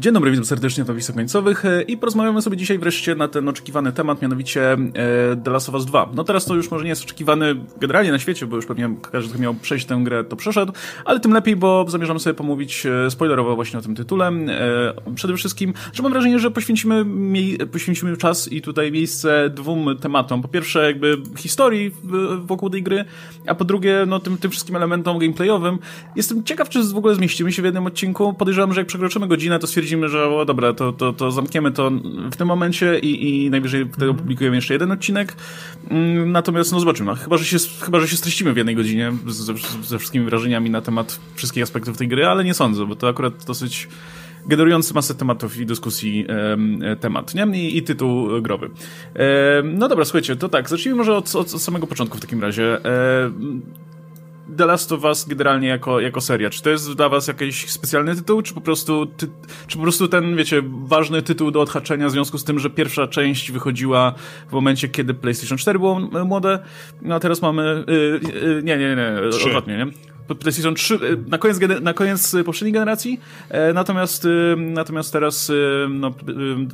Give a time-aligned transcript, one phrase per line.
[0.00, 3.48] Dzień dobry, witam serdecznie na Wisach Końcowych e, i porozmawiamy sobie dzisiaj wreszcie na ten
[3.48, 4.78] oczekiwany temat, mianowicie e,
[5.44, 6.08] The Last of Us 2.
[6.14, 9.30] No teraz to już może nie jest oczekiwany generalnie na świecie, bo już pewnie każdy,
[9.30, 10.72] kto miał przejść tę grę, to przeszedł,
[11.04, 14.32] ale tym lepiej, bo zamierzamy sobie pomówić e, spoilerowo właśnie o tym tytule.
[15.14, 17.04] Przede wszystkim, że mam wrażenie, że poświęcimy,
[17.72, 20.42] poświęcimy czas i tutaj miejsce dwóm tematom.
[20.42, 21.90] Po pierwsze jakby historii
[22.44, 23.04] wokół tej gry,
[23.46, 25.78] a po drugie no tym, tym wszystkim elementom gameplayowym.
[26.16, 28.34] Jestem ciekaw, czy w ogóle zmieścimy się w jednym odcinku.
[28.34, 31.72] Podejrzewam, że jak przekroczymy godzinę, to stwierdzimy stwierdzimy, że o dobra, to, to, to zamkniemy
[31.72, 31.90] to
[32.32, 34.16] w tym momencie i, i najwyżej wtedy mhm.
[34.16, 35.36] opublikujemy jeszcze jeden odcinek.
[35.88, 37.16] Mm, natomiast no zobaczymy.
[37.16, 40.80] Chyba, że się, chyba, że się streścimy w jednej godzinie ze, ze wszystkimi wrażeniami na
[40.80, 43.88] temat wszystkich aspektów tej gry, ale nie sądzę, bo to akurat dosyć
[44.46, 46.26] generujący masę tematów i dyskusji
[46.82, 47.46] e, temat, nie?
[47.52, 48.70] I, i tytuł growy.
[49.14, 52.40] E, no dobra, słuchajcie, to tak, zacznijmy może od, od, od samego początku w takim
[52.40, 52.84] razie.
[52.84, 53.30] E,
[54.56, 56.50] The Last of Us generalnie jako, jako seria?
[56.50, 59.28] Czy to jest dla was jakiś specjalny tytuł, czy po prostu ty,
[59.66, 63.06] czy po prostu ten, wiecie, ważny tytuł do odhaczenia w związku z tym, że pierwsza
[63.06, 64.14] część wychodziła
[64.48, 66.58] w momencie, kiedy PlayStation 4 było młode,
[67.02, 70.09] no a teraz mamy, yy, yy, nie, nie, nie, odwrotnie, nie?
[70.34, 75.52] PlayStation 3 y, na koniec, na koniec poprzedniej generacji, e, natomiast, natomiast teraz
[75.88, 76.10] no,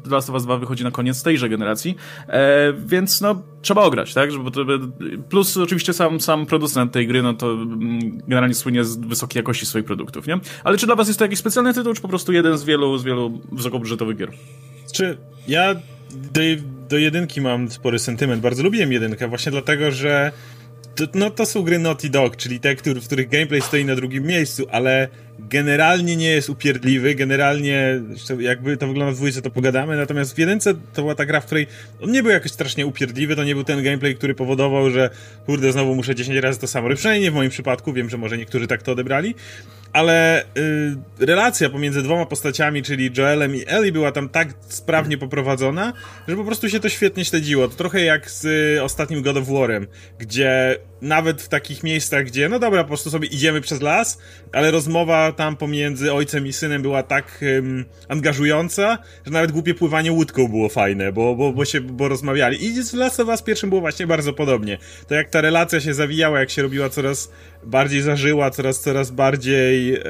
[0.05, 1.97] The Last of Us 2 wychodzi na koniec tejże generacji,
[2.29, 4.31] e, więc no trzeba ograć, tak?
[5.29, 9.67] Plus oczywiście sam, sam producent tej gry, no to mm, generalnie słynie z wysokiej jakości
[9.67, 10.39] swoich produktów, nie?
[10.65, 12.99] Ale czy dla was jest to jakiś specjalny tytuł, czy po prostu jeden z wielu,
[12.99, 14.31] z wielu wysokobudżetowych gier?
[14.93, 15.19] Czy
[15.49, 15.75] ja
[16.11, 16.41] do,
[16.89, 20.33] do jedynki mam spory sentyment, bardzo lubiłem jedynkę, właśnie dlatego, że
[20.97, 24.25] to, no to są gry Naughty Dog, czyli te, w których gameplay stoi na drugim
[24.25, 25.09] miejscu, ale
[25.39, 28.01] generalnie nie jest upierdliwy, generalnie
[28.39, 31.47] jakby to wygląda w dwójce, to pogadamy, natomiast w jedynce to była ta gra, w
[31.47, 31.67] której
[32.01, 35.11] on nie był jakoś strasznie upierdliwy, to nie był ten gameplay, który powodował, że
[35.47, 38.39] kurde, znowu muszę 10 razy to samo, przynajmniej nie w moim przypadku, wiem, że może
[38.39, 39.35] niektórzy tak to odebrali,
[39.97, 45.93] ale y, relacja pomiędzy dwoma postaciami, czyli Joelem i Ellie była tam tak sprawnie poprowadzona,
[46.29, 47.69] że po prostu się to świetnie śledziło.
[47.69, 49.87] To trochę jak z y, ostatnim God of War'em,
[50.19, 54.19] gdzie nawet w takich miejscach, gdzie no dobra, po prostu sobie idziemy przez las,
[54.53, 60.13] ale rozmowa tam pomiędzy ojcem i synem była tak um, angażująca, że nawet głupie pływanie
[60.13, 62.65] łódką było fajne, bo, bo, bo się bo rozmawiali.
[62.65, 64.79] I z Last of Us pierwszym było właśnie bardzo podobnie.
[65.09, 67.31] To jak ta relacja się zawijała, jak się robiła coraz
[67.67, 70.03] bardziej zażyła, coraz, coraz bardziej, e,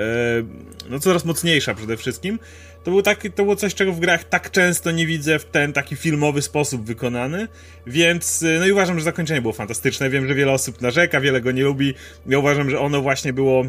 [0.88, 2.38] no coraz mocniejsza przede wszystkim,
[2.84, 5.72] to, był taki, to było coś, czego w grach tak często nie widzę w ten
[5.72, 7.48] taki filmowy sposób wykonany,
[7.86, 10.10] więc e, no i uważam, że zakończenie było fantastyczne.
[10.10, 11.94] Wiem, że wiele osób narzeka, wiele go nie lubi.
[12.26, 13.64] Ja uważam, że ono właśnie było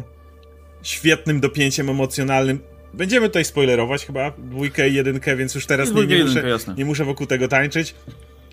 [0.82, 2.58] świetnym dopięciem emocjonalnym.
[2.94, 7.04] Będziemy tutaj spoilerować chyba dwójkę i jedynkę, więc już teraz nie, nie, muszę, nie muszę
[7.04, 7.94] wokół tego tańczyć.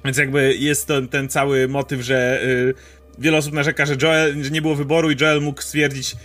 [0.06, 2.74] Więc jakby jest to, ten cały motyw, że y,
[3.18, 6.16] wiele osób narzeka, że Joel, że nie było wyboru i Joel mógł stwierdzić,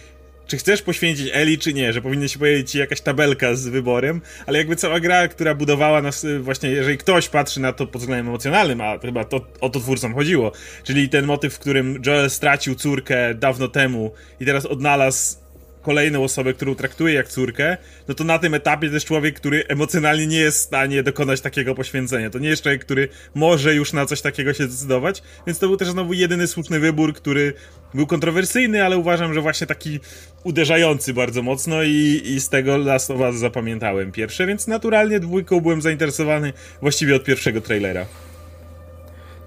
[0.47, 4.59] czy chcesz poświęcić Eli, czy nie, że powinien się pojawić jakaś tabelka z wyborem, ale
[4.59, 8.29] jakby cała gra, która budowała nas, y, właśnie jeżeli ktoś patrzy na to pod względem
[8.29, 10.53] emocjonalnym, a chyba to, o to twórcom chodziło,
[10.85, 15.40] czyli ten motyw, w którym Joel stracił córkę dawno temu i teraz odnalazł
[15.83, 17.77] kolejną osobę, którą traktuje jak córkę,
[18.09, 21.41] no to na tym etapie to jest człowiek, który emocjonalnie nie jest w stanie dokonać
[21.41, 22.31] takiego poświęcenia.
[22.31, 25.77] To nie jest człowiek, który może już na coś takiego się zdecydować, więc to był
[25.77, 27.53] też znowu jedyny słuszny wybór, który
[27.95, 30.01] był kontrowersyjny, ale uważam, że właśnie taki
[30.45, 35.61] uderzający bardzo mocno i, i z tego Last of Us zapamiętałem pierwsze, więc naturalnie dwójką
[35.61, 38.07] byłem zainteresowany właściwie od pierwszego trailera.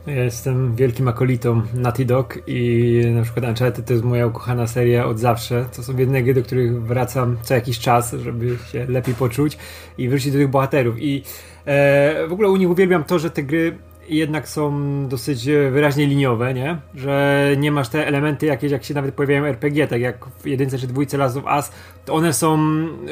[0.08, 5.06] Ja jestem wielkim akolitą Naughty Dog i na przykład Uncharted to jest moja ukochana seria
[5.06, 5.66] od zawsze.
[5.75, 9.58] To są jedne gry, do których wracam co jakiś czas, żeby się lepiej poczuć
[9.97, 10.96] i wrócić do tych bohaterów.
[11.00, 11.24] I
[11.66, 13.78] e, w ogóle u nich uwielbiam to, że te gry
[14.09, 14.74] jednak są
[15.08, 16.78] dosyć wyraźnie liniowe, nie?
[16.96, 20.78] Że nie masz te elementy jakieś, jak się nawet pojawiają RPG, tak jak w jedynce
[20.78, 21.72] czy dwójce Last of Us,
[22.09, 22.59] one są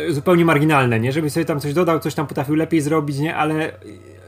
[0.10, 1.12] zupełnie marginalne, nie?
[1.12, 3.36] Żeby sobie tam coś dodał, coś tam potrafił lepiej zrobić, nie?
[3.36, 3.72] Ale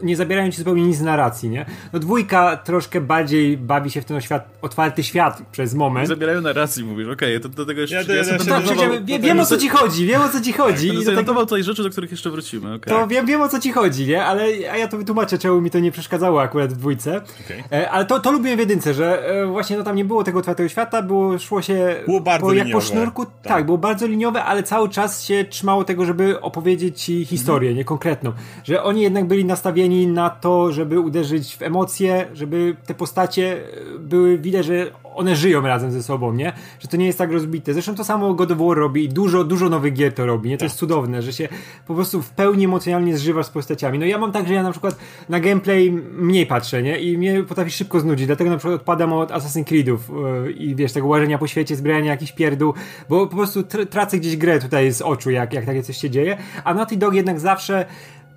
[0.04, 1.66] nie zabierają ci zupełnie nic z narracji, nie?
[1.94, 6.04] No dwójka troszkę bardziej bawi się w ten świat, otwarty świat przez moment.
[6.04, 7.96] Nie zabierają narracji, mówisz, okej, okay, to do tego jeszcze...
[7.96, 10.54] Ja, ja, ja, no tak, wiem, wiem o co ci chodzi, wiem o co ci
[10.54, 11.06] chodzi.
[11.06, 12.94] Tak, notował tutaj rzeczy, do których jeszcze wrócimy, okay.
[12.94, 14.26] To wiem, wiem o co ci chodzi, nie?
[14.26, 17.22] Ale a ja to wytłumaczę, czemu mi to nie przeszkadzało akurat w dwójce.
[17.46, 17.80] Okay.
[17.80, 20.40] E, ale to, to lubiłem w jedynce, że e, właśnie no tam nie było tego
[20.40, 23.26] otwartego świata, było, szło się było bardzo po, jak po sznurku.
[23.26, 23.34] Tak.
[23.44, 23.66] tak.
[23.66, 27.78] było bardzo liniowe, ale cały czas się trzymało tego, żeby opowiedzieć ci historię, mhm.
[27.78, 28.32] nie konkretną.
[28.64, 33.62] Że oni jednak byli nastawieni na to, żeby uderzyć w emocje, żeby te postacie
[34.00, 36.54] były, widać, że one żyją razem ze sobą, nie?
[36.80, 37.74] Że to nie jest tak rozbite.
[37.74, 40.58] Zresztą to samo God of War robi i dużo, dużo nowych gier to robi, nie?
[40.58, 40.70] To tak.
[40.70, 41.50] jest cudowne, że się
[41.88, 44.00] po prostu w pełni emocjonalnie zżywasz z postaciami.
[44.00, 44.96] No ja mam tak, że ja na przykład
[45.30, 47.00] na gameplay mniej patrzę, nie?
[47.00, 50.12] I mnie potrafi szybko znudzić, dlatego na przykład odpadam od Assassin's Creedów
[50.46, 52.74] yy, i wiesz, tego łażenia po świecie, zbierania jakichś pierdół,
[53.10, 56.10] bo po prostu tr tracę gdzieś grę tutaj z oczu, jak, jak takie coś się
[56.10, 57.86] dzieje, a Naughty Dog jednak zawsze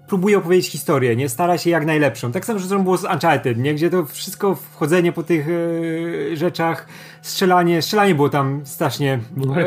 [0.06, 1.28] próbuje opowiedzieć historię, nie?
[1.28, 2.32] Stara się jak najlepszą.
[2.32, 3.74] Tak samo, że było z Uncharted, nie?
[3.74, 6.86] Gdzie to wszystko wchodzenie po tych e, rzeczach,
[7.26, 9.66] strzelanie, strzelanie było tam strasznie no e,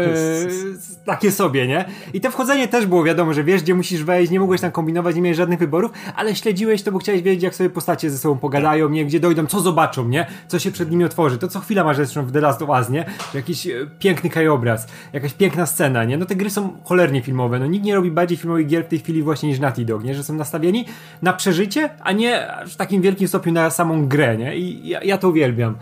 [1.06, 1.86] takie sobie, nie?
[2.14, 5.16] I to wchodzenie też było wiadomo, że wiesz, gdzie musisz wejść, nie mogłeś tam kombinować,
[5.16, 8.38] nie miałeś żadnych wyborów, ale śledziłeś to, bo chciałeś wiedzieć, jak sobie postacie ze sobą
[8.38, 9.06] pogadają, nie?
[9.06, 10.26] Gdzie dojdą, co zobaczą, nie?
[10.48, 11.38] Co się przed nimi otworzy.
[11.38, 13.06] To co chwila masz zresztą w The Last of Us, nie?
[13.34, 16.18] Jakiś e, piękny krajobraz, jakaś piękna scena, nie?
[16.18, 19.00] No te gry są cholernie filmowe, no nikt nie robi bardziej filmowych gier w tej
[19.00, 20.16] chwili właśnie niż Naughty Dog, nie?
[20.16, 20.86] Że są nastawieni
[21.22, 24.58] na przeżycie, a nie w takim wielkim stopniu na samą grę, nie?
[24.58, 25.76] I ja, ja to uwielbiam.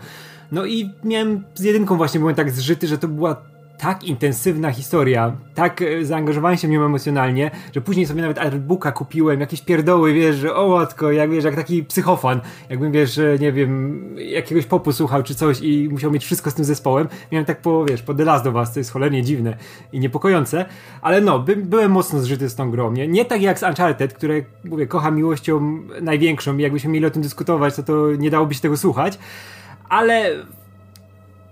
[0.52, 3.36] No i miałem z jedynką właśnie byłem tak zżyty, że to była
[3.78, 8.92] tak intensywna historia, tak e, zaangażowałem się w nią emocjonalnie, że później sobie nawet artbooka
[8.92, 12.40] kupiłem, jakieś pierdoły, wiesz, że o łatko, jak wiesz, jak taki psychofan,
[12.70, 16.64] jakbym, wiesz, nie wiem, jakiegoś popu słuchał czy coś i musiał mieć wszystko z tym
[16.64, 17.08] zespołem.
[17.32, 19.56] Miałem tak po, wiesz, po The Last of Us, to jest cholernie dziwne
[19.92, 20.64] i niepokojące,
[21.02, 23.08] ale no, by, byłem mocno zżyty z tą grą, nie?
[23.08, 27.22] Nie tak jak z Uncharted, które, mówię, kocham miłością największą i jakbyśmy mieli o tym
[27.22, 29.18] dyskutować, to to nie dałoby się tego słuchać,
[29.88, 30.30] ale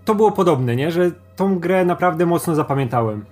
[0.04, 0.90] to było podobne, nie?
[0.90, 3.24] Że tą grę naprawdę mocno zapamiętałem.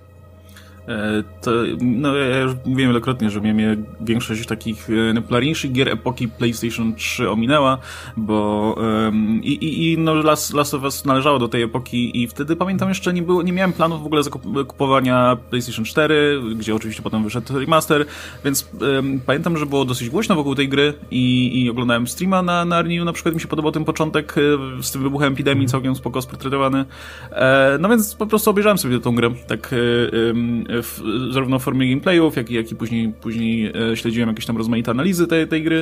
[0.87, 1.51] E, to,
[1.81, 7.29] no ja już mówiłem wielokrotnie, że mnie większość takich e, najpopularniejszych gier epoki PlayStation 3
[7.29, 7.77] ominęła,
[8.17, 12.27] bo um, i, i, i no Last, Last of Us należało do tej epoki i
[12.27, 14.21] wtedy pamiętam jeszcze nie było, nie miałem planów w ogóle
[14.67, 18.05] kupowania PlayStation 4, gdzie oczywiście potem wyszedł remaster,
[18.43, 22.65] więc um, pamiętam, że było dosyć głośno wokół tej gry i, i oglądałem streama na,
[22.65, 25.95] na Arniu, na przykład mi się podobał ten początek e, z tym wybuchem epidemii, całkiem
[25.95, 26.85] spoko sportretowany.
[27.31, 31.01] E, no więc po prostu obejrzałem sobie tę grę, tak e, w,
[31.31, 34.91] zarówno w formie gameplayów, jak i, jak i później, później e, śledziłem jakieś tam rozmaite
[34.91, 35.81] analizy tej, tej gry.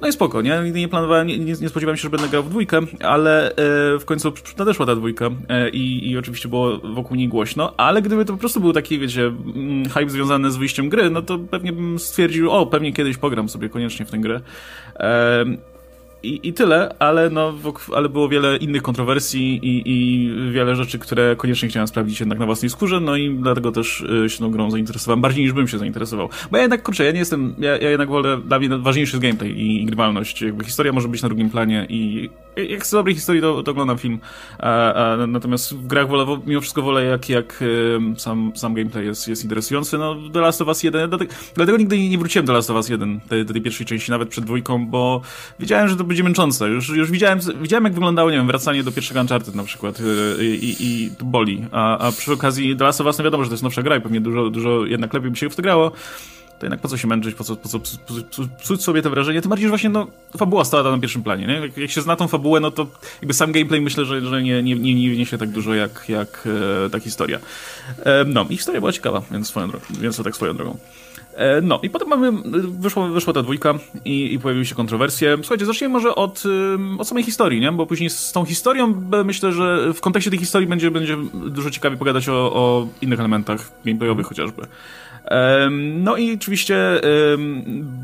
[0.00, 0.60] No i spoko, nie?
[0.64, 3.54] Nigdy nie planowałem, nie, nie, spodziewałem się, że będę grał w dwójkę, ale e,
[3.98, 8.24] w końcu nadeszła ta dwójka e, i, i oczywiście było wokół niej głośno, ale gdyby
[8.24, 11.72] to po prostu był taki, wiecie, mm, hype związany z wyjściem gry, no to pewnie
[11.72, 14.40] bym stwierdził, o, pewnie kiedyś pogram sobie koniecznie w tę grę.
[14.96, 15.44] E,
[16.22, 17.54] i, I tyle, ale, no,
[17.94, 22.46] ale było wiele innych kontrowersji i, i wiele rzeczy, które koniecznie chciałem sprawdzić jednak na
[22.46, 25.78] własnej skórze, no i dlatego też y, się tą grą zainteresowałem, bardziej niż bym się
[25.78, 26.28] zainteresował.
[26.50, 29.22] Bo ja jednak, kurczę, ja nie jestem, ja, ja jednak wolę, dla mnie ważniejszy jest
[29.22, 30.42] gameplay i, i grywalność.
[30.42, 33.98] Jakby historia może być na drugim planie i jak chcę dobrej historii, to, to oglądam
[33.98, 34.18] film,
[34.58, 37.64] a, a, natomiast w grach wolę, mimo wszystko wolę, jak, jak
[38.16, 39.98] sam, sam gameplay jest, jest interesujący.
[39.98, 42.88] No, The Last of Us 1, dlatego, dlatego nigdy nie wróciłem do Last of Us
[42.88, 45.20] 1, tej, tej pierwszej części, nawet przed dwójką, bo
[45.58, 46.68] wiedziałem, że to będzie męczące.
[46.68, 50.46] Już, już widziałem, widziałem, jak wyglądało, nie wiem, wracanie do pierwszego Uncharted na przykład y,
[50.46, 51.66] i, i, to boli.
[51.72, 53.96] A, a przy okazji The Last of Us, no wiadomo, że to jest nowsza gra
[53.96, 55.92] i pewnie dużo, dużo jednak lepiej by się w to grało
[56.58, 57.78] to jednak po co się męczyć, po co, po co
[58.60, 60.06] psuć sobie te wrażenie, tym bardziej, że właśnie no,
[60.36, 61.54] fabuła stała na pierwszym planie, nie?
[61.54, 62.86] Jak, jak, się zna tą fabułę, no to
[63.22, 66.48] jakby sam gameplay myślę, że, że nie, nie, nie, nie wniesie tak dużo jak, jak
[66.86, 67.38] e, ta historia.
[68.04, 70.78] E, no, i historia była ciekawa, więc, swoją więc to tak swoją drogą.
[71.38, 72.32] E, no i potem mamy,
[72.80, 73.74] wyszło, wyszła ta dwójka
[74.04, 75.36] i, i pojawiły się kontrowersje.
[75.36, 76.42] Słuchajcie, zacznijmy może od,
[76.98, 77.72] od samej historii, nie?
[77.72, 81.98] Bo później z tą historią myślę, że w kontekście tej historii będzie, będzie dużo ciekawiej
[81.98, 84.62] pogadać o, o innych elementach gameplayowych chociażby.
[85.94, 87.00] No i oczywiście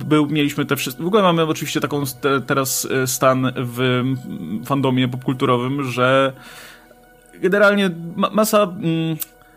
[0.07, 1.03] był, mieliśmy te wszystkie.
[1.03, 4.03] W ogóle mamy oczywiście taką te, teraz e, stan w
[4.65, 6.33] fandomie popkulturowym, że
[7.41, 8.63] generalnie masa.
[8.63, 9.17] Mm,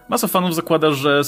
[0.09, 1.21] Masa fanów zakłada, że,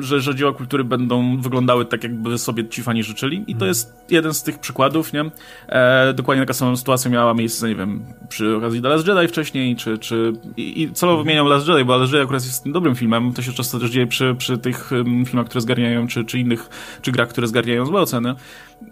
[0.00, 3.68] że, że dzieła kultury będą wyglądały tak, jakby sobie ci fani życzyli i to mhm.
[3.68, 5.24] jest jeden z tych przykładów, nie?
[5.68, 9.76] E, dokładnie taka sama sytuacja miała miejsce, nie wiem, przy okazji The Last Jedi wcześniej,
[9.76, 11.24] czy, czy i, i celowo mhm.
[11.24, 14.06] wymieniam Last Jedi, bo Last Jedi akurat jest dobrym filmem, to się często też dzieje
[14.06, 14.90] przy, przy tych
[15.26, 16.68] filmach, które zgarniają, czy, czy innych,
[17.02, 18.34] czy grach, które zgarniają złe oceny.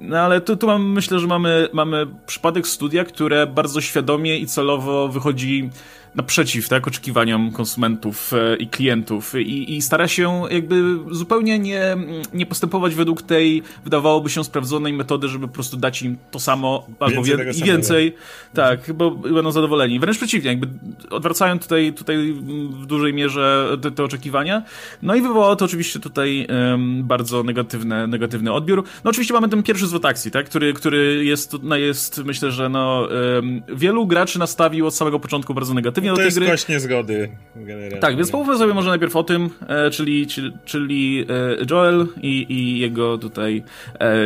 [0.00, 4.46] No ale tu, tu mam, myślę, że mamy, mamy przypadek studia, które bardzo świadomie i
[4.46, 5.70] celowo wychodzi
[6.14, 11.96] naprzeciw tak, oczekiwaniom konsumentów e, i klientów i, i stara się jakby zupełnie nie,
[12.34, 16.86] nie postępować według tej, wydawałoby się, sprawdzonej metody, żeby po prostu dać im to samo
[17.00, 18.14] albo więcej wie, i więcej,
[18.54, 20.00] tak, bo będą zadowoleni.
[20.00, 20.68] Wręcz przeciwnie, jakby
[21.10, 22.32] odwracają tutaj, tutaj
[22.70, 24.62] w dużej mierze te, te oczekiwania.
[25.02, 28.84] No i wywołało to oczywiście tutaj um, bardzo negatywny, negatywny odbiór.
[29.04, 32.68] No oczywiście mamy ten pierwszy zwrot akcji, tak, który, który jest, no jest myślę, że
[32.68, 36.46] no, um, wielu graczy nastawił od samego początku bardzo negatywnie to do tej jest gry.
[36.46, 37.98] kość niezgody generalnie.
[37.98, 40.26] Tak, więc pomówmy sobie może najpierw o tym, e, czyli,
[40.64, 43.62] czyli, e, Joel i, i jego tutaj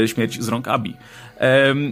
[0.03, 0.97] e, śmierć z rąk Abi.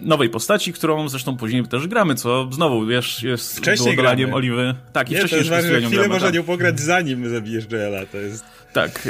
[0.02, 4.74] Nowej postaci, którą zresztą później też gramy, co znowu, wiesz, jest Wcześniej dolaniem oliwy.
[4.92, 6.34] Tak, i Nie, to wcześniej jest ważne, że jeszcze chwilę można tak.
[6.34, 8.44] nią pograć zanim zabijesz Joela, to jest...
[8.72, 9.08] Tak,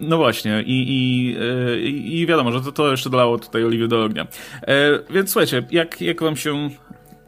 [0.00, 4.26] no właśnie i, i, i wiadomo, że to, to jeszcze dolało tutaj oliwy do ognia.
[5.10, 6.70] Więc słuchajcie, jak, jak wam się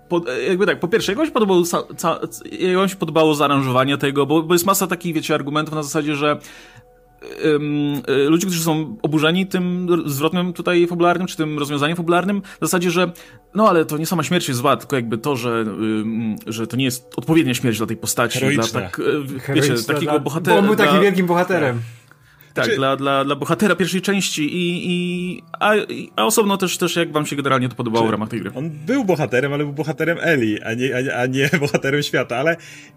[0.08, 2.20] pod, e, jakby tak, po pierwsze, jak wam się podobało, ca, ca,
[2.60, 6.16] jak wam się podobało zaaranżowanie tego, bo, bo jest masa takich, wiecie, argumentów na zasadzie,
[6.16, 6.38] że
[7.44, 12.90] y, ludzie, którzy są oburzeni tym zwrotem tutaj fabularnym, czy tym rozwiązaniem fabularnym, w zasadzie,
[12.90, 13.12] że
[13.54, 16.76] no ale to nie sama śmierć jest zła, tylko jakby to, że, ym, że to
[16.76, 18.80] nie jest odpowiednia śmierć dla tej postaci, dla Heroiczna.
[18.80, 19.04] tak, y,
[19.54, 20.54] wiecie, takiego dla- bohatera.
[20.56, 21.80] Bo on był dla- takim wielkim bohaterem.
[22.54, 26.96] Tak, dla, dla, dla bohatera pierwszej części i, i a, i- a osobno też, też
[26.96, 28.50] jak wam się generalnie to podobało w ramach tej gry.
[28.54, 32.36] On był bohaterem, ale był bohaterem Eli, a nie, a, nie- a nie bohaterem świata,
[32.36, 32.56] ale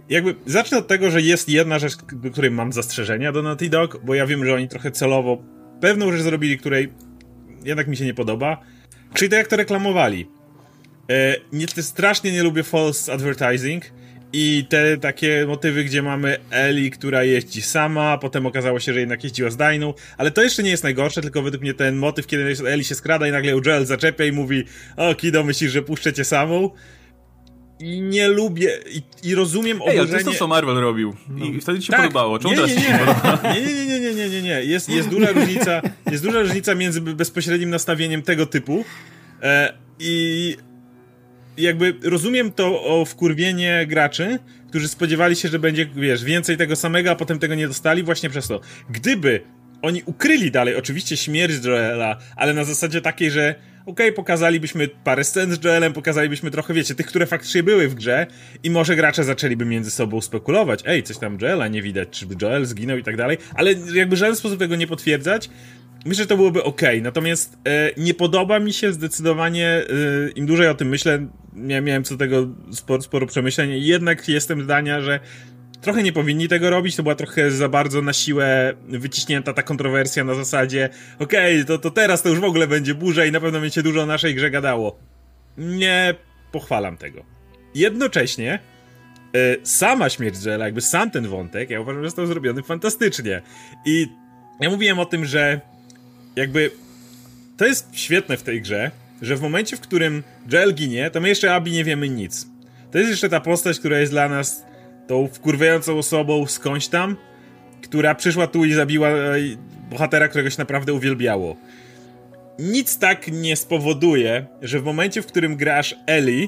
[0.10, 4.00] jakby zacznę od tego, że jest jedna rzecz, do której mam zastrzeżenia do Naughty Dog,
[4.04, 5.44] bo ja wiem, że oni trochę celowo
[5.82, 6.90] pewną rzecz zrobili, której
[7.64, 8.58] jednak mi się nie podoba,
[9.14, 10.28] czyli to jak to reklamowali.
[11.12, 13.84] E, nie, strasznie nie lubię false advertising
[14.34, 19.24] i te takie motywy, gdzie mamy Eli, która jeździ sama, potem okazało się, że jednak
[19.24, 22.56] jeździła z Dainą, ale to jeszcze nie jest najgorsze, tylko według mnie ten motyw, kiedy
[22.68, 24.64] Eli się skrada i nagle Joel zaczepia i mówi
[24.98, 26.70] o Kido, myślisz, że puszczę cię samą?
[27.80, 30.18] I nie lubię, i, i rozumiem Ej, ale to oburzenie...
[30.18, 31.16] jest to, co Marvel robił.
[31.38, 32.02] I wtedy ci się Tak.
[32.02, 32.40] podobało.
[32.40, 32.76] Czemu nie, nie.
[33.56, 34.64] nie, nie, nie, nie, nie, nie, nie.
[34.64, 38.86] Jest, jest duża różnica, jest duża różnica między bezpośrednim nastawieniem tego typu
[39.42, 40.58] e, i
[41.58, 44.40] jakby rozumiem to o wkurwienie graczy,
[44.70, 48.30] którzy spodziewali się, że będzie, wiesz, więcej tego samego, a potem tego nie dostali właśnie
[48.30, 48.62] przez to.
[48.90, 49.42] Gdyby
[49.82, 53.56] oni ukryli dalej oczywiście śmierć Joela, ale na zasadzie takiej, że
[53.86, 58.28] okej, pokazalibyśmy parę scen z Joelem, pokazalibyśmy trochę, wiecie, tych, które faktycznie były w grze
[58.64, 62.66] i może gracze zaczęliby między sobą spekulować, ej, coś tam Joela nie widać, czy Joel
[62.66, 65.50] zginął i tak dalej, ale jakby w żaden sposób tego nie potwierdzać,
[66.06, 69.84] Myślę, że to byłoby ok, natomiast e, nie podoba mi się zdecydowanie, e,
[70.36, 75.02] im dłużej o tym myślę, miałem co do tego sporo, sporo przemyśleń, jednak jestem zdania,
[75.02, 75.20] że
[75.82, 80.24] trochę nie powinni tego robić, to była trochę za bardzo na siłę wyciśnięta ta kontrowersja
[80.24, 80.90] na zasadzie
[81.20, 84.02] okej, to, to teraz to już w ogóle będzie burza i na pewno będzie dużo
[84.02, 85.00] o naszej grze gadało.
[85.58, 86.16] Nie
[86.52, 87.26] pochwalam tego.
[87.76, 88.60] Jednocześnie
[89.36, 93.42] e, sama śmierć Joela, jakby sam ten wątek, ja uważam, że został zrobiony fantastycznie.
[93.86, 94.08] I
[94.60, 95.62] ja mówiłem o tym, że
[96.36, 96.72] jakby
[97.58, 101.30] to jest świetne w tej grze, że w momencie, w którym Joel ginie, to my
[101.30, 102.48] jeszcze Abi nie wiemy nic.
[102.92, 104.64] To jest jeszcze ta postać, która jest dla nas
[105.08, 107.18] tą wkurwiającą osobą skądś tam,
[107.82, 109.36] która przyszła tu i zabiła e,
[109.90, 111.56] bohatera, którego się naprawdę uwielbiało.
[112.60, 116.48] Nic tak nie spowoduje, że w momencie, w którym grasz Ellie,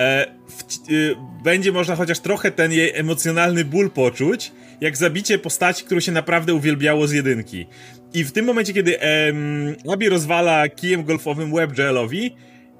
[0.00, 5.84] e, w, y, będzie można chociaż trochę ten jej emocjonalny ból poczuć, jak zabicie postaci,
[5.84, 7.66] którą się naprawdę uwielbiało z jedynki.
[8.14, 11.70] I w tym momencie, kiedy em, Abby rozwala kijem golfowym łeb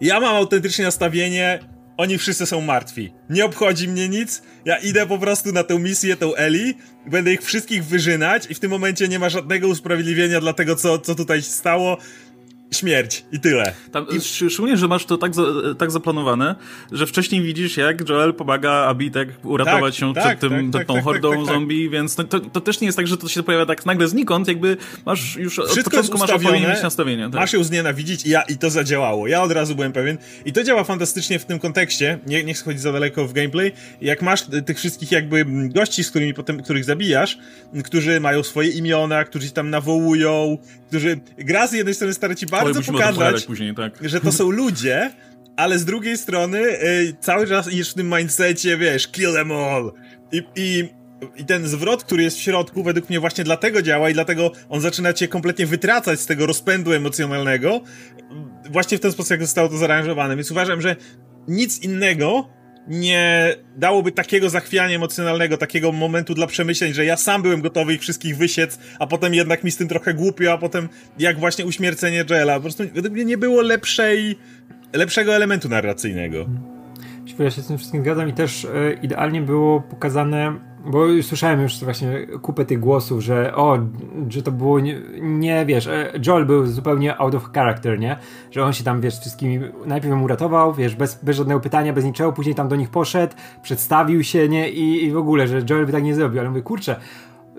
[0.01, 1.59] ja mam autentycznie nastawienie,
[1.97, 3.13] oni wszyscy są martwi.
[3.31, 6.75] Nie obchodzi mnie nic, ja idę po prostu na tę misję, tą Eli,
[7.07, 10.99] będę ich wszystkich wyżynać i w tym momencie nie ma żadnego usprawiedliwienia dla tego, co,
[10.99, 11.99] co tutaj się stało.
[12.71, 13.73] Śmierć i tyle.
[13.93, 15.43] Tam, sz- Szczególnie, że masz to tak, za,
[15.79, 16.55] tak zaplanowane,
[16.93, 20.87] że wcześniej widzisz, jak Joel pomaga Abi tak uratować Tak, się tak, przed tym, tak,
[20.87, 21.55] tą, tak, tak, hordą tak, tak, tak.
[21.55, 24.09] zombie, więc to, to, to też nie jest tak, że to się pojawia tak nagle
[24.09, 27.25] znikąd, jakby masz już od Wszystko jest początku masz odpowiednie mieć nastawienie.
[27.25, 27.35] Tak.
[27.35, 29.27] Masz ją znienawidzić i, ja, i to zadziałało.
[29.27, 30.19] Ja od razu byłem pewien.
[30.45, 32.19] I to działa fantastycznie w tym kontekście.
[32.27, 33.73] Nie, chodzić za daleko w gameplay.
[34.01, 37.39] Jak masz y, tych wszystkich jakby mm, gości, z którymi potem, których zabijasz,
[37.75, 40.59] m, którzy mają swoje imiona, którzy tam nawołują,
[40.89, 41.21] którzy...
[41.39, 43.99] Gra z jednej strony stara ci bardzo pokazać, później, tak.
[44.01, 45.13] że to są ludzie,
[45.57, 49.93] ale z drugiej strony y, cały czas idziesz w tym mindsetie, wiesz, kill them all.
[50.33, 50.89] I, i,
[51.37, 54.81] I ten zwrot, który jest w środku, według mnie właśnie dlatego działa i dlatego on
[54.81, 57.81] zaczyna cię kompletnie wytracać z tego rozpędu emocjonalnego,
[58.71, 60.37] właśnie w ten sposób, jak zostało to zaaranżowane.
[60.37, 60.97] Więc uważam, że
[61.49, 62.49] nic innego
[62.89, 68.01] nie dałoby takiego zachwiania emocjonalnego, takiego momentu dla przemyśleń, że ja sam byłem gotowy ich
[68.01, 70.89] wszystkich wysiec, a potem jednak mi z tym trochę głupio, a potem
[71.19, 72.55] jak właśnie uśmiercenie Joela.
[72.55, 74.39] Po prostu według mnie nie było lepszej,
[74.93, 76.47] lepszego elementu narracyjnego.
[77.39, 81.85] Ja się z tym wszystkim zgadzam i też e, idealnie było pokazane, bo słyszałem już
[81.85, 83.79] właśnie kupę tych głosów, że o,
[84.29, 88.17] że to było nie, nie wiesz, e, Joel był zupełnie out of character, nie?
[88.51, 92.05] Że on się tam, wiesz, wszystkimi najpierw ją uratował, wiesz, bez, bez żadnego pytania, bez
[92.05, 94.71] niczego, później tam do nich poszedł, przedstawił się, nie?
[94.71, 96.97] I, i w ogóle, że Joel by tak nie zrobił, ale mówię, kurczę,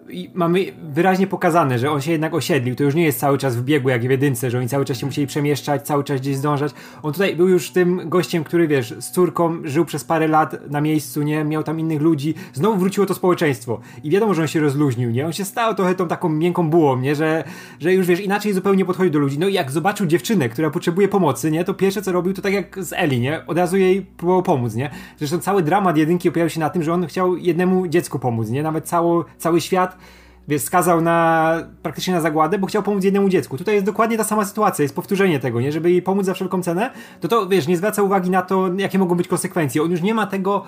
[0.10, 2.76] i mamy wyraźnie pokazane, że on się jednak osiedlił.
[2.76, 4.98] To już nie jest cały czas w biegu jak w jedynce, że oni cały czas
[4.98, 6.72] się musieli przemieszczać, cały czas gdzieś zdążać.
[7.04, 10.82] On tutaj był już tym gościem, który wiesz, z córką żył przez parę lat na
[10.82, 11.44] miejscu, nie?
[11.44, 12.34] Miał tam innych ludzi.
[12.54, 13.80] Znowu wróciło to społeczeństwo.
[14.04, 15.26] I wiadomo, że on się rozluźnił, nie?
[15.26, 17.16] On się stał trochę tą taką miękką bułą, nie?
[17.16, 17.44] Że,
[17.80, 19.40] że już wiesz, inaczej zupełnie podchodzi do ludzi.
[19.40, 21.64] No i jak zobaczył dziewczynę, która potrzebuje pomocy, nie?
[21.64, 23.46] To pierwsze co robił to tak jak z Eli, nie?
[23.48, 24.90] Od razu jej próbował pomóc, nie?
[25.18, 28.64] Zresztą cały dramat jedynki opierał się na tym, że on chciał jednemu dziecku pomóc, nie?
[28.64, 29.97] Nawet cało, cały świat
[30.48, 33.58] wiesz, skazał na praktycznie na zagładę, bo chciał pomóc jednemu dziecku.
[33.58, 35.72] Tutaj jest dokładnie ta sama sytuacja, jest powtórzenie tego, nie?
[35.72, 39.00] Żeby jej pomóc za wszelką cenę, to to, wiesz, nie zwraca uwagi na to, jakie
[39.00, 39.84] mogą być konsekwencje.
[39.84, 40.64] On już nie ma tego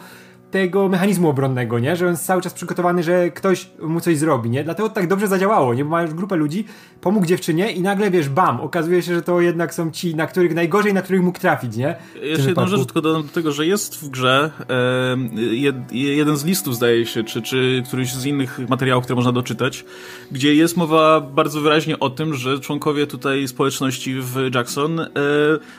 [0.51, 1.95] tego mechanizmu obronnego, nie?
[1.95, 4.63] Że on jest cały czas przygotowany, że ktoś mu coś zrobi, nie?
[4.63, 5.83] Dlatego tak dobrze zadziałało, nie?
[5.83, 6.65] Bo ma już grupę ludzi,
[7.01, 10.55] pomógł dziewczynie i nagle, wiesz, bam, okazuje się, że to jednak są ci, na których
[10.55, 11.95] najgorzej, na których mógł trafić, nie?
[12.21, 16.45] Jeszcze jedną rzecz tylko dodam do tego, że jest w grze e, jed, jeden z
[16.45, 19.85] listów, zdaje się, czy, czy któryś z innych materiałów, które można doczytać,
[20.31, 25.07] gdzie jest mowa bardzo wyraźnie o tym, że członkowie tutaj społeczności w Jackson e,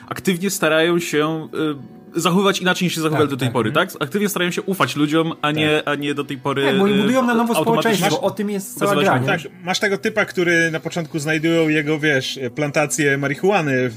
[0.07, 3.87] aktywnie starają się e, zachowywać inaczej niż się zachowali tak, do tej tak, pory, mhm.
[3.87, 4.01] tak?
[4.01, 5.87] Aktywnie starają się ufać ludziom, a nie, tak.
[5.87, 6.65] a nie do tej pory.
[6.65, 9.19] Tak, bo oni budują na nowo społeczeństwo, o tym jest cała gra.
[9.19, 13.95] Tak, masz tego typa, który na początku znajdują jego, wiesz, plantację marihuany w,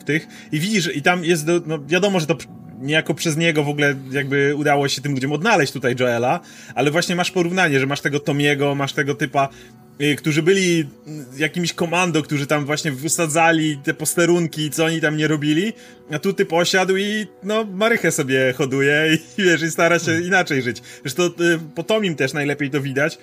[0.00, 2.36] w tych i widzisz, i tam jest, do, no wiadomo, że to
[2.80, 6.40] niejako przez niego w ogóle jakby udało się tym ludziom odnaleźć tutaj Joela,
[6.74, 9.48] ale właśnie masz porównanie, że masz tego Tomiego, masz tego typa
[10.16, 10.88] którzy byli
[11.36, 15.72] jakimś komando, którzy tam właśnie wysadzali te posterunki, co oni tam nie robili,
[16.12, 19.06] a tu typ osiadł i no marychę sobie hoduje
[19.38, 20.82] i wiesz, i stara się inaczej żyć.
[21.00, 21.30] Zresztą y,
[21.74, 23.18] po Tomim też najlepiej to widać,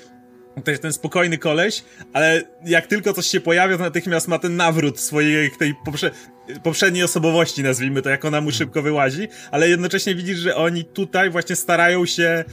[0.64, 4.56] to jest ten spokojny koleś, ale jak tylko coś się pojawia, to natychmiast ma ten
[4.56, 6.12] nawrót swojej tej poprze
[6.64, 11.30] poprzedniej osobowości, nazwijmy to, jak ona mu szybko wyłazi, ale jednocześnie widzisz, że oni tutaj
[11.30, 12.44] właśnie starają się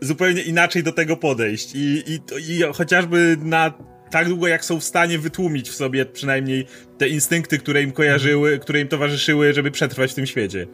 [0.00, 1.74] zupełnie inaczej do tego podejść.
[1.74, 3.72] I, i, i chociażby na
[4.10, 6.66] tak długo, jak są w stanie wytłumić w sobie przynajmniej
[6.98, 10.66] te instynkty, które im kojarzyły, które im towarzyszyły, żeby przetrwać w tym świecie.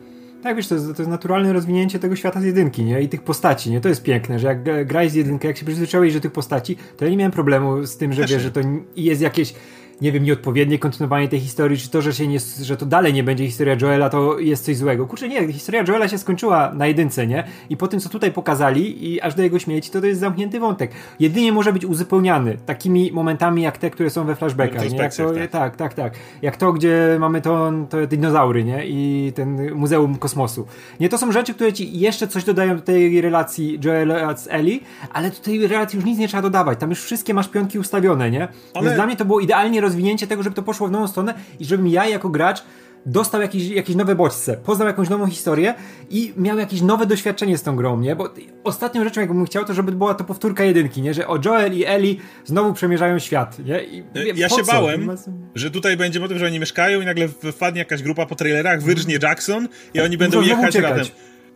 [0.42, 3.02] Tak, wiesz, to jest, to jest naturalne rozwinięcie tego świata z jedynki, nie?
[3.02, 3.80] I tych postaci, nie?
[3.80, 7.04] To jest piękne, że jak grałeś z jedynkę, jak się przyzwyczaiłeś do tych postaci, to
[7.04, 8.60] ja nie miałem problemu z tym, że wiesz, że to
[8.96, 9.54] jest jakieś
[10.02, 13.24] nie wiem, nieodpowiednie kontynuowanie tej historii, czy to, że się nie, że to dalej nie
[13.24, 15.06] będzie historia Joela, to jest coś złego.
[15.06, 17.44] Kurczę, nie, historia Joela się skończyła na jedynce, nie?
[17.70, 20.60] I po tym, co tutaj pokazali i aż do jego śmierci, to to jest zamknięty
[20.60, 20.90] wątek.
[21.20, 24.96] Jedynie może być uzupełniany takimi momentami, jak te, które są we flashbackach, nie?
[24.96, 25.50] Jak to, tak.
[25.50, 26.14] tak, tak, tak.
[26.42, 28.86] Jak to, gdzie mamy to, to dinozaury, nie?
[28.86, 30.66] I ten Muzeum Kosmosu.
[31.00, 34.80] Nie, to są rzeczy, które ci jeszcze coś dodają do tej relacji Joela z Ellie,
[35.12, 36.78] ale do tej relacji już nic nie trzeba dodawać.
[36.78, 38.48] Tam już wszystkie masz pionki ustawione, nie?
[38.74, 38.84] Ale...
[38.84, 41.34] Więc dla mnie to było idealnie rozwiązane rozwinięcie tego, żeby to poszło w nową stronę
[41.60, 42.64] i żebym ja jako gracz
[43.06, 45.74] dostał jakieś, jakieś nowe bodźce, poznał jakąś nową historię
[46.10, 48.16] i miał jakieś nowe doświadczenie z tą grą, nie?
[48.16, 51.14] Bo ostatnią rzeczą, jakbym chciał, to żeby była to powtórka jedynki, nie?
[51.14, 53.84] Że o Joel i Ellie znowu przemierzają świat, nie?
[53.84, 54.72] I, ja się co?
[54.72, 55.10] bałem,
[55.54, 58.82] że tutaj będzie o tym, że oni mieszkają i nagle wpadnie jakaś grupa po trailerach,
[58.82, 61.06] wyrżnie Jackson i oni będą jechać razem.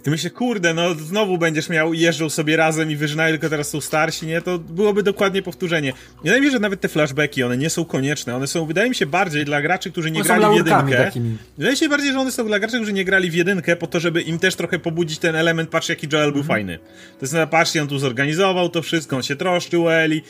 [0.07, 3.81] Ty myślisz, kurde, no znowu będziesz miał, jeżdżą sobie razem i wyżynają, tylko teraz są
[3.81, 4.42] starsi, nie?
[4.42, 5.92] To byłoby dokładnie powtórzenie.
[6.25, 8.37] Mi się, że nawet te flashbacki, one nie są konieczne.
[8.37, 11.05] One są, wydaje mi się, bardziej dla graczy, którzy nie grali w jedynkę.
[11.05, 11.37] Takimi.
[11.57, 13.87] Wydaje mi się bardziej, że one są dla graczy, którzy nie grali w jedynkę, po
[13.87, 16.47] to, żeby im też trochę pobudzić ten element, patrz jaki Joel był mhm.
[16.47, 16.79] fajny.
[17.19, 20.23] To jest, no, patrzcie, on tu zorganizował to wszystko, on się troszczył o Eli.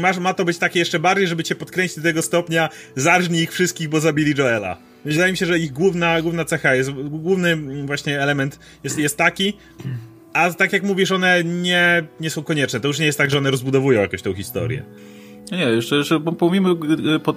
[0.00, 3.52] Ma, ma to być takie jeszcze bardziej, żeby cię podkręcić do tego stopnia, zarżnij ich
[3.52, 4.93] wszystkich, bo zabili Joela.
[5.04, 9.56] Wydaje mi się, że ich główna, główna cecha jest, główny właśnie element jest, jest taki,
[10.32, 12.80] a tak jak mówisz, one nie, nie są konieczne.
[12.80, 14.82] To już nie jest tak, że one rozbudowują jakoś tą historię.
[15.52, 16.74] Nie, jeszcze, jeszcze pomówimy e,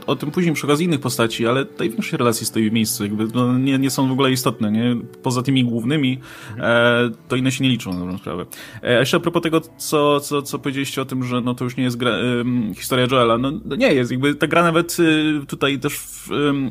[0.05, 3.57] o tym później przy okazji innych postaci, ale największość relacji stoi w miejscu, jakby no,
[3.57, 4.95] nie, nie są w ogóle istotne, nie?
[5.23, 6.19] Poza tymi głównymi,
[6.59, 8.45] e, to inne się nie liczą na dobrą sprawę.
[8.83, 11.63] E, a jeszcze a propos tego, co, co, co powiedzieliście o tym, że no to
[11.63, 12.43] już nie jest gra, e,
[12.75, 16.29] historia Joela, no, no, nie jest, jakby ta gra nawet e, tutaj też w,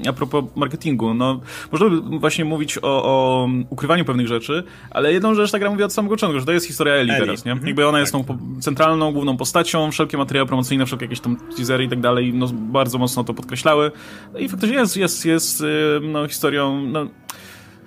[0.08, 1.40] a propos marketingu, no
[1.72, 5.82] można by właśnie mówić o, o ukrywaniu pewnych rzeczy, ale jedną rzecz ta gra mówi
[5.82, 7.20] od samego początku, że to jest historia Eli, Eli.
[7.20, 7.52] teraz, nie?
[7.52, 7.66] Mhm.
[7.66, 8.26] Jakby ona jest tak.
[8.26, 12.48] tą centralną, główną postacią, wszelkie materiały promocyjne, wszelkie jakieś tam teasery i tak dalej, no,
[12.52, 13.90] bardzo mocno to podkreślały.
[14.32, 15.64] No I faktycznie jest, jest, jest
[16.02, 17.06] no, historią, no,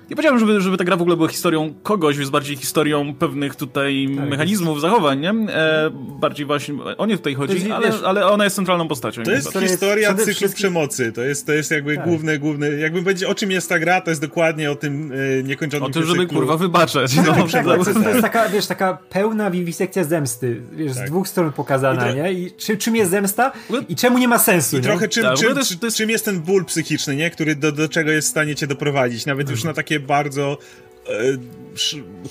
[0.10, 3.56] nie powiedziałem, żeby, żeby ta gra w ogóle była historią kogoś, jest bardziej historią pewnych
[3.56, 4.82] tutaj tak, mechanizmów, jest...
[4.82, 5.30] zachowań, nie?
[5.30, 9.24] E, bardziej właśnie o nie tutaj chodzi, jest, ale, wiesz, ale ona jest centralną postacią.
[9.24, 10.56] To jest historia cyklu wszystkim...
[10.56, 12.06] przemocy, to jest, to jest jakby tak.
[12.06, 15.44] główny, główny, jakby będzie o czym jest ta gra, to jest dokładnie o tym e,
[15.44, 16.38] niekończonym O tym, żeby cyklu.
[16.38, 17.16] kurwa wybaczać.
[17.16, 21.08] Tak, no, tak, tak, to jest taka, wiesz, taka pełna wiwisekcja zemsty, wiesz, z tak.
[21.08, 22.34] dwóch stron pokazana, I nie?
[22.34, 23.52] I czy, czym jest zemsta
[23.90, 24.84] i czemu nie ma sensu, I nie?
[24.84, 25.98] trochę czym, czym, to jest, to jest...
[25.98, 27.30] czym jest ten ból psychiczny, nie?
[27.30, 30.58] Który do, do czego jest w stanie cię doprowadzić, nawet już na takie bardzo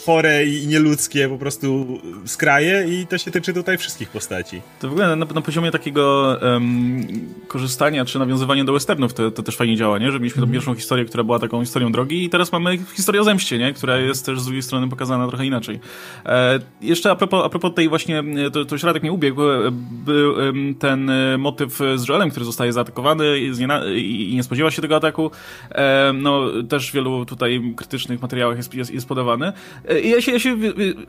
[0.07, 4.63] chore i nieludzkie po prostu skraje i to się tyczy tutaj wszystkich postaci.
[4.81, 7.07] To w ogóle na, na poziomie takiego um,
[7.49, 10.13] korzystania czy nawiązywania do westernów to, to też fajnie działa, nie?
[10.13, 13.25] Że mieliśmy tą pierwszą historię, która była taką historią drogi i teraz mamy historię o
[13.25, 13.73] zemście, nie?
[13.73, 15.81] Która jest też z drugiej strony pokazana trochę inaczej.
[16.27, 20.35] E, jeszcze a propos, a propos tej właśnie, to, to środek nie ubiegł, e, był
[20.79, 25.31] ten e, motyw z Joelem, który zostaje zaatakowany i, i nie spodziewa się tego ataku.
[25.71, 29.38] E, no, też w wielu tutaj krytycznych materiałach jest, jest, jest podawany.
[29.89, 30.57] E, I ja się, ja się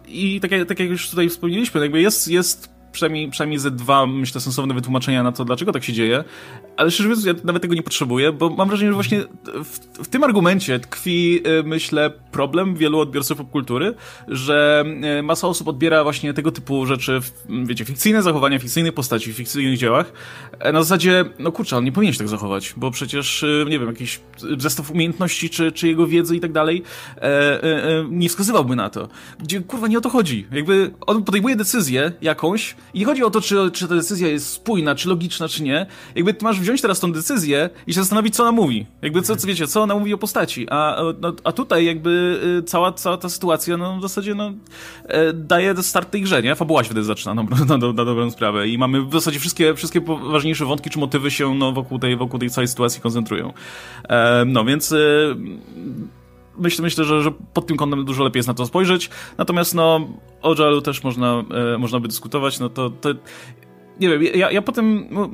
[0.08, 4.06] i tak jak, tak jak już tutaj wspomnieliśmy, jakby jest, jest przynajmniej, przynajmniej ze dwa,
[4.06, 6.24] myślę, sensowne wytłumaczenia na to, dlaczego tak się dzieje,
[6.78, 10.08] ale szczerze mówiąc, ja nawet tego nie potrzebuję, bo mam wrażenie, że właśnie w, w
[10.08, 13.94] tym argumencie tkwi, y, myślę, problem wielu odbiorców popkultury,
[14.28, 14.84] że
[15.20, 17.20] y, masa osób odbiera właśnie tego typu rzeczy,
[17.64, 20.14] wiecie, fikcyjne zachowania, fikcyjnych postaci w fikcyjnych dziełach,
[20.60, 23.80] e, na zasadzie, no kurczę, on nie powinien się tak zachować, bo przecież, y, nie
[23.80, 24.20] wiem, jakiś
[24.58, 26.84] zestaw umiejętności, czy, czy jego wiedzy i tak dalej,
[27.18, 27.22] e,
[27.64, 29.08] e, nie wskazywałby na to.
[29.40, 30.48] Gdzie, kurwa, nie o to chodzi.
[30.52, 34.96] Jakby on podejmuje decyzję jakąś, i chodzi o to, czy, czy ta decyzja jest spójna,
[34.96, 35.86] czy logiczna, czy nie.
[36.16, 38.86] Jakby ty masz wziąć teraz tą decyzję i się zastanowić, co ona mówi.
[39.02, 40.68] Jakby, co, co wiecie, co ona mówi o postaci.
[40.70, 44.54] A, no, a tutaj jakby y, cała, cała ta sytuacja, no w zasadzie, no,
[45.06, 46.56] e, daje start tej grze, nie?
[46.56, 48.68] Fabuła się wtedy zaczyna, no, na, na, na dobrą sprawę.
[48.68, 52.40] I mamy w zasadzie wszystkie, wszystkie ważniejsze wątki, czy motywy się, no, wokół tej, wokół
[52.40, 53.54] tej całej sytuacji koncentrują.
[54.10, 54.92] E, no, więc...
[54.92, 54.96] E,
[56.60, 59.10] myślę, myślę że, że pod tym kątem dużo lepiej jest na to spojrzeć.
[59.38, 60.08] Natomiast no,
[60.42, 61.44] o Joelu też można,
[61.74, 62.60] e, można by dyskutować.
[62.60, 63.10] No to, to
[64.00, 65.30] nie wiem, ja, ja potem no,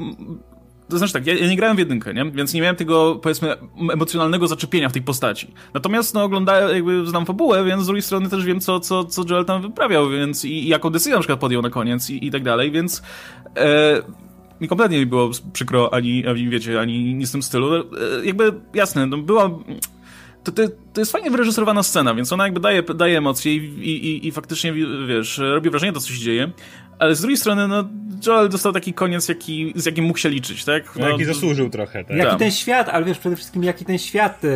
[0.90, 2.32] to znaczy tak, ja, ja, nie grałem w jedynkę, nie?
[2.32, 3.56] Więc nie miałem tego, powiedzmy,
[3.94, 5.54] emocjonalnego zaczepienia w tej postaci.
[5.74, 9.24] Natomiast, no, oglądałem, jakby znam fabułę, więc z drugiej strony też wiem, co, co, co
[9.30, 12.32] Joel tam wyprawiał, więc i, i jaką decyzję na przykład podjął na koniec i, i
[12.32, 13.02] tak dalej, więc
[13.58, 14.02] e,
[14.62, 17.76] mi kompletnie nie było przykro, ani, ani wiecie, ani nic w tym stylu.
[17.76, 17.82] E,
[18.24, 19.50] jakby, jasne, no, była
[20.46, 24.28] to, to, to jest fajnie wyreżyserowana scena, więc ona jakby daje, daje emocje i, i,
[24.28, 24.74] i, faktycznie,
[25.08, 26.52] wiesz, robi wrażenie to, co się dzieje,
[27.00, 27.84] ale z drugiej strony, no,
[28.28, 30.96] Joel dostał taki koniec, jaki, z jakim mógł się liczyć, tak?
[30.96, 32.18] No, jaki zasłużył trochę, tak?
[32.18, 32.40] Jaki tak.
[32.40, 34.48] ten świat, ale wiesz, przede wszystkim jaki ten świat, e,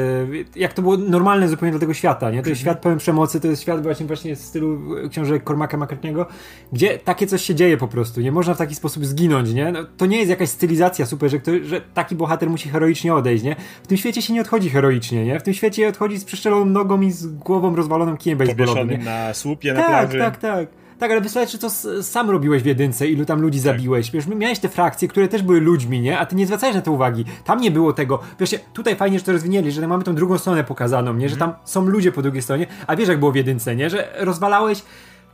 [0.56, 2.44] jak to było normalne zupełnie dla tego świata, nie?
[2.44, 4.80] To jest świat pełen przemocy, to jest świat właśnie właśnie w stylu
[5.12, 6.26] książek Cormaca McCartney'ego,
[6.74, 9.72] gdzie takie coś się dzieje po prostu, nie można w taki sposób zginąć, nie?
[9.72, 13.44] No, to nie jest jakaś stylizacja super, że, kto, że taki bohater musi heroicznie odejść,
[13.44, 13.56] nie?
[13.84, 15.40] W tym świecie się nie odchodzi heroicznie, nie?
[15.40, 19.04] W tym świecie odchodzi z przeszczeloną nogą i z głową rozwaloną kijem baseballowym.
[19.04, 20.20] na słupie, na tak, plaży.
[20.20, 20.79] Tak, tak, tak.
[21.00, 21.70] Tak, ale wystarczy, to
[22.04, 23.64] sam robiłeś w jedynce, ilu tam ludzi tak.
[23.64, 24.12] zabiłeś.
[24.12, 26.20] Wiesz, miałeś te frakcje, które też były ludźmi, nie?
[26.20, 27.26] A ty nie zwracałeś na to uwagi.
[27.46, 28.20] Tam nie było tego.
[28.40, 31.30] Wiesz, tutaj fajnie, że to rozwinęli, że mamy tą drugą stronę pokazaną, nie?
[31.30, 33.90] Że tam są ludzie po drugiej stronie, a wiesz, jak było w jedynce, nie?
[33.90, 34.82] Że rozwalałeś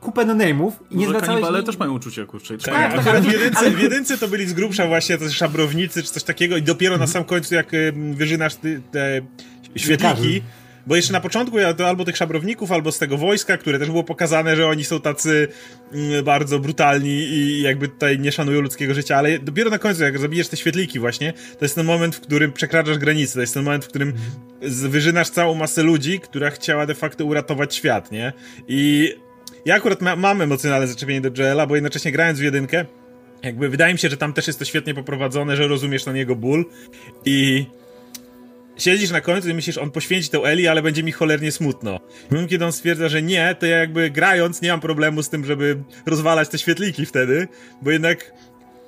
[0.02, 1.46] kupę no-name'ów i nie zwracałeś...
[1.46, 2.58] ale też mają uczucie, kurczę.
[2.58, 3.72] Tak, tak, tak, ale w, jedynce, ale...
[3.72, 7.08] w jedynce to byli z grubsza właśnie te szabrownicy czy coś takiego i dopiero na
[7.08, 7.72] sam końcu, jak
[8.14, 8.56] wyżynasz
[8.92, 9.22] te
[9.76, 10.42] świetliki,
[10.88, 13.90] bo jeszcze na początku ja to albo tych szabrowników, albo z tego wojska, które też
[13.90, 15.48] było pokazane, że oni są tacy
[15.92, 20.18] mm, bardzo brutalni i jakby tutaj nie szanują ludzkiego życia, ale dopiero na końcu, jak
[20.18, 23.64] zabijesz te świetliki właśnie, to jest ten moment, w którym przekraczasz granicę, to jest ten
[23.64, 24.14] moment, w którym
[24.62, 28.34] wyżynasz całą masę ludzi, która chciała de facto uratować świat, nie?
[28.68, 29.14] I
[29.66, 32.86] ja akurat ma mam emocjonalne zaczepienie do Joela, bo jednocześnie grając w jedynkę,
[33.44, 36.36] jakby wydaje mi się, że tam też jest to świetnie poprowadzone, że rozumiesz na niego
[36.36, 36.66] ból
[37.26, 37.66] i
[38.78, 42.00] siedzisz na końcu i myślisz, on poświęci tą Eli, ale będzie mi cholernie smutno.
[42.32, 45.46] W kiedy on stwierdza, że nie, to ja jakby grając nie mam problemu z tym,
[45.46, 47.48] żeby rozwalać te świetliki wtedy,
[47.82, 48.32] bo jednak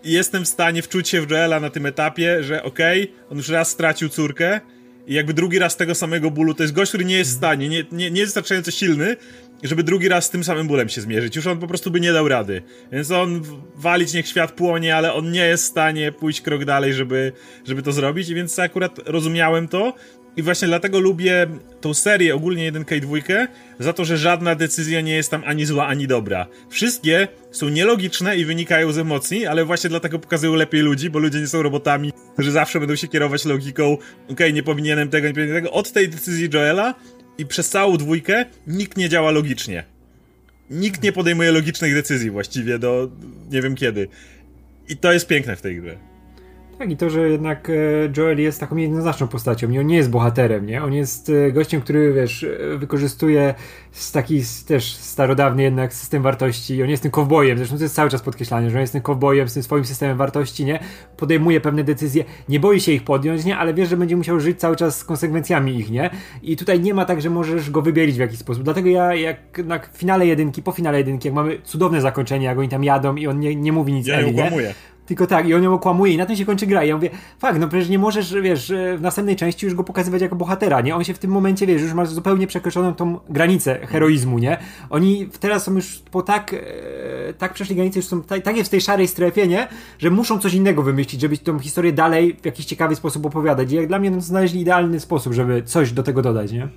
[0.04, 3.50] jestem w stanie wczuć się w Joela na tym etapie, że okej, okay, on już
[3.50, 4.62] raz stracił córkę
[5.08, 7.70] i jakby drugi raz tego samego bólu, to jest gość, który nie jest w stanie,
[7.70, 9.16] nie, nie, nie jest wystarczająco silny,
[9.64, 11.36] żeby drugi raz z tym samym bólem się zmierzyć.
[11.36, 12.62] Już on po prostu by nie dał rady.
[12.92, 13.42] Więc on
[13.76, 17.32] walić niech świat płonie, ale on nie jest w stanie pójść krok dalej, żeby,
[17.66, 18.30] żeby to zrobić.
[18.30, 19.94] I więc akurat rozumiałem to.
[20.38, 21.48] I właśnie dlatego lubię
[21.82, 23.48] tą serię, ogólnie jedynkę i dwójkę,
[23.80, 26.48] za to, że żadna decyzja nie jest tam ani zła, ani dobra.
[26.70, 31.40] Wszystkie są nielogiczne i wynikają z emocji, ale właśnie dlatego pokazują lepiej ludzi, bo ludzie
[31.40, 35.34] nie są robotami, że zawsze będą się kierować logiką, okej, okay, nie powinienem tego, nie
[35.34, 35.76] powinienem tego.
[35.76, 36.96] Od tej decyzji Joela
[37.38, 39.84] i przez całą dwójkę nikt nie działa logicznie.
[40.70, 43.10] Nikt nie podejmuje logicznych decyzji właściwie do
[43.52, 44.08] nie wiem kiedy.
[44.90, 45.98] I to jest piękne w tej grze.
[46.78, 47.74] Tak, i to, że jednak e,
[48.18, 49.70] Joel jest taką jednoznaczną postacią.
[49.70, 50.84] Nie, on nie jest bohaterem, nie?
[50.84, 53.54] On jest e, gościem, który, wiesz, e, wykorzystuje
[54.14, 56.84] taki też starodawny jednak system wartości.
[56.84, 59.50] On jest tym kowbojem, zresztą to jest cały czas podkreślane, że on jest tym kowbojem
[59.50, 60.80] z tym swoim systemem wartości, nie?
[61.18, 63.58] Podejmuje pewne decyzje, nie boi się ich podjąć, nie?
[63.58, 66.10] Ale wiesz, że będzie musiał żyć cały czas z konsekwencjami ich, nie?
[66.44, 68.64] I tutaj nie ma tak, że możesz go wybielić w jakiś sposób.
[68.64, 72.70] Dlatego ja, jak na finale jedynki, po finale jedynki, jak mamy cudowne zakończenie, jak oni
[72.70, 74.52] tam jadą i on nie, nie mówi nic ja Eli, nie?
[75.08, 76.84] Tylko tak, i on ją okłamuje i na tym się kończy gra.
[76.84, 80.22] I ja mówię, fakt, no przecież nie możesz, wiesz, w następnej części już go pokazywać
[80.22, 80.96] jako bohatera, nie?
[80.96, 84.58] On się w tym momencie, wiesz, już ma zupełnie przekroczoną tą granicę heroizmu, nie?
[84.90, 88.70] Oni teraz są już po tak, e, tak przeszli granicę, już są tak, tak jest
[88.70, 89.68] w tej szarej strefie, nie?
[90.00, 93.72] Że muszą coś innego wymyślić, żeby tą historię dalej w jakiś ciekawy sposób opowiadać.
[93.72, 96.68] I jak dla mnie no, znaleźli idealny sposób, żeby coś do tego dodać, nie?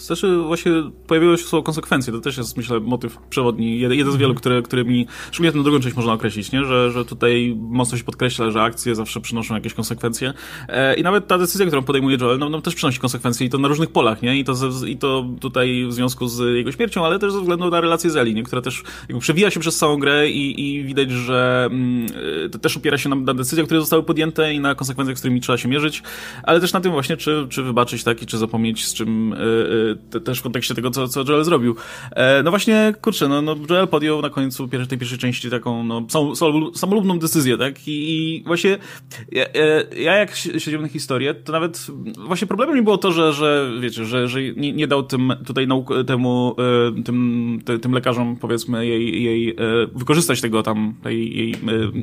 [0.00, 0.72] Znaczy właśnie
[1.06, 4.84] pojawiło się słowo konsekwencje, to też jest myślę motyw przewodni, jeden z wielu, który, który
[4.84, 6.64] mi, szczególnie tę drugą część można określić, nie?
[6.64, 10.32] Że, że tutaj mocno się podkreśla, że akcje zawsze przynoszą jakieś konsekwencje
[10.68, 13.58] e, i nawet ta decyzja, którą podejmuje Joel, no, no też przynosi konsekwencje i to
[13.58, 14.38] na różnych polach, nie?
[14.38, 17.70] I to, ze, i to tutaj w związku z jego śmiercią, ale też ze względu
[17.70, 18.42] na relację z Eli, nie?
[18.42, 22.06] Która też jakby przewija się przez całą grę i, i widać, że mm,
[22.44, 25.20] e, to też opiera się na, na decyzjach, które zostały podjęte i na konsekwencjach, z
[25.20, 26.02] którymi trzeba się mierzyć,
[26.42, 29.36] ale też na tym właśnie, czy, czy wybaczyć tak i czy zapomnieć, z czym e,
[30.10, 31.76] te, też w kontekście tego, co, co Joel zrobił.
[32.10, 35.84] E, no właśnie, kurczę, no, no Joel podjął na końcu pierwszej, tej pierwszej części taką
[35.84, 36.06] no,
[36.74, 37.88] samolubną decyzję, tak?
[37.88, 38.78] I, i właśnie
[39.32, 41.86] ja, e, ja jak siedziałem na historię, to nawet
[42.26, 45.66] właśnie problemem nie było to, że, że wiecie, że, że nie, nie dał tym tutaj
[45.66, 46.56] nauk- temu
[46.98, 49.56] e, tym, tym lekarzom powiedzmy jej, jej
[49.94, 51.54] wykorzystać tego tam, tej jej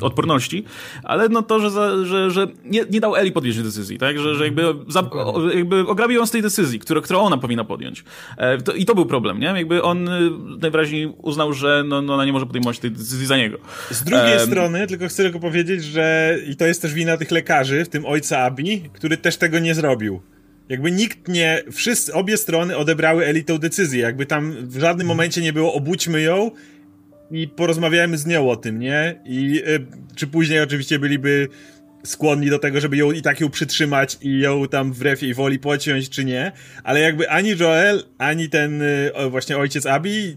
[0.02, 0.64] odporności,
[1.04, 4.20] ale no to, że, że, że nie, nie dał Eli podjąć decyzji, tak?
[4.20, 5.10] Że, że jakby, za,
[5.56, 8.04] jakby ograbił ją z tej decyzji, którą, którą ona powinna podjąć.
[8.38, 9.48] E, to, I to był problem, nie?
[9.48, 13.38] Jakby on y, najwyraźniej uznał, że no, no ona nie może podejmować tej decyzji za
[13.38, 13.58] niego.
[13.92, 17.32] Z drugiej um, strony, tylko chcę tylko powiedzieć, że i to jest też wina tych
[17.32, 20.22] lekarzy, w tym ojca Abi, który też tego nie zrobił.
[20.70, 25.54] Jakby nikt nie, wszyscy, obie strony odebrały elitą decyzję, jakby tam w żadnym momencie nie
[25.54, 26.52] było obudźmy ją
[27.32, 29.22] i porozmawiajmy z nią o tym, nie?
[29.26, 31.48] I y, czy później oczywiście byliby
[32.06, 35.60] skłonni do tego, żeby ją i tak ją przytrzymać i ją tam wbrew jej woli
[35.60, 36.52] pociąć, czy nie.
[36.84, 40.36] Ale jakby ani Joel, ani ten y, właśnie ojciec Abi, y,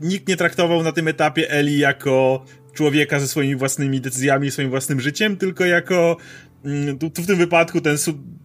[0.00, 5.00] nikt nie traktował na tym etapie Eli jako człowieka ze swoimi własnymi decyzjami, swoim własnym
[5.00, 6.16] życiem, tylko jako
[6.64, 7.96] mm, tu, tu w tym wypadku ten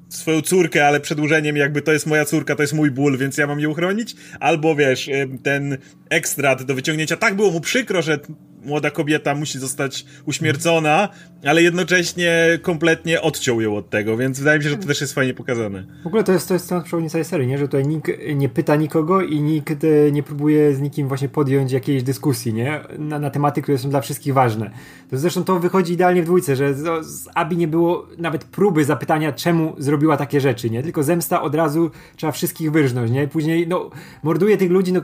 [0.09, 3.47] swoją córkę, ale przedłużeniem jakby to jest moja córka, to jest mój ból, więc ja
[3.47, 5.77] mam ją chronić, albo wiesz, y, ten
[6.09, 8.19] ekstrat do wyciągnięcia, tak było mu przykro, że
[8.65, 11.09] młoda kobieta musi zostać uśmiercona,
[11.45, 15.13] ale jednocześnie kompletnie odciął ją od tego, więc wydaje mi się, że to też jest
[15.13, 15.83] fajnie pokazane.
[16.03, 17.57] W ogóle to jest, to jest temat przewodniczącej serii, nie?
[17.57, 21.71] że tutaj nikt nie pyta nikogo i nikt e, nie próbuje z nikim właśnie podjąć
[21.71, 22.79] jakiejś dyskusji nie?
[22.97, 24.71] Na, na tematy, które są dla wszystkich ważne.
[25.09, 28.85] To zresztą to wychodzi idealnie w dwójce, że z, z Abi nie było nawet próby
[28.85, 30.83] zapytania, czemu zrobiła takie rzeczy, nie?
[30.83, 33.11] tylko zemsta od razu trzeba wszystkich wyrżnąć.
[33.11, 33.27] Nie?
[33.27, 33.89] Później no,
[34.23, 35.01] morduje tych ludzi, no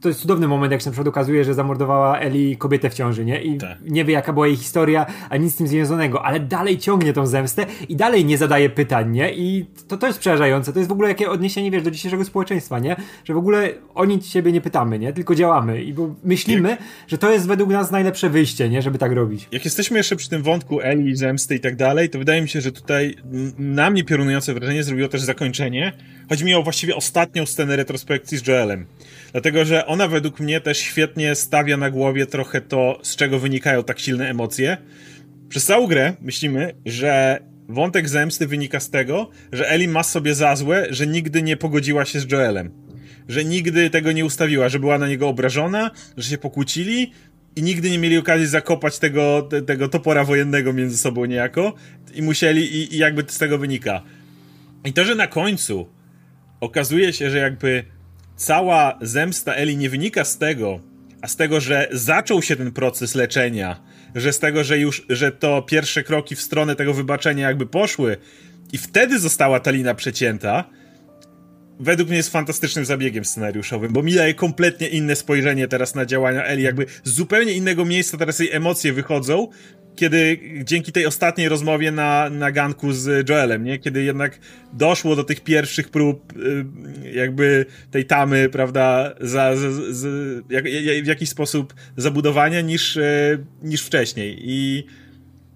[0.00, 3.24] to jest cudowny moment, jak się na przykład okazuje, że zamordowała Eli kobietę w ciąży,
[3.24, 3.42] nie?
[3.42, 3.78] I tak.
[3.84, 7.26] nie wie, jaka była jej historia, a nic z tym związanego, ale dalej ciągnie tą
[7.26, 9.34] zemstę i dalej nie zadaje pytań, nie?
[9.34, 10.72] I to, to jest przerażające.
[10.72, 12.96] To jest w ogóle jakie odniesienie, wiesz, do dzisiejszego społeczeństwa, nie?
[13.24, 15.12] Że w ogóle o nic siebie nie pytamy, nie?
[15.12, 16.78] Tylko działamy i bo myślimy, jak...
[17.08, 18.82] że to jest według nas najlepsze wyjście, nie?
[18.82, 19.48] Żeby tak robić.
[19.52, 22.60] Jak jesteśmy jeszcze przy tym wątku Eli, zemsty i tak dalej, to wydaje mi się,
[22.60, 23.14] że tutaj
[23.58, 25.92] na mnie piorunujące wrażenie zrobiło też zakończenie.
[26.28, 28.86] Chodzi mi o właściwie ostatnią scenę retrospekcji z Joelem.
[29.36, 33.84] Dlatego, że ona według mnie też świetnie stawia na głowie trochę to, z czego wynikają
[33.84, 34.76] tak silne emocje.
[35.48, 40.56] Przez całą grę myślimy, że wątek zemsty wynika z tego, że Ellie ma sobie za
[40.56, 42.70] złe, że nigdy nie pogodziła się z Joelem.
[43.28, 47.12] Że nigdy tego nie ustawiła, że była na niego obrażona, że się pokłócili
[47.56, 51.74] i nigdy nie mieli okazji zakopać tego, te, tego topora wojennego między sobą niejako
[52.14, 54.02] i musieli, i, i jakby z tego wynika.
[54.84, 55.88] I to, że na końcu
[56.60, 57.95] okazuje się, że jakby
[58.36, 60.80] cała zemsta Eli nie wynika z tego,
[61.22, 63.82] a z tego, że zaczął się ten proces leczenia,
[64.14, 68.16] że z tego, że już, że to pierwsze kroki w stronę tego wybaczenia jakby poszły
[68.72, 70.64] i wtedy została ta lina przecięta,
[71.80, 76.44] według mnie jest fantastycznym zabiegiem scenariuszowym, bo mi daje kompletnie inne spojrzenie teraz na działania
[76.44, 79.48] Eli, jakby z zupełnie innego miejsca teraz jej emocje wychodzą,
[79.96, 83.78] kiedy dzięki tej ostatniej rozmowie na, na ganku z Joelem, nie?
[83.78, 84.38] Kiedy jednak
[84.72, 86.64] doszło do tych pierwszych prób y,
[87.12, 90.08] jakby tej tamy, prawda, za, za, za
[90.50, 90.64] jak,
[91.02, 94.38] w jakiś sposób zabudowania niż, y, niż wcześniej.
[94.40, 94.86] I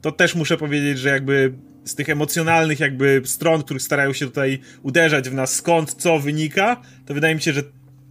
[0.00, 1.52] to też muszę powiedzieć, że jakby
[1.90, 6.76] z tych emocjonalnych jakby stron, których starają się tutaj uderzać w nas, skąd co wynika,
[7.06, 7.62] to wydaje mi się, że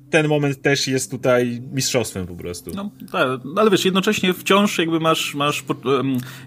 [0.09, 2.71] ten moment też jest tutaj mistrzostwem po prostu.
[2.75, 5.63] No, tak, ale wiesz, jednocześnie wciąż jakby masz, masz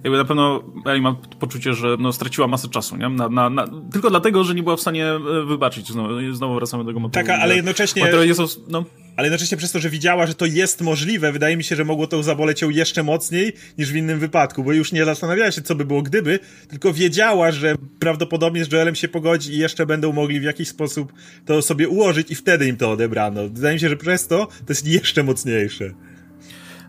[0.04, 3.08] jakby na pewno ja mam poczucie, że no, straciła masę czasu, nie?
[3.08, 5.88] Na, na, na, tylko dlatego, że nie była w stanie e, wybaczyć.
[5.88, 7.26] Znowu, znowu wracamy do tego motywu.
[7.26, 8.02] Tak, ale jednocześnie...
[8.68, 8.84] No
[9.16, 12.06] ale jednocześnie przez to, że widziała, że to jest możliwe, wydaje mi się, że mogło
[12.06, 15.74] to zaboleć ją jeszcze mocniej niż w innym wypadku, bo już nie zastanawiała się, co
[15.74, 20.40] by było gdyby, tylko wiedziała, że prawdopodobnie z Joelem się pogodzi i jeszcze będą mogli
[20.40, 21.12] w jakiś sposób
[21.46, 23.48] to sobie ułożyć i wtedy im to odebrano.
[23.48, 25.94] Wydaje mi się, że przez to to jest jeszcze mocniejsze.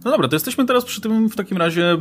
[0.06, 2.00] No dobra, to jesteśmy teraz przy tym, w takim razie, e,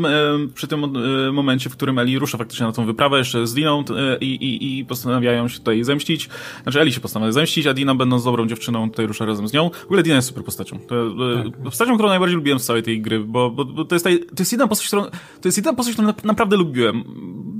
[0.55, 3.85] przy tym e, momencie, w którym Eli rusza faktycznie na tą wyprawę jeszcze z Diną
[3.97, 6.29] e, i, i, i postanawiają się tutaj zemścić.
[6.63, 9.71] Znaczy Eli się postanawia zemścić, a Dina będąc dobrą dziewczyną tutaj rusza razem z nią.
[9.71, 10.79] W ogóle Dina jest super postacią.
[10.79, 11.11] To,
[11.45, 11.63] tak.
[11.65, 14.37] Postacią, którą najbardziej lubiłem z całej tej gry, bo, bo, bo to, jest taj, to
[14.39, 17.05] jest jedna postać, którą, to jest jedna postać, którą naprawdę lubiłem.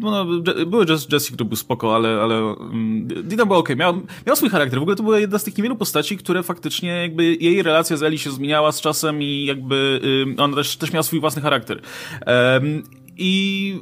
[0.01, 0.25] No,
[0.67, 3.77] były Jesse, który był spoko, ale, ale um, Dina była okej.
[3.77, 3.87] Okay.
[3.87, 4.79] Miał, miał swój charakter.
[4.79, 8.03] W ogóle to była jedna z tych niewielu postaci, które faktycznie jakby jej relacja z
[8.03, 10.01] Eli się zmieniała z czasem i jakby
[10.39, 11.81] ona też, też miała swój własny charakter.
[12.27, 12.83] Um,
[13.17, 13.81] i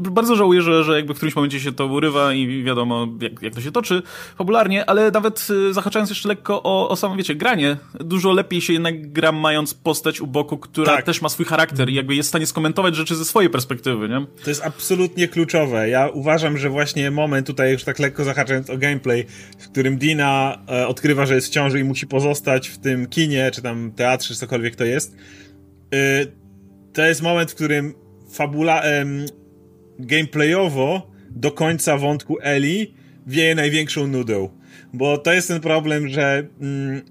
[0.00, 3.54] bardzo żałuję, że, że jakby w którymś momencie się to urywa i wiadomo, jak, jak
[3.54, 4.02] to się toczy
[4.38, 8.72] popularnie, ale nawet y, zahaczając jeszcze lekko o, o samo, wiecie, granie, dużo lepiej się
[8.72, 11.04] jednak gra mając postać u boku, która tak.
[11.04, 14.26] też ma swój charakter i jakby jest w stanie skomentować rzeczy ze swojej perspektywy, nie?
[14.44, 15.88] To jest absolutnie kluczowe.
[15.88, 19.26] Ja uważam, że właśnie moment tutaj już tak lekko zahaczając o gameplay,
[19.58, 23.50] w którym Dina e, odkrywa, że jest w ciąży i musi pozostać w tym kinie,
[23.54, 25.16] czy tam teatrze, czy cokolwiek to jest,
[26.92, 27.94] to jest moment, w którym
[28.32, 28.82] fabula,
[29.98, 32.94] gameplayowo do końca wątku Eli
[33.26, 34.48] wieje największą nudą.
[34.92, 37.02] Bo to jest ten problem, że mm,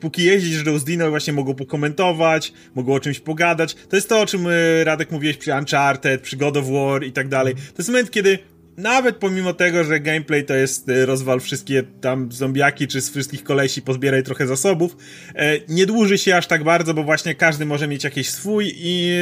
[0.00, 3.74] póki jeździsz do Dino właśnie mogą pokomentować, mogą o czymś pogadać.
[3.74, 7.12] To jest to, o czym y, Radek mówiłeś przy Uncharted, przy God of War i
[7.12, 7.54] tak dalej.
[7.54, 8.38] To jest moment, kiedy
[8.80, 13.44] nawet pomimo tego, że gameplay to jest e, rozwal wszystkie tam zombiaki, czy z wszystkich
[13.44, 14.96] kolesi pozbieraj trochę zasobów,
[15.34, 19.12] e, nie dłuży się aż tak bardzo, bo właśnie każdy może mieć jakiś swój i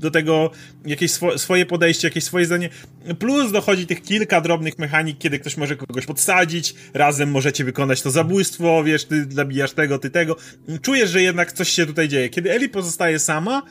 [0.00, 0.50] do tego
[0.86, 2.68] jakieś swo swoje podejście, jakieś swoje zdanie.
[3.18, 8.10] Plus dochodzi tych kilka drobnych mechanik, kiedy ktoś może kogoś podsadzić, razem możecie wykonać to
[8.10, 10.36] zabójstwo, wiesz, ty zabijasz tego, ty tego.
[10.82, 12.28] Czujesz, że jednak coś się tutaj dzieje.
[12.28, 13.62] Kiedy Eli pozostaje sama,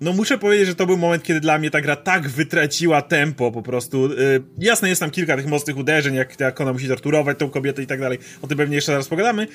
[0.00, 3.52] no muszę powiedzieć, że to był moment, kiedy dla mnie ta gra tak wytraciła tempo
[3.52, 4.08] po prostu.
[4.08, 4.16] Yy,
[4.58, 7.86] jasne, jest tam kilka tych mocnych uderzeń, jak, jak ona musi torturować tą kobietę i
[7.86, 8.18] tak dalej.
[8.42, 9.46] O tym pewnie jeszcze zaraz pogadamy.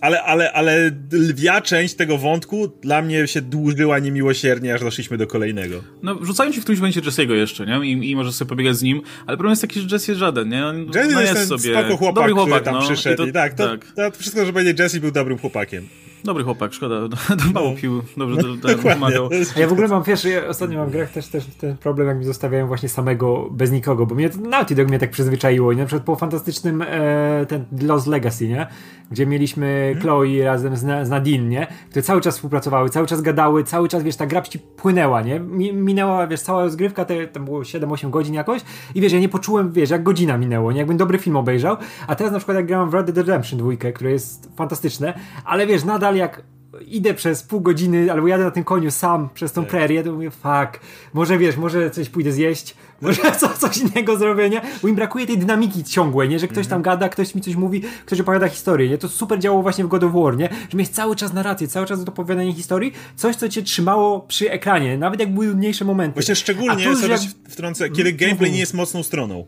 [0.00, 5.26] Ale, ale, ale lwia część tego wątku dla mnie się dłużyła niemiłosiernie, aż doszliśmy do
[5.26, 5.82] kolejnego.
[6.02, 7.86] No, wrzucają ci w którymś momencie Jesse'ego jeszcze, nie?
[7.86, 10.48] I, I możesz sobie pobiegać z nim, ale problem jest taki, że Jesse jest żaden,
[10.48, 10.66] nie?
[10.66, 13.14] On, Jesse no jest, jest sobie spoko chłopak, dobry chłopak, który tam no, przyszedł.
[13.14, 13.92] I, to, i tak, to, tak.
[13.96, 15.88] To wszystko, że będzie Jesse był dobrym chłopakiem.
[16.26, 16.94] Dobry chłopak, szkoda.
[17.54, 17.76] Mało no.
[17.76, 19.28] pił, dobrze to, to pomagał.
[19.56, 22.08] A ja w ogóle mam, wiesz, ja ostatnio mam w grach też, też ten problem,
[22.08, 25.72] jak mi zostawiają właśnie samego, bez nikogo, bo mnie Naughty Dog mnie tak przyzwyczaiło.
[25.72, 25.80] Nie?
[25.80, 28.66] Na przykład po fantastycznym e, ten Lost Legacy, nie?
[29.10, 29.96] Gdzie mieliśmy?
[30.00, 31.66] Chloe razem z, z Nadine, nie?
[31.90, 35.40] które cały czas współpracowały, cały czas gadały, cały czas, wiesz, ta gra ci płynęła, nie?
[35.72, 38.62] Minęła, wiesz, cała rozgrywka, te, tam było 7-8 godzin jakoś
[38.94, 40.78] i wiesz, ja nie poczułem, wiesz, jak godzina minęło, nie?
[40.78, 43.92] Jakbym dobry film obejrzał, a teraz na przykład jak grałem w Red Dead Redemption 2,
[43.92, 45.14] które jest fantastyczne,
[45.44, 46.42] ale wiesz, nadal jak
[46.86, 49.70] idę przez pół godziny, albo jadę na tym koniu sam przez tą tak.
[49.70, 50.80] prerię, to mówię, fuck,
[51.14, 54.60] może wiesz, może coś pójdę zjeść, może co, coś innego zrobię, nie?
[54.82, 56.38] Bo im brakuje tej dynamiki ciągłej, nie?
[56.38, 58.98] Że ktoś tam gada, ktoś mi coś mówi, ktoś opowiada historię, nie?
[58.98, 60.48] To super działało właśnie w God of War, nie?
[60.70, 64.98] Że mieć cały czas narrację, cały czas opowiadanie historii, coś, co cię trzymało przy ekranie,
[64.98, 66.14] nawet jak były mniejsze momenty.
[66.14, 67.20] Właśnie szczególnie, sobie jak...
[67.48, 69.46] wtrącę, kiedy gameplay nie jest mocną stroną.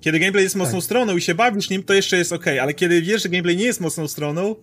[0.00, 0.84] Kiedy gameplay jest mocną tak.
[0.84, 3.64] stroną i się bawisz nim, to jeszcze jest ok, ale kiedy wiesz, że gameplay nie
[3.64, 4.56] jest mocną stroną,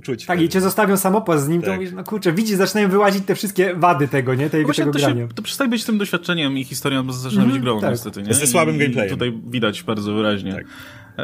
[0.00, 0.26] czuć.
[0.26, 1.70] Tak, i cię zostawią samopas z nim, tak.
[1.70, 4.50] to mówisz, no kurczę, widzisz, zaczynają wyłazić te wszystkie wady tego, nie?
[4.50, 5.28] Tej, no tego to grania.
[5.28, 7.90] Się, to przestaje być tym doświadczeniem i historią, zaczyna mm, być grą tak.
[7.90, 8.34] niestety, nie?
[8.34, 9.10] Ze słabym gameplayem.
[9.10, 10.52] Tutaj widać bardzo wyraźnie.
[10.52, 10.64] Tak.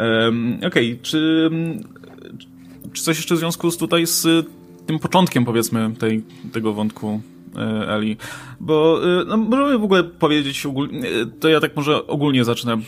[0.02, 0.98] Um, Okej, okay.
[1.02, 1.50] czy,
[2.92, 4.46] czy coś jeszcze w związku z tutaj z
[4.86, 7.20] tym początkiem, powiedzmy, tej, tego wątku
[7.56, 8.16] E, Eli.
[8.60, 12.78] Bo e, no, możemy w ogóle powiedzieć ogólnie, e, to ja tak może ogólnie zacznę.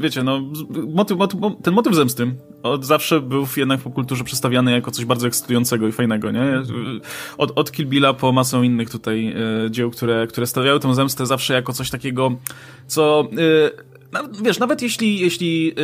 [0.00, 0.40] Wiecie, no,
[0.88, 5.26] motyw, motyw, ten motyw zemsty od zawsze był jednak w popkulturze przedstawiany jako coś bardzo
[5.26, 6.62] ekscytującego i fajnego, nie?
[7.38, 9.34] Od, od Kill Billa po masę innych tutaj
[9.70, 12.36] dzieł, które, które stawiały tę zemstę zawsze jako coś takiego,
[12.86, 13.28] co
[14.42, 15.74] wiesz, nawet jeśli, jeśli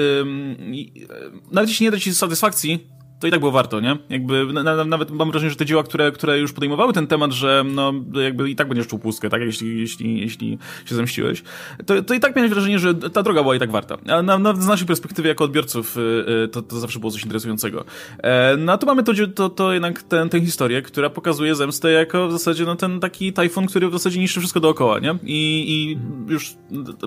[1.52, 3.98] nawet jeśli nie da ci satysfakcji, to i tak było warto, nie?
[4.10, 7.64] Jakby na, nawet mam wrażenie, że te dzieła, które, które już podejmowały ten temat, że
[7.66, 9.40] no jakby i tak będziesz czuł pustkę, tak?
[9.42, 11.42] Jeśli, jeśli, jeśli się zemściłeś,
[11.86, 13.98] to, to i tak miałem wrażenie, że ta droga była i tak warta.
[14.06, 16.00] A na, na, z naszej perspektywy jako odbiorców y,
[16.44, 17.84] y, to, to zawsze było coś interesującego.
[18.18, 21.90] E, no a tu mamy to, to, to jednak tę ten, historię, która pokazuje zemstę
[21.90, 25.18] jako w zasadzie no ten taki tajfun, który w zasadzie niszczy wszystko dookoła, nie?
[25.22, 25.98] I, i
[26.32, 26.54] już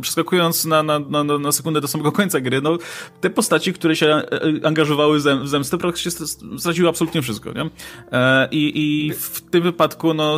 [0.01, 2.77] przeskakując na, na, na, na sekundę do samego końca gry, no
[3.21, 4.23] te postaci, które się e,
[4.63, 6.00] angażowały w zemstę, praktycznie
[6.57, 7.69] straciły absolutnie wszystko, nie?
[8.11, 10.37] E, i, I w tym wypadku, no,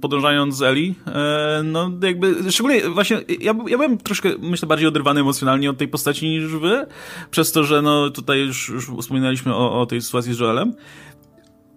[0.00, 5.20] podążając z Eli, e, no, jakby, szczególnie właśnie, ja, ja byłem troszkę, myślę, bardziej oderwany
[5.20, 6.86] emocjonalnie od tej postaci niż wy,
[7.30, 10.74] przez to, że, no, tutaj już, już wspominaliśmy o, o tej sytuacji z Joelem,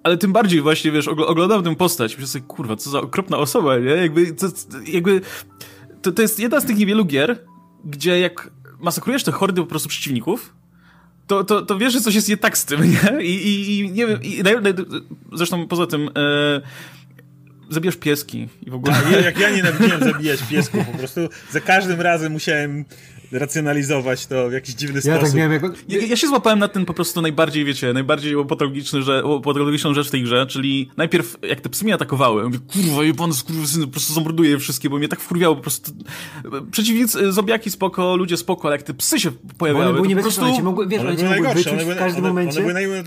[0.04, 3.78] ale tym bardziej właśnie, wiesz, oglądam tę postać, myślę sobie, kurwa, co za okropna osoba,
[3.78, 3.90] nie?
[3.90, 4.48] Jakby, to,
[4.88, 5.22] jakby,
[6.02, 7.46] to, to jest jedna z tych niewielu gier,
[7.86, 10.55] gdzie jak masakrujesz te hordy po prostu przeciwników,
[11.28, 13.24] to, to, to wiesz, że coś jest nie tak z tym, nie?
[13.24, 14.44] I, i, i nie wiem, i,
[15.34, 16.10] zresztą poza tym,
[17.70, 18.96] zabijasz pieski i w ogóle...
[18.96, 22.86] A, jak ja nienawidziłem zabijać piesków, po prostu za każdym razem musiałem
[23.36, 25.28] racjonalizować to w jakiś dziwny ja tak sposób.
[25.28, 25.70] Tak miałem jako...
[25.88, 30.08] ja, ja, się złapałem na ten po prostu najbardziej, wiecie, najbardziej patologiczny, że, patologiczną rzecz
[30.08, 33.82] w tej grze, czyli najpierw jak te psy mnie atakowały, mówię, kurwa, je pan skurwysyn,
[33.82, 35.92] po prostu zamorduję je wszystkie, bo mnie tak wkurwiało po prostu.
[36.72, 40.22] Przeciwnicy, zobiaki spoko, ludzie spoko, ale jak te psy się pojawiały, one były to po
[40.22, 40.62] prostu...
[40.64, 42.66] Mogły, wiesz, one one były najgorsze, one były, w każdym one, momencie.
[42.66, 43.04] One były.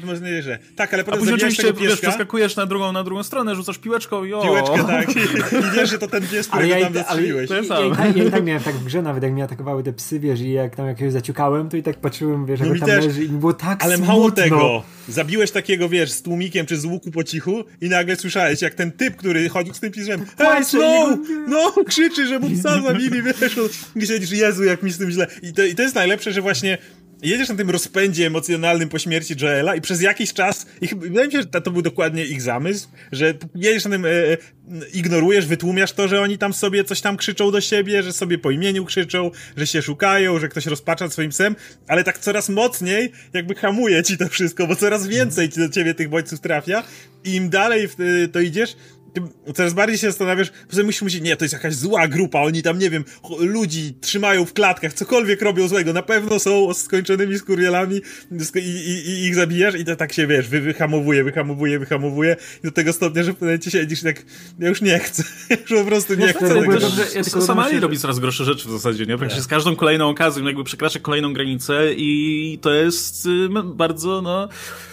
[0.76, 3.57] Tak, ale A potem później zabijasz oczywiście, tego wiesz, przeskakujesz na drugą, na drugą stronę,
[3.57, 4.42] rzucasz piłeczką i o...
[4.42, 7.50] piłeczkę, tak, i, i wiesz, że to ten pies, Ale którego ja, tam zastrzeliłeś.
[7.50, 9.92] ja, ja, tak, ja i tak miałem tak w grze, nawet jak mnie atakowały te
[9.92, 12.88] psy, wiesz, i jak tam jakiegoś zaciukałem, to i tak patrzyłem, wiesz, jak No tam
[12.88, 13.04] też.
[13.04, 14.14] leży i mi było tak Ale smutno.
[14.14, 18.62] mało tego, zabiłeś takiego, wiesz, z tłumikiem czy z łuku po cichu i nagle słyszałeś,
[18.62, 22.82] jak ten typ, który chodził z tym piżem, Płacze no, no, krzyczy, że mu psa
[22.82, 25.26] zabili, wiesz, on- i siedzisz, Jezu, jak mi z tym źle.
[25.42, 26.78] I to, I to jest najlepsze, że właśnie
[27.22, 31.32] jedziesz na tym rozpędzie emocjonalnym po śmierci Joela i przez jakiś czas, i wydaje mi
[31.32, 34.36] się, że to, to był dokładnie ich zamysł, że jedziesz na tym, e, e,
[34.94, 38.50] ignorujesz, wytłumiasz to, że oni tam sobie coś tam krzyczą do siebie, że sobie po
[38.50, 41.56] imieniu krzyczą, że się szukają, że ktoś rozpacza swoim psem,
[41.88, 45.94] ale tak coraz mocniej jakby hamuje ci to wszystko, bo coraz więcej ci do ciebie
[45.94, 46.84] tych bodźców trafia
[47.24, 48.76] i im dalej w, e, to idziesz,
[49.20, 52.62] tym coraz bardziej się zastanawiasz, sobie myślisz, myślisz, nie, to jest jakaś zła grupa, oni
[52.62, 53.04] tam, nie wiem,
[53.40, 58.00] ludzi trzymają w klatkach, cokolwiek robią złego, na pewno są skończonymi skurwielami
[58.32, 62.36] sk- i, i, i ich zabijasz i to tak się, wiesz, wy, wyhamowuje, wyhamowuje, wyhamowuje
[62.64, 64.22] i do tego stopnia, że w momencie siedzisz tak,
[64.58, 65.22] ja już nie chcę,
[65.70, 68.44] już po prostu nie Wiesz, chcę to dobrze- ja tylko Ali jeszcze, robi coraz gorsze
[68.44, 69.18] rzeczy w zasadzie, nie?
[69.18, 74.48] Praktycznie z każdą kolejną okazją jakby przekracza kolejną granicę i to jest y, bardzo, no,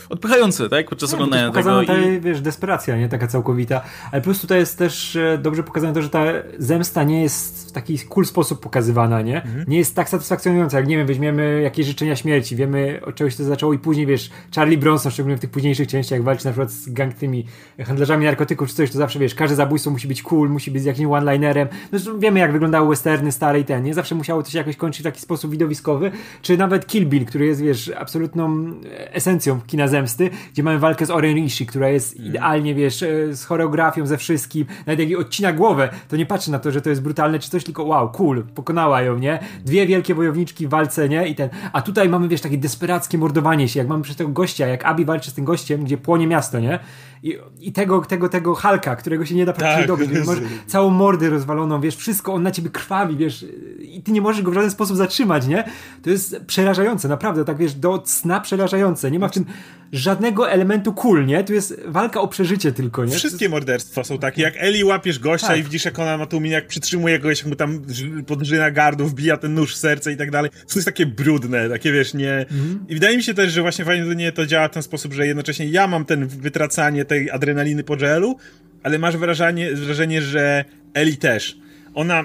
[0.10, 0.90] odpychające, tak?
[0.90, 1.54] Podczas No, oglądania tego.
[1.54, 2.22] pokazana ta, I...
[2.22, 3.10] wiesz, desperacja, nie?
[3.10, 3.82] Taka całkowita.
[4.12, 6.26] Ale plus tutaj jest też e, dobrze pokazane to, że ta
[6.58, 9.44] zemsta nie jest w taki cool sposób pokazywana, nie?
[9.44, 9.66] Mhm.
[9.68, 13.44] Nie jest tak satysfakcjonująca, jak nie wiem, weźmiemy jakieś życzenia śmierci, wiemy od czegoś to
[13.44, 16.72] zaczęło i później, wiesz, Charlie Bronson, szczególnie w tych późniejszych częściach, jak walczy na przykład
[16.72, 17.46] z gang tymi
[17.86, 20.86] handlarzami narkotyków czy coś, to zawsze, wiesz, każde zabójstwo musi być cool, musi być z
[20.86, 21.68] jakimś one-linerem.
[21.92, 23.94] Zresztą wiemy, jak wyglądały westerny stare i ten, nie?
[23.94, 27.46] Zawsze musiało to się jakoś kończyć w taki sposób widowiskowy, czy nawet Kill Bill, który
[27.46, 28.74] jest, wiesz, absolutną
[29.12, 33.46] esencją kina zemsty, gdzie mamy walkę z Oren Rishi, która jest idealnie, wiesz, e, z
[33.46, 34.66] choreografią, ze wszystkim.
[34.86, 37.50] Nawet jak jej odcina głowę, to nie patrzy na to, że to jest brutalne czy
[37.50, 39.40] coś, tylko wow, cool, pokonała ją, nie?
[39.66, 41.28] Dwie wielkie wojowniczki w walce, nie?
[41.28, 41.50] I ten.
[41.74, 45.06] A tutaj mamy, wiesz, takie desperackie mordowanie się, jak mamy przez tego gościa, jak Abi
[45.06, 46.80] walczy z tym gościem, gdzie płonie miasto, nie?
[47.24, 50.28] I, i tego, tego, tego Halka, którego się nie da praktycznie Tak, dobić.
[50.28, 50.38] Masz
[50.68, 53.46] całą mordę rozwaloną, wiesz, wszystko, on na ciebie krwawi, wiesz,
[53.80, 55.64] i ty nie możesz go w żaden sposób zatrzymać, nie?
[56.04, 59.12] To jest przerażające, naprawdę, tak wiesz, do cna przerażające.
[59.12, 59.46] Nie ma w tym
[59.92, 61.44] żadnego elementu cool, nie?
[61.44, 63.16] Tu jest walka o przeżycie tylko, nie?
[63.16, 65.60] Wszystkie morderstwa są takie, jak Eli łapiesz gościa Tak.
[65.60, 67.82] i widzisz, jak ona ma tu minę, jak przytrzymuje kogoś, jak mu tam
[68.28, 70.52] podrzyna gardło, wbija ten nóż w serce i tak dalej.
[70.52, 72.46] To jest takie brudne, takie wiesz, nie...
[72.90, 75.14] I wydaje mi się też, że właśnie fajnie to nie to działa w ten sposób,
[75.14, 78.38] że jednocześnie ja mam ten wytracanie tej adrenaliny po Joelu,
[78.84, 81.58] ale masz wrażenie, wrażenie, że Eli też.
[81.94, 82.24] Ona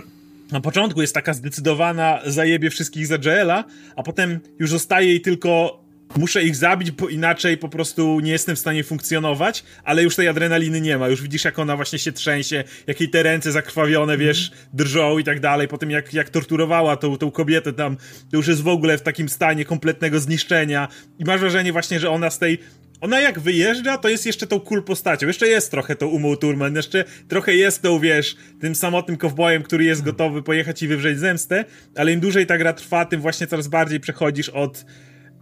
[0.53, 3.65] na początku jest taka zdecydowana, zajebie wszystkich za Joela,
[3.97, 5.81] a potem już zostaje jej tylko
[6.17, 10.29] muszę ich zabić, bo inaczej po prostu nie jestem w stanie funkcjonować, ale już tej
[10.29, 11.09] adrenaliny nie ma.
[11.09, 15.25] Już widzisz, jak ona właśnie się trzęsie, jak jej te ręce zakrwawione, wiesz, drżą i
[15.25, 15.69] tak dalej.
[15.69, 17.97] Potem jak, jak torturowała tą, tą kobietę tam,
[18.31, 20.89] to już jest w ogóle w takim stanie kompletnego zniszczenia.
[21.19, 22.59] I masz wrażenie właśnie, że ona z tej
[23.01, 25.27] ona jak wyjeżdża, to jest jeszcze tą cool postacią.
[25.27, 29.85] Jeszcze jest trochę tą Umą Turman, jeszcze trochę jest tą, wiesz, tym samotnym kowbojem, który
[29.85, 31.65] jest gotowy pojechać i wywrzeć zemstę,
[31.97, 34.85] ale im dłużej ta gra trwa, tym właśnie coraz bardziej przechodzisz od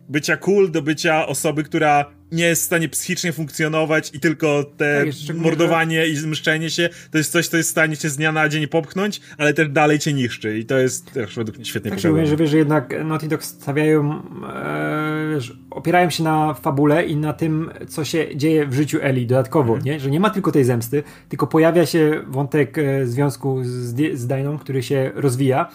[0.08, 5.04] bycia cool do bycia osoby, która nie jest w stanie psychicznie funkcjonować i tylko te
[5.26, 8.32] Tak, mordowanie i zmszczenie się to jest coś, co jest w stanie cię z dnia
[8.32, 11.90] na dzień popchnąć, ale też dalej cię niszczy i to jest też według mnie świetnie
[11.90, 12.26] Tak pokazane.
[12.26, 14.22] że wiesz, że jednak Naughty Dog stawiają,
[14.54, 19.26] e, wiesz, opierają się na fabule i na tym, co się dzieje w życiu Eli
[19.26, 19.84] dodatkowo, Mhm.
[19.84, 20.00] nie?
[20.00, 24.58] Że nie ma tylko tej zemsty, tylko pojawia się wątek e, związku z, z Diną,
[24.58, 25.68] który się rozwija.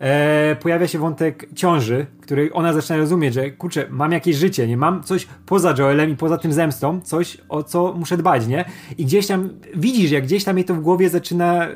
[0.00, 4.76] E, pojawia się wątek ciąży, której ona zaczyna rozumieć, że kurczę, mam jakieś życie, nie
[4.76, 8.64] mam coś poza Joelem i poza tym zemstą, coś o co muszę dbać, nie?
[8.98, 11.70] I gdzieś tam widzisz, jak gdzieś tam jej to w głowie zaczyna e,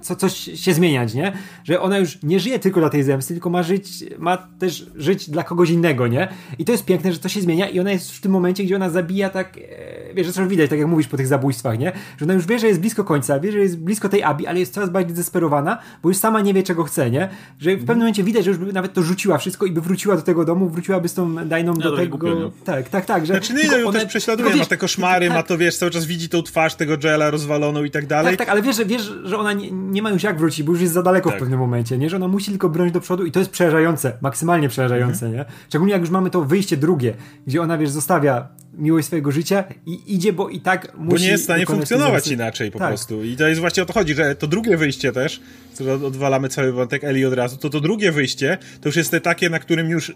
[0.00, 1.32] co, coś się zmieniać, nie?
[1.64, 5.30] Że ona już nie żyje tylko dla tej zemsty, tylko ma żyć, ma też żyć
[5.30, 6.28] dla kogoś innego, nie?
[6.58, 8.76] I to jest piękne, że to się zmienia i ona jest w tym momencie, gdzie
[8.76, 11.92] ona zabija tak, e, wiesz, że widać, tak jak mówisz po tych zabójstwach, nie?
[12.18, 14.60] Że ona już wie, że jest blisko końca, wie, że jest blisko tej Abi, ale
[14.60, 17.28] jest coraz bardziej zdesperowana, bo już sama nie wie, czego chce, nie?
[17.58, 20.16] Że w pewnym momencie widać, że już by nawet to rzuciła wszystko i by wróciła
[20.16, 22.18] do tego domu, wróciła z tą Dajną do to tego...
[22.18, 23.32] głupio, tak, tak, tak, że...
[23.32, 25.90] Znaczy no, ją one- też prześladuje, ma wiesz, te koszmary, tak, ma to, wiesz, cały
[25.90, 28.36] czas widzi tą twarz tego Joela rozwaloną i tak dalej.
[28.36, 30.72] Tak, tak, ale wiesz, że, wiesz, że ona nie, nie ma już jak wrócić, bo
[30.72, 31.38] już jest za daleko Tak.
[31.38, 32.10] w pewnym momencie, nie?
[32.10, 35.32] Że ona musi tylko bronić do przodu i to jest przerażające, maksymalnie przerażające, Mhm.
[35.46, 35.52] nie?
[35.68, 37.14] Szczególnie jak już mamy to wyjście drugie,
[37.46, 38.48] gdzie ona, wiesz, zostawia
[38.78, 41.10] miłość swojego życia i idzie, bo i tak musi...
[41.10, 42.88] Bo nie jest w stanie funkcjonować inaczej po tak.
[42.88, 43.24] prostu.
[43.24, 45.40] I to jest właśnie o to chodzi, że to drugie wyjście też,
[45.80, 49.20] że odwalamy cały wątek Eli od razu, to to drugie wyjście to już jest te
[49.20, 50.12] takie, na którym już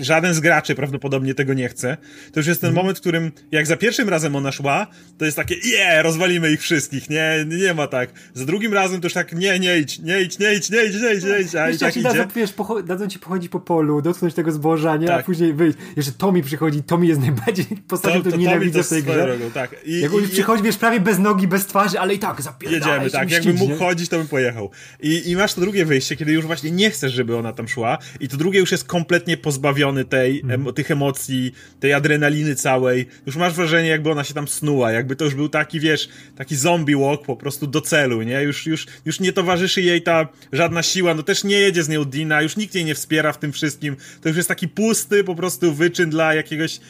[0.00, 1.96] żaden z graczy prawdopodobnie tego nie chce.
[2.32, 2.82] To już jest ten mm.
[2.82, 4.86] moment, w którym jak za pierwszym razem ona szła,
[5.18, 8.10] to jest takie, je, yeah, rozwalimy ich wszystkich, nie, nie ma tak.
[8.34, 10.94] Za drugim razem to już tak, nie, nie idź, nie idź, nie idź, nie idź,
[11.02, 12.02] nie idź, nie idź, a i tak idzie.
[12.02, 12.54] Dadzą, wiesz,
[12.84, 15.20] dadzą ci pochodzić po polu, dotknąć tego zboża, nie, tak.
[15.20, 15.78] a później wyjść.
[15.96, 17.66] Jeszcze Tommy przychodzi, Tommy jest najbardziej
[18.02, 19.26] postacią, którą nienawidzę w tej grze.
[19.26, 19.76] Drogą, tak.
[19.84, 23.10] I, jak i, przychodzi, wiesz, prawie bez nogi, bez twarzy, ale i tak zapierdala Jedziemy,
[23.10, 23.30] tak.
[23.30, 24.70] Jakbym mógł chodzić, to bym pojechał.
[25.00, 27.98] I, I masz to drugie wyjście, kiedy już właśnie nie chcesz, żeby ona tam szła
[28.20, 30.68] i to drugie już jest kompletnie pozbawiony tej, hmm.
[30.68, 33.06] em, tych emocji, tej adrenaliny całej.
[33.26, 36.56] Już masz wrażenie, jakby ona się tam snuła, jakby to już był taki, wiesz, taki
[36.56, 38.42] zombie walk po prostu do celu, nie?
[38.42, 42.04] Już, już, już nie towarzyszy jej ta żadna siła, no też nie jedzie z nią
[42.04, 43.96] Dina, już nikt jej nie wspiera w tym wszystkim.
[44.22, 46.80] To już jest taki pusty po prostu wyczyn dla jakiegoś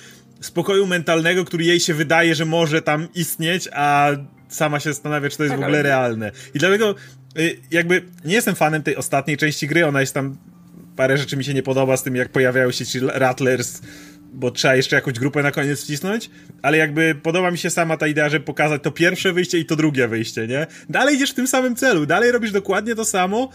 [0.41, 4.11] spokoju mentalnego, który jej się wydaje, że może tam istnieć, a
[4.49, 5.89] sama się zastanawia, czy to jest tak, w ogóle ale...
[5.89, 6.32] realne.
[6.55, 6.95] I dlatego
[7.39, 10.37] y, jakby nie jestem fanem tej ostatniej części gry, ona jest tam
[10.97, 13.80] parę rzeczy mi się nie podoba z tym, jak pojawiają się ci Rattlers,
[14.32, 16.30] bo trzeba jeszcze jakąś grupę na koniec wcisnąć,
[16.62, 19.76] ale jakby podoba mi się sama ta idea, żeby pokazać to pierwsze wyjście i to
[19.76, 20.66] drugie wyjście, nie?
[20.91, 23.51] Dalej idziesz w tym samym celu, dalej robisz dokładnie to samo,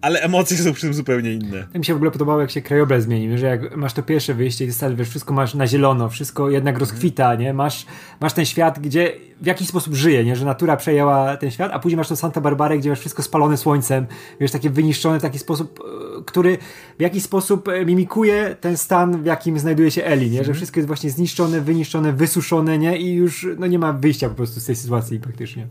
[0.00, 1.66] ale emocje są przy tym zupełnie inne.
[1.74, 4.64] Mi się w ogóle podobało, jak się krajobraz zmienił, że jak masz to pierwsze wyjście
[4.64, 7.54] i stale, wiesz, wszystko masz na zielono, wszystko jednak rozkwita, nie?
[7.54, 7.86] Masz,
[8.20, 10.36] masz ten świat, gdzie w jakiś sposób żyje, nie?
[10.36, 13.56] Że natura przejęła ten świat, a później masz to Santa Barbara, gdzie masz wszystko spalone
[13.56, 14.06] słońcem,
[14.40, 16.58] wiesz, takie wyniszczone w taki sposób, e, który
[16.98, 20.36] w jakiś sposób e, mimikuje ten stan, w jakim znajduje się Eli, nie?
[20.36, 20.56] Że mhm.
[20.56, 22.98] wszystko jest właśnie zniszczone, wyniszczone, wysuszone, nie?
[22.98, 25.66] I już, no nie ma wyjścia po prostu z tej sytuacji praktycznie.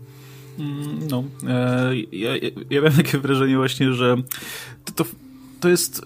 [0.59, 2.37] Mm, no, e, ja,
[2.69, 4.15] ja miałem takie wrażenie właśnie, że
[4.85, 5.05] to, to,
[5.59, 6.05] to jest...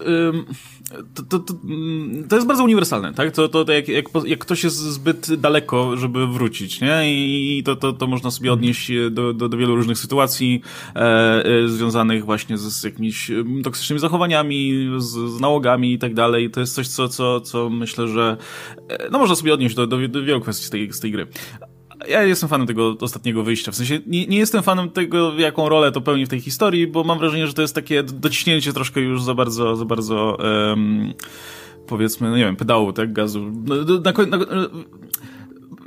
[1.14, 3.32] To, to, to, mm, to, jest bardzo uniwersalne, tak?
[3.32, 7.02] To, to, to jak, jak, jak, ktoś jest zbyt daleko, żeby wrócić, nie?
[7.06, 10.62] I to, to, to można sobie odnieść do, do, do wielu różnych sytuacji
[10.94, 11.00] e,
[11.44, 13.30] e, związanych właśnie z, z jakimiś
[13.64, 15.04] toksycznymi zachowaniami, z,
[15.36, 16.50] z nałogami i tak dalej.
[16.50, 18.36] To jest coś, co, co, co myślę, że
[18.88, 21.26] e, no można sobie odnieść do, do, do wielu kwestii z tej, z tej gry
[22.08, 23.72] ja jestem fanem tego ostatniego wyjścia.
[23.72, 27.04] W sensie nie, nie, jestem fanem tego, jaką rolę to pełni w tej historii, bo
[27.04, 30.38] mam wrażenie, że to jest takie dociśnięcie troszkę już za bardzo, za bardzo
[30.68, 31.14] um,
[31.86, 33.52] powiedzmy, no nie wiem, pedału, tak, gazu.
[33.64, 34.46] No, na, na, na,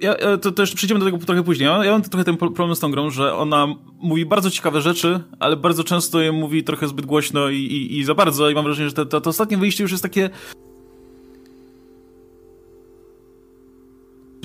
[0.01, 1.69] ja, to, to jeszcze przejdziemy do tego trochę później.
[1.69, 3.67] Ja, ja mam trochę ten problem z tą grą, że ona
[4.01, 8.03] mówi bardzo ciekawe rzeczy, ale bardzo często je mówi trochę zbyt głośno i, i, i
[8.03, 10.29] za bardzo i mam wrażenie, że to, to, to ostatnie wyjście już jest takie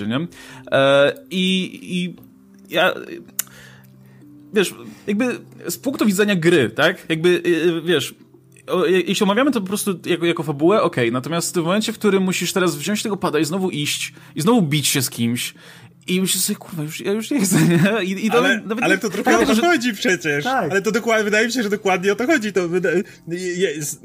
[0.07, 0.27] nie?
[0.73, 2.17] E, I, I
[2.71, 2.95] ja
[4.55, 4.75] wiesz,
[5.07, 7.07] jakby z punktu widzenia gry, tak?
[7.09, 8.15] Jakby, y, y, wiesz,
[8.87, 11.13] jeśli omawiamy to po prostu jako, jako fabułę, okej, okay.
[11.13, 14.63] natomiast w momencie, w którym musisz teraz wziąć tego pada i znowu iść, i znowu
[14.63, 15.55] bić się z kimś,
[16.09, 18.05] i myślę sobie, kurwa, już, ja już nie chcę, nie?
[18.05, 19.63] I, i ale, nawet, ale to trochę tak, o to że...
[19.63, 20.45] chodzi przecież.
[20.45, 20.71] Tak.
[20.71, 22.53] Ale to dokładnie, wydaje mi się, że dokładnie o to chodzi.
[22.53, 24.03] To wydaje, jest,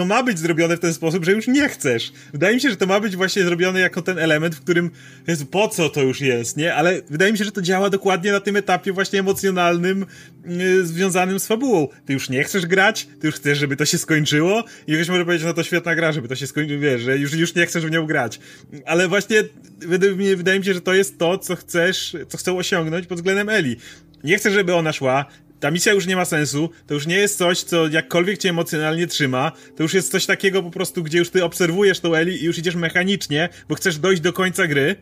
[0.00, 2.12] to ma być zrobione w ten sposób, że już nie chcesz.
[2.32, 4.90] Wydaje mi się, że to ma być właśnie zrobione jako ten element, w którym
[5.26, 6.74] jest po co to już jest, nie?
[6.74, 10.06] Ale wydaje mi się, że to działa dokładnie na tym etapie właśnie emocjonalnym
[10.46, 11.88] yy, związanym z fabułą.
[12.06, 15.24] Ty już nie chcesz grać, ty już chcesz, żeby to się skończyło i ktoś może
[15.24, 17.86] powiedzieć, no to świetna gra, żeby to się skończyło, wiesz, że już, już nie chcesz
[17.86, 18.40] w nią grać.
[18.86, 19.44] Ale właśnie
[19.78, 23.76] wydaje, mi się, że to jest to, co chcesz, co chcą osiągnąć pod względem Eli.
[24.24, 25.26] Nie chcesz, żeby ona szła,
[25.60, 29.06] ta misja już nie ma sensu, to już nie jest coś, co jakkolwiek cię emocjonalnie
[29.06, 32.44] trzyma, to już jest coś takiego po prostu, gdzie już ty obserwujesz tą Eli i
[32.44, 34.96] już idziesz mechanicznie, bo chcesz dojść do końca gry.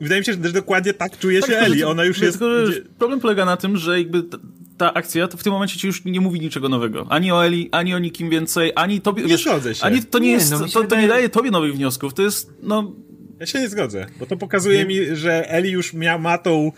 [0.00, 2.38] Wydaje mi się, że też dokładnie tak czuje tak, się Eli, ona już jest...
[2.38, 2.82] Tylko, gdzie...
[2.98, 4.38] Problem polega na tym, że jakby ta,
[4.78, 7.06] ta, akcja to w tym momencie ci już nie mówi niczego nowego.
[7.08, 9.22] Ani o Eli, ani o nikim więcej, ani tobie...
[9.22, 9.84] Nie wiesz, się.
[9.84, 12.22] Ani to nie, nie jest, no, to, to, to nie daje tobie nowych wniosków, to
[12.22, 12.92] jest, no...
[13.40, 14.84] Ja się nie zgodzę, bo to pokazuje nie.
[14.84, 16.72] mi, że Eli już mia, ma tą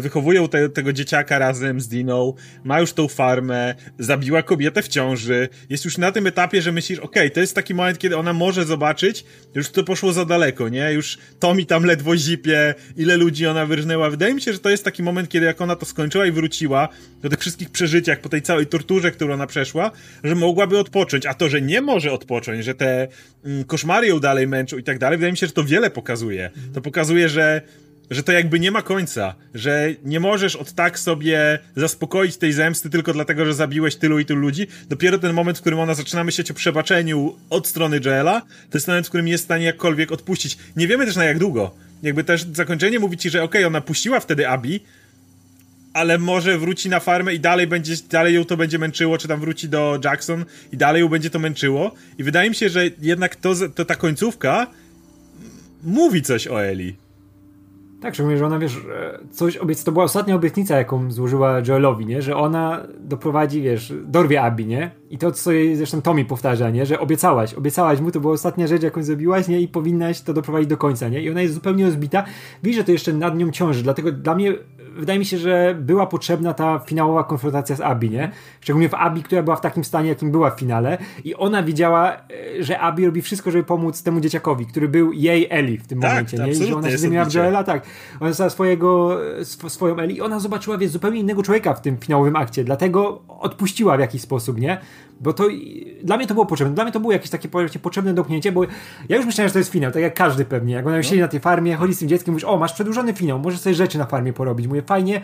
[0.00, 5.48] wychowują te, tego dzieciaka razem z Diną, ma już tą farmę, zabiła kobietę w ciąży,
[5.70, 8.32] jest już na tym etapie, że myślisz, okej, okay, to jest taki moment, kiedy ona
[8.32, 9.24] może zobaczyć,
[9.54, 10.92] już to poszło za daleko, nie?
[10.92, 14.10] Już to mi tam ledwo zipie, ile ludzi ona wyrżnęła.
[14.10, 16.88] Wydaje mi się, że to jest taki moment, kiedy jak ona to skończyła i wróciła
[17.22, 19.90] do tych wszystkich przeżyciach, po tej całej torturze, którą ona przeszła,
[20.24, 23.08] że mogłaby odpocząć, a to, że nie może odpocząć, że te
[23.44, 26.50] mm, koszmary ją dalej męczą i tak dalej, wydaje mi się, że to wiele pokazuje.
[26.74, 27.62] To pokazuje, że
[28.10, 32.90] że to jakby nie ma końca, że nie możesz od tak sobie zaspokoić tej zemsty
[32.90, 34.66] tylko dlatego, że zabiłeś tylu i tylu ludzi.
[34.88, 38.88] Dopiero ten moment, w którym ona zaczyna myśleć o przebaczeniu od strony Joela, to jest
[38.88, 40.58] moment, w którym jest w stanie jakkolwiek odpuścić.
[40.76, 41.74] Nie wiemy też na jak długo.
[42.02, 44.80] Jakby też zakończenie mówi ci, że okej, okay, ona puściła wtedy Abi,
[45.92, 49.40] ale może wróci na farmę i dalej będzie, dalej ją to będzie męczyło, czy tam
[49.40, 51.94] wróci do Jackson i dalej ją będzie to męczyło.
[52.18, 54.66] I wydaje mi się, że jednak to, to ta końcówka
[55.82, 57.05] mówi coś o Eli
[58.00, 58.80] Tak, szczególnie, że ona, wiesz,
[59.30, 59.84] coś obiec...
[59.84, 62.22] to była ostatnia obietnica, jaką złożyła Joelowi, nie?
[62.22, 64.90] Że ona doprowadzi, wiesz, dorwie Abby, nie?
[65.10, 66.86] I to, co jej zresztą Tommy powtarza, nie?
[66.86, 69.60] Że obiecałaś, obiecałaś mu, to była ostatnia rzecz, jaką zrobiłaś, nie?
[69.60, 71.22] I powinnaś to doprowadzić do końca, nie?
[71.22, 72.24] I ona jest zupełnie rozbita.
[72.62, 74.54] Widzisz, że to jeszcze nad nią ciąży, dlatego dla mnie
[74.98, 78.30] wydaje mi się, że była potrzebna ta finałowa konfrontacja z Abby, nie?
[78.60, 82.12] Szczególnie w Abby, która była w takim stanie, jakim była w finale i ona widziała,
[82.12, 86.00] e, że Abby robi wszystko, żeby pomóc temu dzieciakowi, który był jej Eli w tym
[86.00, 86.50] tak, momencie, nie?
[86.50, 87.86] I że ona się zamieniła w Joela, tak.
[88.20, 91.98] Ona została swojego, sw swoją Eli i ona zobaczyła, wiesz, zupełnie innego człowieka w tym
[91.98, 94.78] finałowym akcie, dlatego odpuściła w jakiś sposób, nie?
[95.20, 95.44] Bo to
[96.02, 96.74] dla mnie to było potrzebne.
[96.74, 97.48] Dla mnie to było jakieś takie
[97.82, 98.64] potrzebne domknięcie, bo
[99.08, 100.74] ja już myślałem, że to jest finał, tak jak każdy pewnie.
[100.74, 101.02] Jak ona no.
[101.02, 103.74] siedzi na tej farmie, chodzi z tym dzieckiem, mówisz, o, masz przedłużony finał, możesz sobie
[103.74, 104.66] rzeczy na farmie porobić.
[104.66, 105.20] Mówię, fajnie,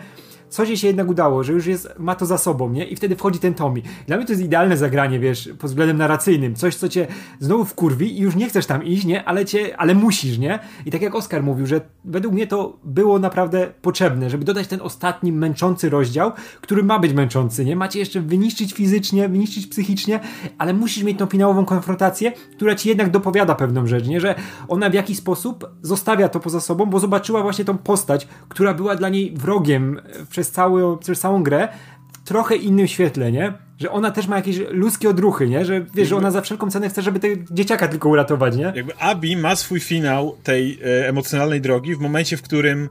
[0.53, 2.85] coś jej się jednak udało, że już jest, ma to za sobą, nie?
[2.85, 3.81] I wtedy wchodzi ten Tommy.
[4.07, 6.55] Dla mnie to jest idealne zagranie, wiesz, pod względem narracyjnym.
[6.55, 7.07] Coś, co cię
[7.39, 9.25] znowu wkurwi i już nie chcesz tam iść, nie?
[9.25, 10.59] Ale cię, ale musisz, nie?
[10.85, 14.81] I tak jak Oskar mówił, że według mnie to było naprawdę potrzebne, żeby dodać ten
[14.81, 16.31] ostatni męczący rozdział,
[16.61, 17.75] który ma być męczący, nie?
[17.75, 20.19] Macie jeszcze wyniszczyć fizycznie, wyniszczyć psychicznie,
[20.57, 24.19] ale musisz mieć tą finałową konfrontację, która ci jednak dopowiada pewną rzecz, nie?
[24.19, 24.35] Że
[24.67, 28.95] ona w jakiś sposób zostawia to poza sobą, bo zobaczyła właśnie tą postać, która była
[28.95, 31.67] dla niej wrogiem przez przez, cały, przez całą grę
[32.13, 33.53] w trochę innym świetle, nie?
[33.79, 35.65] Że ona też ma jakieś ludzkie odruchy, nie?
[35.65, 38.73] Że wiesz, że ona za wszelką cenę chce, żeby tego dzieciaka tylko uratować, nie?
[38.75, 42.89] Jakby Abi ma swój finał tej e, emocjonalnej drogi w momencie, w którym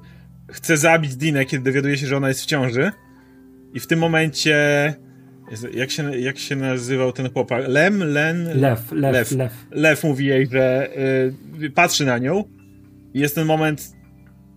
[0.51, 2.93] chce zabić Dinę, kiedy dowiaduje się, że ona jest w ciąży.
[3.75, 4.57] I w tym momencie.
[5.75, 7.65] Jak się, jak się nazywał ten chłopak?
[7.69, 8.13] Lem?
[8.13, 8.61] Len?
[8.61, 9.33] Lew, lew, lew.
[9.33, 10.89] Lew, lew mówi jej, że
[11.63, 12.45] y, patrzy na nią.
[13.15, 13.93] I jest ten moment.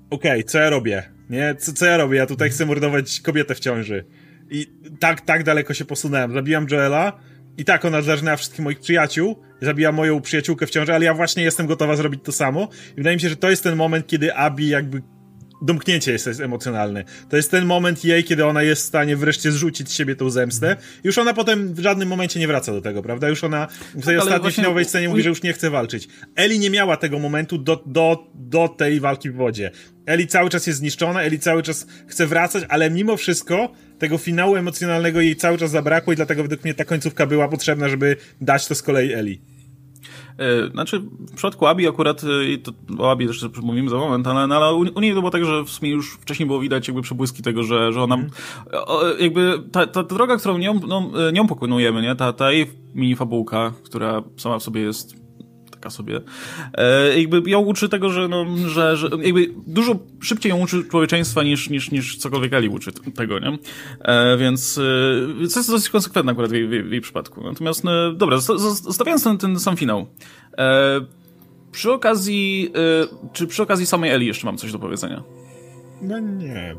[0.10, 1.15] Okej, okay, co ja robię?
[1.30, 2.18] Nie, co, co ja robię?
[2.18, 4.06] Ja tutaj chcę mordować kobietę w ciąży.
[4.50, 4.68] I
[5.00, 6.34] tak, tak daleko się posunąłem.
[6.34, 7.20] Zabiłam Joela
[7.58, 11.44] i tak ona zarżnęła wszystkich moich przyjaciół, zabiła moją przyjaciółkę w ciąży, ale ja właśnie
[11.44, 12.70] jestem gotowa zrobić to samo.
[12.92, 15.02] I wydaje mi się, że to jest ten moment, kiedy Abi jakby
[15.66, 17.04] domknięcie jest, jest emocjonalne.
[17.30, 20.30] To jest ten moment jej, kiedy ona jest w stanie wreszcie zrzucić z siebie tą
[20.30, 20.76] zemstę.
[21.04, 23.30] Już ona potem w żadnym momencie nie wraca do tego, prawda?
[23.30, 24.56] Już ona w tej tak, ostatniej właśnie...
[24.56, 26.08] finałowej scenie mówi, że już nie chce walczyć.
[26.36, 29.72] Eli nie miała tego momentu do, do, do tej walki w wodzie.
[30.06, 34.56] Eli cały czas jest zniszczona, Eli cały czas chce wracać, ale mimo wszystko tego finału
[34.56, 38.68] emocjonalnego jej cały czas zabrakło i dlatego według mnie ta końcówka była potrzebna, żeby dać
[38.68, 39.55] to z kolei Eli.
[40.38, 44.48] E, znaczy, w przypadku Abi akurat, e, to, o Abi jeszcze mówimy za moment, ale,
[44.48, 47.02] no, ale u, niej to było tak, że w sumie już wcześniej było widać jakby
[47.02, 48.30] przebłyski tego, że, że ona, mm.
[49.20, 53.16] jakby ta, ta, ta, droga, którą nią, no, nią pokonujemy, nie, ta, ta jej mini
[53.16, 55.25] fabułka, która sama w sobie jest
[55.86, 56.22] taka sobie.
[56.74, 61.44] E, jakby ją uczy tego, że, no, że, że jakby dużo szybciej ją uczy człowieczeństwa
[61.44, 63.58] niż, niż, niż cokolwiek Ali uczy tego, nie?
[64.02, 67.44] E, więc e, to jest dosyć konsekwentne akurat w jej, w jej przypadku.
[67.44, 70.06] Natomiast, no, dobra, zostawiając ten, ten sam finał.
[70.58, 71.02] E,
[71.72, 75.24] przy okazji, e, czy przy okazji samej Eli jeszcze mam coś do powiedzenia?
[76.02, 76.76] No nie,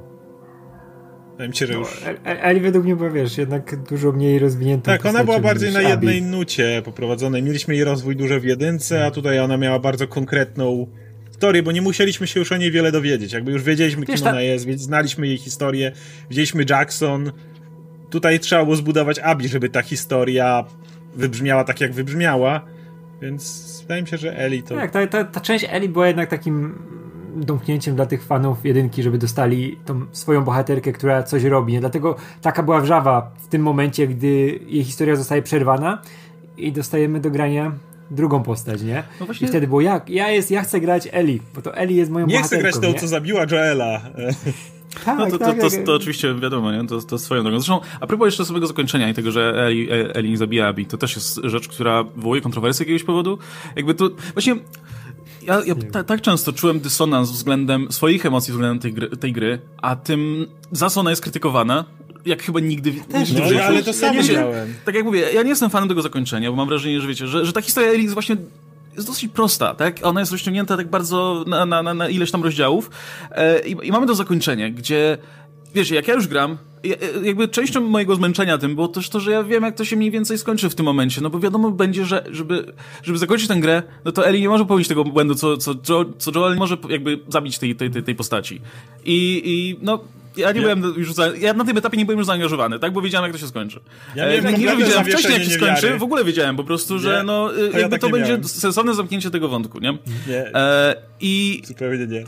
[1.37, 2.03] Wydaje mi się, że no, już...
[2.25, 4.93] Eli według mnie była, wiesz, jednak dużo mniej rozwinięta.
[4.93, 6.31] Tak, ona była bardziej na jednej Abby.
[6.31, 7.43] nucie poprowadzonej.
[7.43, 10.87] Mieliśmy jej rozwój dużo w jedynce, a tutaj ona miała bardzo konkretną
[11.29, 13.33] historię, bo nie musieliśmy się już o niej wiele dowiedzieć.
[13.33, 14.31] Jakby już wiedzieliśmy, kim ta...
[14.31, 15.93] ona jest, więc znaliśmy jej historię,
[16.31, 17.33] widzieliśmy Jackson.
[18.11, 20.65] Tutaj trzeba było zbudować Abby, żeby ta historia
[21.15, 22.61] wybrzmiała tak, jak wybrzmiała.
[23.23, 24.75] Więc wydaje mi się, że Eli to...
[24.75, 26.79] Tak, ta, ta, ta część Eli była jednak takim
[27.37, 31.73] domknięciem dla tych fanów jedynki, żeby dostali tą swoją bohaterkę, która coś robi.
[31.73, 31.81] Nie?
[31.81, 36.03] Dlatego taka była wrzawa w tym momencie, gdy jej historia zostaje przerwana
[36.57, 37.73] i dostajemy do grania
[38.11, 39.03] drugą postać, nie?
[39.21, 39.47] No właśnie...
[39.47, 40.11] I wtedy było, jak?
[40.11, 42.65] Ja, jest, ja chcę grać Eli, bo to Eli jest moją nie bohaterką.
[42.65, 44.01] Nie chcę grać tą, co zabiła Joela.
[45.05, 46.87] Tak, no to, tak, to, to, to, oczywiście wiadomo, nie?
[46.87, 47.59] To, to swoją drogą.
[47.59, 50.99] Zresztą, a propos jeszcze samego zakończenia i tego, że Eli, Eli nie zabija Abby, to
[50.99, 53.39] też jest rzecz, która wywołuje kontrowersję z jakiegoś powodu.
[53.77, 54.57] Jakby to, właśnie
[55.47, 59.59] ja, ja ta, tak często czułem dysonans względem swoich emocji względem tej gry, tej gry
[59.83, 61.85] a tym za co ona jest krytykowana,
[62.27, 64.75] jak chyba nigdy, Też, nigdy no, ale to samo ja miałem.
[64.85, 67.47] Tak jak mówię, ja nie jestem fanem tego zakończenia, bo mam wrażenie, że wiecie, że,
[67.47, 68.37] że ta historia Elix właśnie
[68.95, 69.97] jest dosyć prosta, tak?
[70.03, 72.91] Ona jest rozciągnięta tak bardzo na, na, na ileś tam rozdziałów
[73.31, 75.19] e, i, i mamy to zakończenie, gdzie
[75.77, 76.59] wiesz, jak ja już gram,
[77.23, 80.11] jakby częścią mojego zmęczenia tym było też to, że ja wiem, jak to się mniej
[80.11, 82.73] więcej skończy w tym momencie, no bo wiadomo będzie, że żeby,
[83.03, 85.75] żeby zakończyć tę grę, no to Ellie nie może popełnić tego błędu, co, co,
[86.19, 88.61] co Joel może jakby zabić tej, tej, tej, tej postaci.
[89.05, 90.05] I, I no,
[90.37, 93.03] ja nie, byłem już, za, ja na tym etapie nie byłem już zaangażowany, tak, bo
[93.03, 93.81] wiedziałem, jak to się skończy.
[94.15, 96.99] Ja e, nie, nie, że wiedziałem wcześniej, jak się skończy, w ogóle wiedziałem po prostu,
[96.99, 97.23] że nie.
[97.23, 98.45] no, jakby ja tak to będzie miałem.
[98.45, 99.99] sensowne zamknięcie tego wątku, nie?
[100.29, 100.55] Nie.
[100.55, 101.63] E, I...
[101.65, 102.25] Zupełnie nie.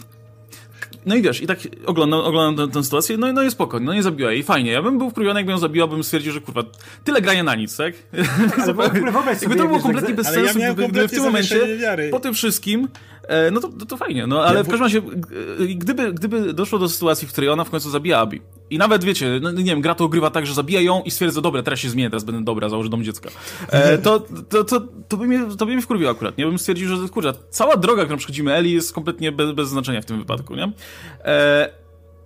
[1.06, 3.94] No i wiesz, i tak oglądam, oglądam tę, sytuację, no i no jest spokojnie, no
[3.94, 4.70] nie zabiła jej, fajnie.
[4.70, 6.62] Ja bym był wkurzony, jakbym ją zabiła, bym stwierdził, że kurwa,
[7.04, 7.94] tyle grania na nic, tak?
[8.62, 11.60] Ale wyobraź jakby to było kompletnie bez sensu, ja gdyby w tym momencie,
[12.10, 12.88] po tym wszystkim,
[13.52, 15.02] no to, to, to fajnie, no ale w każdym razie,
[15.76, 19.40] gdyby, gdyby doszło do sytuacji, w której ona w końcu zabija Abi, i nawet wiecie,
[19.42, 21.90] no, nie wiem, gra to ogrywa tak, że zabija ją i stwierdza, dobra, teraz się
[21.90, 23.30] zmienię, teraz będę dobra, założę dom dziecka.
[23.68, 26.46] E, to, to, to, to, by mnie, to by mnie wkurwiło akurat, nie?
[26.46, 30.04] Bym stwierdził, że kurczę, cała droga, którą przechodzimy Eli jest kompletnie bez, bez znaczenia w
[30.04, 30.72] tym wypadku, nie?
[31.24, 31.70] E,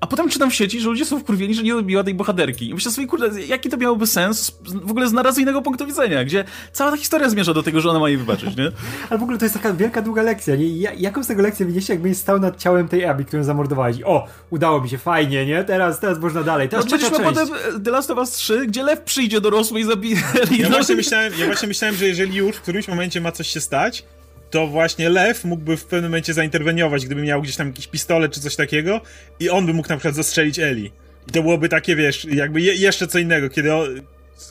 [0.02, 2.68] a potem czytam w sieci, że ludzie są wkurwieni, że nie dobiła tej bohaterki.
[2.68, 4.52] I myślę sobie, kurde, jaki to miałoby sens
[4.84, 7.98] w ogóle z narracyjnego punktu widzenia, gdzie cała ta historia zmierza do tego, że ona
[7.98, 8.64] ma jej wybaczyć, nie?
[9.10, 10.68] Ale w ogóle to jest taka wielka, długa lekcja, nie?
[10.96, 13.96] Jaką z tego lekcję widzieliście, jakbyś stał nad ciałem tej Abby, którą zamordowałeś?
[14.04, 15.64] O, udało mi się, fajnie, nie?
[15.64, 16.68] Teraz, teraz można dalej.
[16.68, 17.48] Teraz no, byliśmy potem
[17.84, 20.16] The Last of Us 3, gdzie lew przyjdzie dorosły i zabije.
[20.58, 23.60] Ja właśnie, myślałem, ja właśnie myślałem, że jeżeli już w którymś momencie ma coś się
[23.60, 24.04] stać,
[24.52, 28.40] to właśnie Lew mógłby w pewnym momencie zainterweniować, gdyby miał gdzieś tam jakiś pistolet czy
[28.40, 29.00] coś takiego
[29.40, 30.92] i on by mógł na przykład zastrzelić Eli.
[31.28, 33.86] I to byłoby takie, wiesz, jakby je, jeszcze co innego, kiedy o,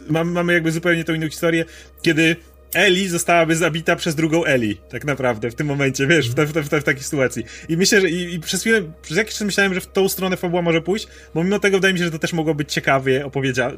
[0.09, 1.65] mam, mamy jakby zupełnie tą inną historię,
[2.01, 2.35] kiedy
[2.73, 6.69] Eli zostałaby zabita przez drugą Eli, tak naprawdę, w tym momencie, wiesz, w, te, w,
[6.69, 7.43] te, w takiej sytuacji.
[7.69, 10.37] I myślę, że i, i, przez chwilę, przez jakiś czas myślałem, że w tą stronę
[10.37, 13.25] fabuła może pójść, bo mimo tego wydaje mi się, że to też mogło być ciekawie
[13.25, 13.77] opowiedziane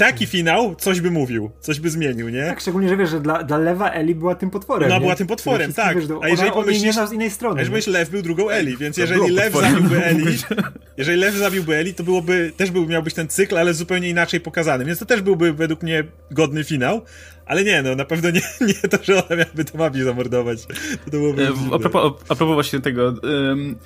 [0.00, 2.46] taki finał coś by mówił, coś by zmienił, nie?
[2.46, 4.88] Tak, szczególnie, że wiesz, że dla, dla Lewa Eli była tym potworem.
[4.88, 5.96] No, była tym potworem, tak.
[5.96, 7.56] Wiesz, a jeżeli pomyślisz, z innej strony.
[7.56, 10.24] A jeżeli myślisz, Lew był drugą Eli, więc jeżeli Lew zabiłby Eli,
[10.96, 14.40] jeżeli Lew zabiłby Eli, to byłoby, też był, miał być ten cykl, ale zupełnie inaczej
[14.40, 17.02] pokazany, więc to też byłby według mnie godny finał.
[17.46, 20.66] Ale nie, no na pewno nie, nie to, że ona miałaby to Mabi zamordować.
[20.66, 20.74] To,
[21.04, 23.76] to byłoby e, a, propos, a propos właśnie tego, um,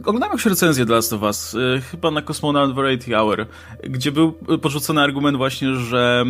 [0.00, 3.46] Oglądałem jakąś recenzję dla Last of Us, y, chyba na Cosmonaut Variety Hour,
[3.82, 4.32] gdzie był
[4.62, 6.24] porzucony argument właśnie, że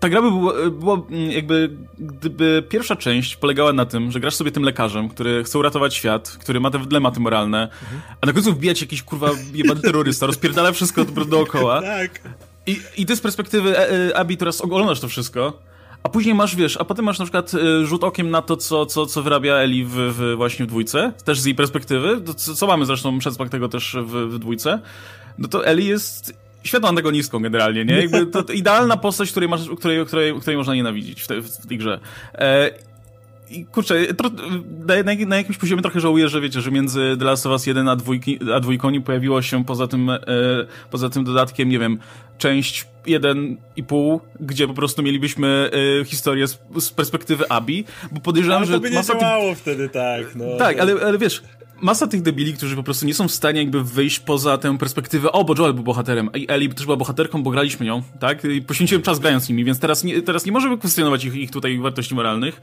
[0.00, 4.34] ta gra by była, była, mm, jakby, gdyby pierwsza część polegała na tym, że grasz
[4.34, 8.00] sobie tym lekarzem, który chce uratować świat, który ma te dylematy moralne, mhm.
[8.20, 11.82] a na końcu wbijać jakiś kurwa jebany terrorysta, rozpierdala wszystko dookoła.
[11.98, 12.20] tak.
[12.66, 15.69] I, I ty z perspektywy e, e, Abi teraz oglądasz to wszystko
[16.02, 18.86] a później masz, wiesz, a potem masz na przykład y, rzut okiem na to, co,
[18.86, 22.66] co, co wyrabia Eli w, w właśnie w dwójce, też z jej perspektywy, co, co
[22.66, 24.80] mamy zresztą przedsmak tego też w, w dwójce,
[25.38, 26.34] no to Eli jest
[26.64, 27.96] świetną antagonistką generalnie, nie?
[28.00, 31.66] Jakby to, to idealna postać, której, masz, której, której, której można nienawidzić w, te, w
[31.66, 32.00] tej grze.
[32.34, 32.70] E,
[33.50, 34.30] i kurczę, tro,
[34.86, 37.88] na, na, jakimś poziomie trochę żałuję, że wiecie, że między The Last of Us 1
[37.88, 40.18] a, dwójki, a dwójką nie pojawiło się poza tym, e,
[40.90, 41.98] poza tym dodatkiem, nie wiem,
[42.38, 45.70] część 1,5, gdzie po prostu mielibyśmy
[46.00, 48.72] e, historię z, z, perspektywy Abi, bo podejrzewam, ale że...
[48.72, 49.58] to by nie działało tych...
[49.58, 50.44] wtedy tak, no.
[50.58, 51.42] Tak, ale, ale wiesz,
[51.80, 55.32] masa tych debili, którzy po prostu nie są w stanie jakby wyjść poza tę perspektywę,
[55.32, 58.44] o, bo Joel był bohaterem, i Ellie też była bohaterką, bo graliśmy nią, tak?
[58.44, 61.50] I poświęciłem czas grając z nimi, więc teraz nie, teraz nie możemy kwestionować ich, ich
[61.50, 62.60] tutaj wartości moralnych.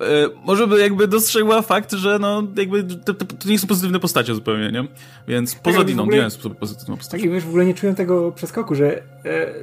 [0.00, 0.04] E,
[0.44, 4.34] może by jakby dostrzegła fakt, że no, jakby to, to, to nie są pozytywne postacie
[4.34, 4.84] zupełnie, nie?
[5.28, 7.18] Więc poza tak, Diną nie jest pozytywną postacią.
[7.18, 9.54] Tak, i wiesz, w ogóle nie czułem tego przeskoku, że e,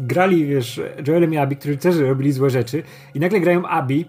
[0.00, 2.82] grali, wiesz, Joelem i Abby, którzy też robili złe rzeczy
[3.14, 4.04] i nagle grają Abby,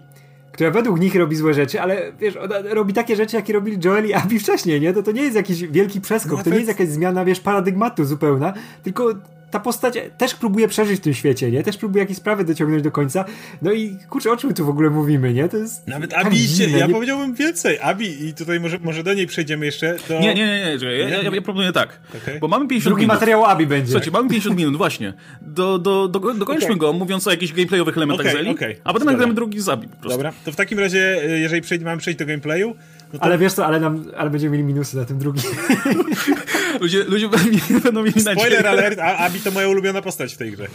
[0.52, 4.06] która według nich robi złe rzeczy, ale wiesz, ona robi takie rzeczy, jakie robili Joel
[4.06, 4.92] i Abby wcześniej, nie?
[4.92, 8.04] To, to nie jest jakiś wielki przeskok, no, to nie jest jakaś zmiana, wiesz, paradygmatu
[8.04, 9.14] zupełna, tylko
[9.52, 11.62] ta postać też próbuje przeżyć w tym świecie, nie?
[11.62, 13.24] Też próbuje jakieś sprawy dociągnąć do końca.
[13.62, 15.48] No i kurczę, o czym my tu w ogóle mówimy, nie?
[15.48, 15.88] To jest.
[15.88, 16.94] Nawet tak Abi idzie, ja nie...
[16.94, 17.78] powiedziałbym więcej.
[17.82, 19.96] Abi, i tutaj może, może do niej przejdziemy jeszcze.
[20.08, 20.20] To...
[20.20, 22.00] Nie, nie, nie, nie, ja, ja, ja proponuję tak.
[22.22, 22.38] Okay.
[22.40, 23.14] Bo mamy 50 Drugi minut.
[23.14, 23.90] materiał Abi będzie.
[23.90, 25.12] Słuchajcie, mamy 50 minut, właśnie.
[25.42, 26.78] Do, do, do, dokończmy okay.
[26.78, 28.76] go, mówiąc o jakichś gameplayowych elementach okay, z Eli, okay.
[28.84, 29.88] a potem nagramy drugi z Abi.
[30.08, 32.76] Dobra, to w takim razie, e, jeżeli przejdzie, mamy przejść do gameplayu,
[33.12, 33.24] no to...
[33.24, 35.42] Ale wiesz co, ale, nam, ale będziemy mieli minusy na tym drugim.
[36.80, 37.28] ludzie, ludzie
[37.84, 38.36] będą mieli nadzieję.
[38.36, 40.66] Spoiler alert, a Abi to moja ulubiona postać w tej grze.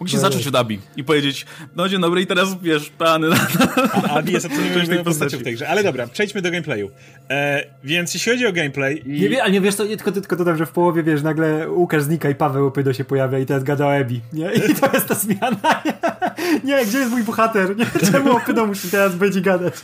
[0.00, 3.36] Mogliście no, zacząć od Abi i powiedzieć, no dzień dobry i teraz wiesz, pany na,
[3.92, 5.68] A Abi jest absolutnie ulubioną postacią w tej grze.
[5.68, 6.90] Ale dobra, przejdźmy do gameplayu.
[7.30, 9.02] E, więc jeśli chodzi o gameplay...
[9.06, 9.30] I...
[9.30, 12.30] Nie, ale nie wiesz, to, tylko, tylko dodam, że w połowie, wiesz, nagle Łukasz znika
[12.30, 14.52] i Paweł Opydo się pojawia i teraz gada o Ebi, nie?
[14.52, 15.82] I to jest ta zmiana.
[16.64, 17.76] nie, gdzie jest mój bohater?
[17.76, 17.86] Nie?
[18.12, 19.74] Czemu Opydo musi teraz i gadać?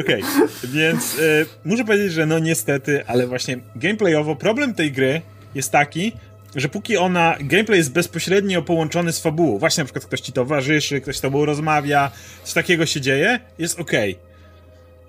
[0.00, 5.20] Okej, okay, więc e, muszę powiedzieć, że no niestety, ale właśnie gameplayowo problem tej gry
[5.54, 6.12] jest taki,
[6.56, 11.00] że póki ona, gameplay jest bezpośrednio połączony z fabułą, właśnie na przykład ktoś ci towarzyszy,
[11.00, 12.10] ktoś z tobą rozmawia,
[12.44, 13.92] coś takiego się dzieje, jest ok.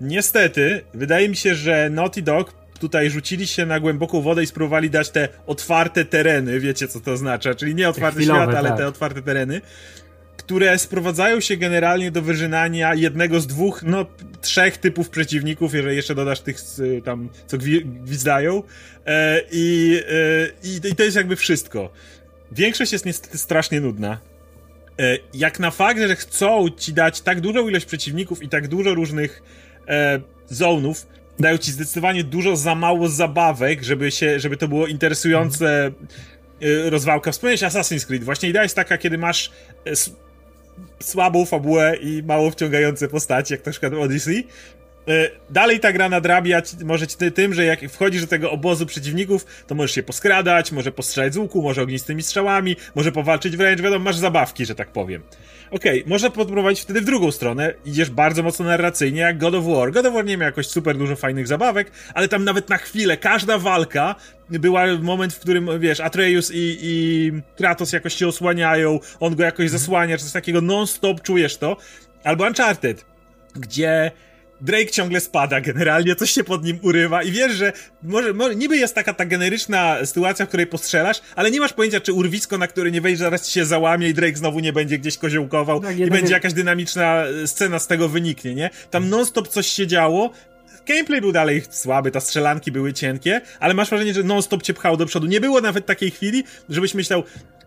[0.01, 4.89] Niestety, wydaje mi się, że Naughty Dog tutaj rzucili się na głęboką wodę i spróbowali
[4.89, 8.77] dać te otwarte tereny, wiecie co to oznacza, czyli nie otwarty świat, ale tak.
[8.77, 9.61] te otwarte tereny,
[10.37, 14.05] które sprowadzają się generalnie do wyżynania jednego z dwóch, no
[14.41, 16.57] trzech typów przeciwników, jeżeli jeszcze dodasz tych
[17.03, 18.63] tam, co gwizdają.
[19.05, 19.99] E, i,
[20.83, 21.89] e, i, to jest jakby wszystko.
[22.51, 24.17] Większość jest niestety strasznie nudna.
[24.99, 28.93] E, jak na fakt, że chcą ci dać tak dużą ilość przeciwników i tak dużo
[28.93, 29.43] różnych
[29.87, 31.07] e, zonów,
[31.39, 35.91] dają ci zdecydowanie dużo za mało zabawek, żeby, się, żeby to było interesujące
[36.61, 37.31] e, rozwałka.
[37.31, 38.23] Wspomniałeś Assassin's Creed.
[38.23, 39.51] Właśnie idea jest taka, kiedy masz
[39.85, 39.91] e,
[40.99, 44.47] słabą fabułę i mało wciągające postacie, jak na przykład Odyssey,
[45.07, 49.45] E, dalej ta gra nadrabia może ci tym, że jak wchodzisz do tego obozu przeciwników,
[49.67, 54.05] to możesz się poskradać, może postrzelać z łuku, może ognistymi strzałami, może powalczyć wręcz, wiadomo,
[54.05, 55.23] masz zabawki, że tak powiem.
[55.71, 59.65] Okej, okay, można podprowadzić wtedy w drugą stronę, idziesz bardzo mocno narracyjnie, jak God of
[59.65, 59.91] War.
[59.91, 63.17] God of War nie miał jakoś super dużo fajnych zabawek, ale tam nawet na chwilę,
[63.17, 64.15] każda walka
[64.49, 69.69] była moment, w którym, wiesz, Atreus i, i Kratos jakoś się osłaniają, on go jakoś
[69.69, 71.77] zasłania, czy coś takiego, non-stop czujesz to.
[72.23, 73.05] Albo Uncharted,
[73.55, 74.11] gdzie
[74.61, 78.77] Drake ciągle spada, generalnie coś się pod nim urywa i wiesz, że może, może niby
[78.77, 82.67] jest taka ta generyczna sytuacja, w której postrzelasz, ale nie masz pojęcia, czy urwisko, na
[82.67, 85.99] które nie wejdziesz, zaraz ci się załamie i Drake znowu nie będzie gdzieś koziołkował tak,
[85.99, 88.69] i będzie jakaś dynamiczna scena z tego wyniknie, nie?
[88.91, 90.31] Tam non-stop coś się działo,
[90.87, 94.97] gameplay był dalej słaby, te strzelanki były cienkie, ale masz wrażenie, że non-stop cię pchało
[94.97, 95.27] do przodu.
[95.27, 97.23] Nie było nawet takiej chwili, żebyś myślał,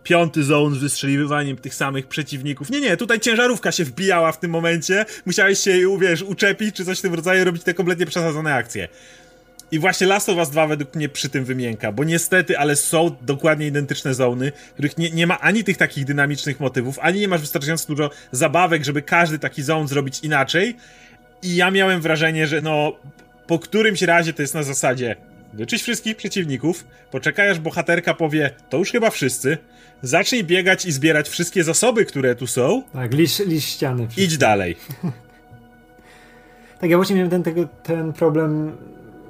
[0.09, 2.71] piąty zone z wystrzeliwaniem tych samych przeciwników.
[2.71, 6.99] Nie, nie, tutaj ciężarówka się wbijała w tym momencie, musiałeś się, wiesz, uczepić czy coś
[6.99, 8.89] w tym rodzaju, robić te kompletnie przesadzone akcje.
[9.73, 13.17] I właśnie Last of Us 2 według mnie przy tym wymienka, bo niestety, ale są
[13.23, 17.41] dokładnie identyczne zony, których nie, nie ma ani tych takich dynamicznych motywów, ani nie masz
[17.41, 20.77] wystarczająco dużo zabawek, żeby każdy taki zone zrobić inaczej.
[21.43, 22.93] I ja miałem wrażenie, że no,
[23.47, 25.17] po którymś razie to jest na zasadzie
[25.53, 29.59] Wyczyść wszystkich przeciwników, poczekaj aż bohaterka powie, to już chyba wszyscy,
[30.03, 32.83] zacznij biegać i zbierać wszystkie zasoby, które tu są.
[32.93, 34.07] Tak, lisz, lisz ściany.
[34.07, 34.25] Wszystkie.
[34.25, 34.77] Idź dalej.
[36.81, 38.77] tak, ja właśnie miałem ten, tego, ten problem,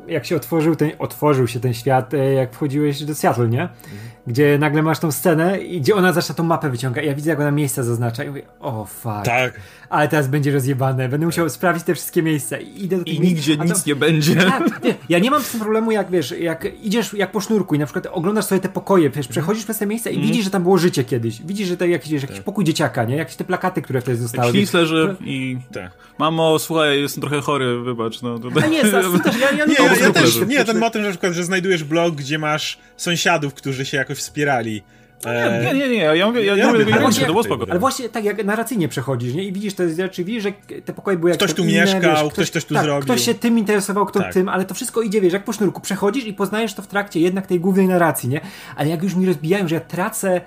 [0.08, 3.62] jak się otworzył, ten, otworzył się ten świat, e, jak wchodziłeś do Seattle, nie?
[3.62, 7.03] Mhm gdzie nagle masz tą scenę i gdzie ona zaczyna tą mapę wyciąga.
[7.03, 9.24] Ja widzę, jak ona miejsca zaznacza i mówię, o fuck.
[9.24, 9.61] Tak.
[9.91, 11.09] Ale teraz będzie rozjebane.
[11.09, 12.59] Będę musiał sprawdzić te wszystkie miejsca.
[12.59, 13.89] I, idę do I nigdzie nic to...
[13.89, 14.35] nie będzie.
[14.35, 14.95] Tak, nie.
[15.09, 17.87] Ja nie mam z tym problemu, jak wiesz, jak idziesz jak po sznurku i na
[17.87, 20.26] przykład oglądasz sobie te pokoje, wiesz, przechodzisz przez te miejsca i mm.
[20.26, 21.43] widzisz, że tam było życie kiedyś.
[21.43, 22.45] Widzisz, że to jakiś, jakiś tak.
[22.45, 23.16] pokój dzieciaka, nie?
[23.16, 24.53] Jakieś te plakaty, które wtedy zostały.
[24.53, 25.59] Ślis leży i...
[25.72, 25.91] Tak.
[26.18, 28.22] Mamo, słuchaj, jestem trochę chory, wybacz.
[28.22, 28.64] No, tutaj...
[28.64, 29.07] A nie, też,
[29.41, 31.85] ja, ja nie, nie, ja, ja też, nie, ten motyw, że na przykład, że znajdujesz
[31.85, 34.82] blog, gdzie masz sąsiadów, którzy się jakoś wspierali.
[35.24, 37.66] E, nie, nie, nie, ja mówię, ja, ja mówię, właśnie, to było spoko.
[37.70, 39.44] Ale właśnie tak jak narracyjnie przechodzisz, nie?
[39.44, 40.52] I widzisz te rzeczy, widzisz, że
[40.84, 43.04] te pokoje były jak Ktoś tu inne, mieszkał, wiesz, ktoś, ktoś tu tak, zrobił.
[43.04, 44.34] Ktoś się tym interesował, kto tak.
[44.34, 45.80] tym, ale to wszystko idzie, wiesz, jak po sznurku.
[45.80, 48.40] Przechodzisz i poznajesz to w trakcie jednak tej głównej narracji, nie?
[48.76, 50.40] Ale jak już mi rozbijają, że ja tracę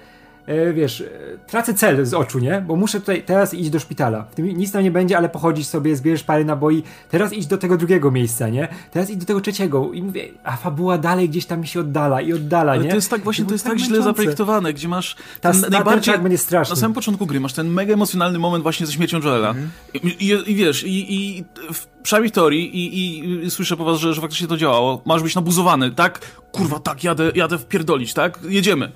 [0.74, 1.06] wiesz, e,
[1.48, 2.64] tracę cel z oczu, nie?
[2.68, 4.24] Bo muszę tutaj teraz iść do szpitala.
[4.24, 7.58] W tym nic tam nie będzie, ale pochodzisz sobie, zbierzesz parę naboi, teraz idź do
[7.58, 8.68] tego drugiego miejsca, nie?
[8.92, 12.22] Teraz idź do tego trzeciego i mówię, a fabuła dalej gdzieś tam mi się oddala
[12.22, 12.90] i oddala, ale nie?
[12.90, 16.20] to jest tak właśnie, to jest tak, tak źle zaprojektowane, gdzie masz ta, ten najbardziej...
[16.20, 16.76] będzie straszny.
[16.76, 19.50] Na samym początku gry masz ten mega emocjonalny moment właśnie ze śmiercią Joela.
[19.50, 19.70] Mhm.
[19.94, 23.86] I, i, I, wiesz, i, i w, przynajmniej w teorii i, i, i, słyszę po
[23.86, 25.02] was, że, że faktycznie to działało.
[25.06, 26.20] Masz być nabuzowany, tak?
[26.52, 28.40] Kurwa, tak, jadę, jadę wpierdolić, tak?
[28.44, 28.92] Jedziemy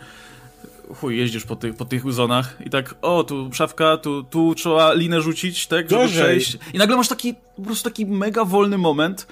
[0.94, 4.94] chuj, jeździsz po tych, po tych zonach i tak, o, tu szafka, tu, tu trzeba
[4.94, 6.24] linę rzucić, tak, żeby Gorzej.
[6.24, 6.58] przejść.
[6.74, 9.28] I nagle masz taki, po prostu taki mega wolny moment,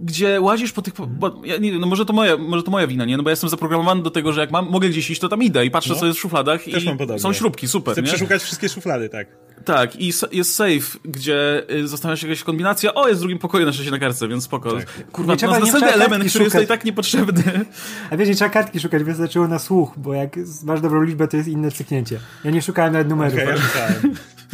[0.00, 0.94] gdzie łazisz po tych.
[1.08, 3.16] Bo, ja, nie, no może to, moja, może to moja wina, nie?
[3.16, 5.42] No bo ja jestem zaprogramowany do tego, że jak mam, mogę gdzieś iść, to tam
[5.42, 6.00] idę i patrzę, no.
[6.00, 7.92] co jest w szufladach Też i są śrubki, super.
[7.94, 8.08] Chcę nie?
[8.08, 9.47] przeszukać wszystkie szuflady, tak.
[9.64, 12.94] Tak, i jest safe, gdzie y, zastanawia się jakaś kombinacja.
[12.94, 14.72] O, jest w drugim pokoju na szczęście na kartce, więc spoko.
[14.72, 15.10] Tak.
[15.12, 16.44] Kurwa, nie to jest następny element, który szukać.
[16.44, 17.64] jest tutaj tak niepotrzebny.
[18.10, 21.36] A wiesz, nie trzeba kartki szukać, wystarczyło na słuch, bo jak masz dobrą liczbę, to
[21.36, 22.20] jest inne cyknięcie.
[22.44, 23.34] Ja nie szukałem nawet numerów.
[23.34, 24.10] Okay, ja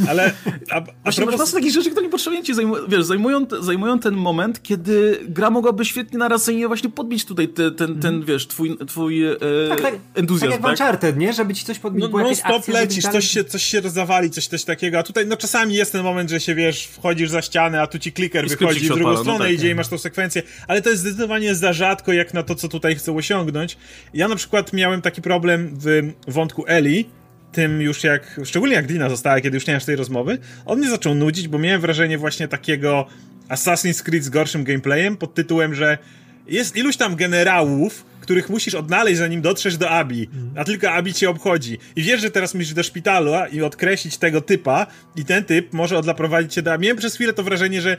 [0.09, 0.33] ale
[0.71, 1.41] a, a Właśnie propos...
[1.41, 5.85] masz takich rzeczy, które niepotrzebnie ci zajmują, wiesz, zajmują, zajmują ten moment, kiedy gra mogłaby
[5.85, 9.37] świetnie narracyjnie właśnie podbić tutaj te, ten, ten, ten, wiesz, twój, twój e,
[9.69, 10.53] tak, tak, entuzjazm.
[10.53, 11.33] Tak jak w Uncharted, nie?
[11.33, 14.47] Żeby ci coś podbić, no, no stop akcje, lecisz, coś się, coś się zawali, coś,
[14.47, 17.83] coś takiego, a tutaj no czasami jest ten moment, że się, wiesz, wchodzisz za ścianę,
[17.83, 19.89] a tu ci kliker wychodzi w drugą odpala, no stronę no tak, idzie i masz
[19.89, 23.77] tą sekwencję, ale to jest zdecydowanie za rzadko jak na to, co tutaj chcę osiągnąć.
[24.15, 27.09] Ja na przykład miałem taki problem w wątku Eli,
[27.53, 30.91] tym już jak, szczególnie jak Dina została, kiedy już nie masz tej rozmowy, on mnie
[30.91, 33.07] zaczął nudzić, bo miałem wrażenie właśnie takiego
[33.49, 35.99] Assassin's Creed z gorszym gameplayem pod tytułem, że
[36.47, 41.31] jest iluś tam generałów, których musisz odnaleźć, zanim dotrzesz do Abi, a tylko Abi cię
[41.31, 41.79] obchodzi.
[41.97, 45.99] I wiesz, że teraz musisz do szpitalu i odkreślić tego typa i ten typ może
[45.99, 46.85] odlaprowadzić cię do Abi.
[46.85, 47.97] Miałem przez chwilę to wrażenie, że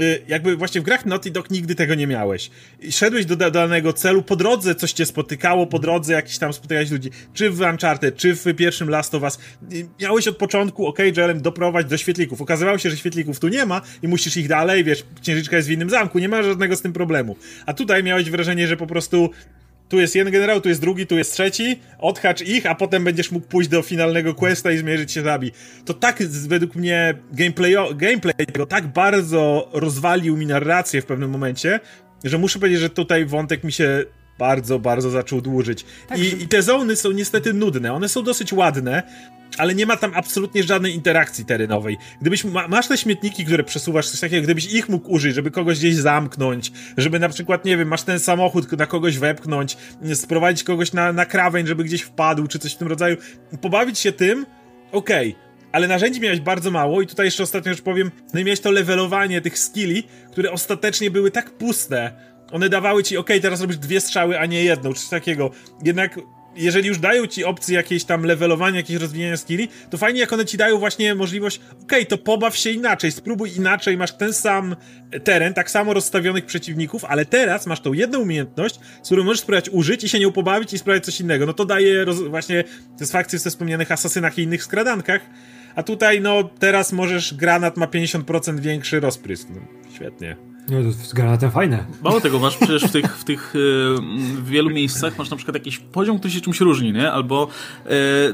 [0.00, 2.50] Y, jakby właśnie w grach Naughty Dog nigdy tego nie miałeś.
[2.90, 7.10] Szedłeś do danego celu, po drodze coś cię spotykało, po drodze jakiś tam spotykałeś ludzi,
[7.34, 9.38] czy w Uncharted, czy w pierwszym Last of Us.
[10.00, 12.40] Miałeś od początku, ok, Joelem, doprowadź do świetlików.
[12.40, 15.72] Okazywało się, że świetlików tu nie ma i musisz ich dalej, wiesz, księżyczka jest w
[15.72, 17.36] innym zamku, nie ma żadnego z tym problemu.
[17.66, 19.30] A tutaj miałeś wrażenie, że po prostu
[19.88, 23.30] tu jest jeden generał, tu jest drugi, tu jest trzeci, odhacz ich, a potem będziesz
[23.30, 25.52] mógł pójść do finalnego questa i zmierzyć się z Abi.
[25.84, 31.80] To tak według mnie gameplay, gameplay tego tak bardzo rozwalił mi narrację w pewnym momencie,
[32.24, 34.04] że muszę powiedzieć, że tutaj wątek mi się
[34.38, 35.84] bardzo, bardzo zaczął dłużyć.
[36.08, 37.92] Tak, I, że- I te zony są niestety nudne.
[37.92, 39.02] One są dosyć ładne,
[39.58, 41.96] ale nie ma tam absolutnie żadnej interakcji terenowej.
[42.20, 45.78] Gdybyś ma, masz te śmietniki, które przesuwasz, coś takiego, gdybyś ich mógł użyć, żeby kogoś
[45.78, 49.76] gdzieś zamknąć, żeby na przykład, nie wiem, masz ten samochód na kogoś wepchnąć,
[50.14, 53.16] sprowadzić kogoś na, na krawędź, żeby gdzieś wpadł, czy coś w tym rodzaju,
[53.60, 54.46] pobawić się tym,
[54.92, 55.36] okej.
[55.72, 58.70] Ale narzędzi miałeś bardzo mało i tutaj jeszcze ostatnio już powiem, no i miałeś to
[58.70, 62.12] levelowanie tych skilli, które ostatecznie były tak puste.
[62.52, 65.50] One dawały ci, okej, teraz robisz dwie strzały, a nie jedną, czy takiego.
[65.84, 66.18] Jednak
[66.56, 70.44] jeżeli już dają ci opcje jakieś tam levelowania, jakieś rozwijania skilli, to fajnie jak one
[70.44, 74.76] ci dają właśnie możliwość, okej, to pobaw się inaczej, spróbuj inaczej, masz ten sam
[75.24, 79.68] teren, tak samo rozstawionych przeciwników, ale teraz masz tą jedną umiejętność, z którą możesz spróbować
[79.68, 81.46] użyć i się nie pobawić i spróbować coś innego.
[81.46, 85.20] No to daje roz- właśnie satysfakcję w wspomnianych asasynach i innych skradankach,
[85.74, 89.48] a tutaj no teraz możesz, granat ma 50% większy rozprysk.
[89.50, 89.60] No,
[89.94, 90.55] świetnie.
[90.68, 91.84] Nie, to z granatem fajne.
[92.02, 93.58] Mało tego, masz przecież w tych, w tych y,
[94.36, 97.12] w wielu miejscach masz na przykład jakiś poziom, który się czymś różni, nie?
[97.12, 97.48] Albo
[97.86, 97.90] y,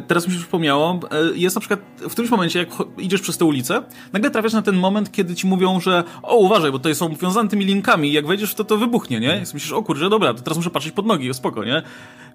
[0.06, 1.00] teraz mi się przypomniało,
[1.34, 2.68] y, jest na przykład w którymś momencie, jak
[2.98, 6.72] idziesz przez tę ulicę, nagle trafiasz na ten moment, kiedy ci mówią, że o, uważaj,
[6.72, 9.36] bo tutaj są wiązane tymi linkami i jak wejdziesz w to, to wybuchnie, nie?
[9.36, 11.82] I myślisz, o kurczę, dobra, to teraz muszę patrzeć pod nogi, spoko, nie?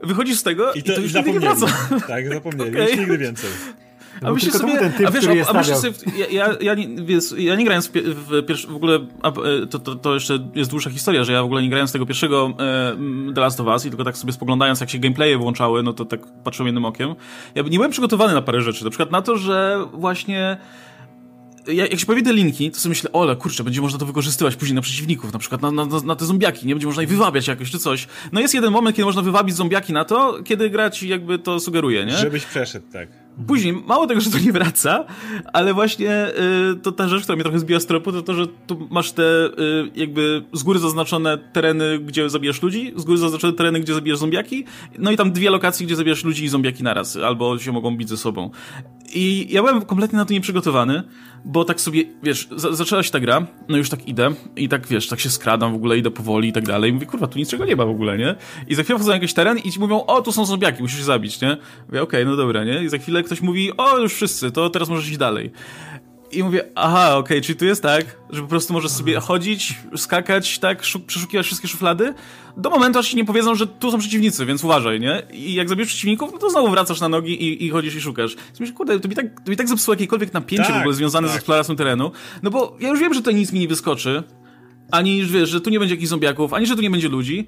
[0.04, 1.76] Wychodzisz z tego i to, już nigdy nie zapomnieli.
[1.89, 2.08] wraca.
[2.08, 2.72] Tak, zapomnieli.
[2.72, 2.89] Okej.
[2.89, 3.50] Już nigdy więcej.
[4.22, 5.93] No A bo myślisz sobie, ten typ, a wiesz, który a, a myślisz stawiał.
[5.95, 9.30] sobie, ja, ja, ja, nie, wiesz, ja nie grając w, w pierwszy, w ogóle, a,
[9.30, 12.05] e, to, to, to jeszcze jest dłuższa historia, że ja w ogóle nie grając tego
[12.05, 15.84] pierwszego e, The Last of Us i tylko tak sobie spoglądając, jak się gameplaye włączały,
[15.84, 17.15] no to tak patrzyłem jednym okiem.
[17.55, 20.57] Ja nie byłem przygotowany na parę rzeczy, na przykład na to, że właśnie
[21.68, 24.55] ja- jak się pojawi te linki, to sobie myślę, ole, kurczę, będzie można to wykorzystywać
[24.55, 26.76] później na przeciwników, na przykład na, na, na te zombiaki, nie?
[26.76, 28.07] Będzie można ich wywabiać jakoś, czy coś.
[28.32, 31.59] No jest jeden moment, kiedy można wywabić zombiaki na to, kiedy gra ci jakby to
[31.59, 32.18] sugeruje, nie?
[32.18, 33.27] Żebyś przeszedł, tak.
[33.48, 35.06] Później, mało tego, że to nie wraca,
[35.54, 36.28] ale właśnie
[36.72, 39.12] y, to ta rzecz, która mnie trochę zbiła z tropu, to to, że tu masz
[39.12, 43.94] te y, jakby z góry zaznaczone tereny, gdzie zabijasz ludzi, z góry zaznaczone tereny, gdzie
[43.94, 44.66] zabijasz zombiaki,
[44.98, 48.10] no i tam dwie lokacje, gdzie zabijasz ludzi i zombiaki naraz, albo się mogą bić
[48.10, 48.52] ze sobą.
[49.14, 51.04] I ja byłem kompletnie na to nieprzygotowany,
[51.46, 54.88] bo tak sobie, wiesz, za zaczęła się ta gra, no już tak idę i tak,
[54.88, 56.92] wiesz, tak się skradam w ogóle, idę powoli i tak dalej.
[56.92, 58.36] I mówię, kurwa, tu niczego nie ma w ogóle, nie?
[58.68, 60.98] I za chwilę wchodzą na jakiś teren i ci mówią, o, tu są zombiaki, musisz
[60.98, 61.58] się zabić, nie?
[61.88, 62.84] Mówię, okej, no dobra, nie?
[62.84, 65.52] I za chwilę ktoś mówi, o, już wszyscy, to teraz możesz iść dalej.
[66.32, 70.60] I mówię, aha, okej, czyli tu jest tak, że po prostu możesz sobie chodzić, skakać,
[70.60, 72.14] tak, szuk- przeszukiwać wszystkie szuflady,
[72.58, 75.24] do momentu, aż ci nie powiedzą, że tu są przeciwnicy, więc uważaj, nie?
[75.34, 78.36] I jak zabijesz przeciwników, no to znowu wracasz na nogi i, i chodzisz i szukasz.
[78.60, 81.28] Myślę, kurde, to mi tak, to mi tak zepsuło jakiekolwiek napięcie Tak, w ogóle związane
[81.28, 81.38] z tak.
[81.38, 82.12] eksploracją terenu,
[82.44, 84.24] no bo ja już wiem, że tutaj nic mi nie wyskoczy,
[84.92, 87.48] ani, że wiesz, że tu nie będzie jakichś zombiaków, ani, że tu nie będzie ludzi.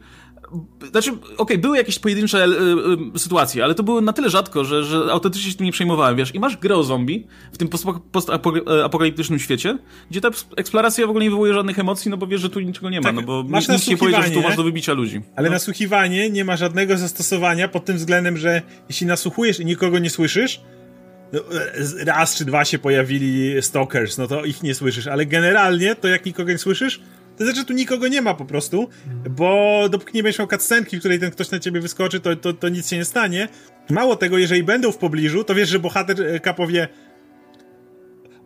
[0.92, 2.50] Znaczy, okej, były jakieś pojedyncze y,
[3.16, 6.16] y, sytuacje, ale to było na tyle rzadko, że, że autentycznie się tym nie przejmowałem,
[6.16, 6.36] wiesz.
[6.36, 9.78] I masz grę o zombie w tym post- postapokaliptycznym świecie,
[10.12, 12.90] gdzie ta eksploracja w ogóle nie wywołuje żadnych emocji, no bo wiesz, że tu niczego
[12.90, 15.22] nie ma, Tak, no bo masz nikt nie powiedział, że tu masz do wybicia ludzi.
[15.36, 15.54] Ale no.
[15.54, 20.62] nasłuchiwanie nie ma żadnego zastosowania pod tym względem, że jeśli nasłuchujesz i nikogo nie słyszysz,
[21.34, 25.96] no, e, raz czy dwa się pojawili stalkers, no to ich nie słyszysz, ale generalnie
[25.96, 27.02] to jak nikogo nie słyszysz,
[27.40, 28.90] to znaczy tu nikogo nie ma po prostu,
[29.30, 32.54] bo dopóki nie będziesz miał cutscenki, w której ten ktoś na ciebie wyskoczy, to, to,
[32.54, 33.48] to nic się nie stanie.
[33.90, 36.88] Mało tego, jeżeli będą w pobliżu, to wiesz, że bohater e, kapowie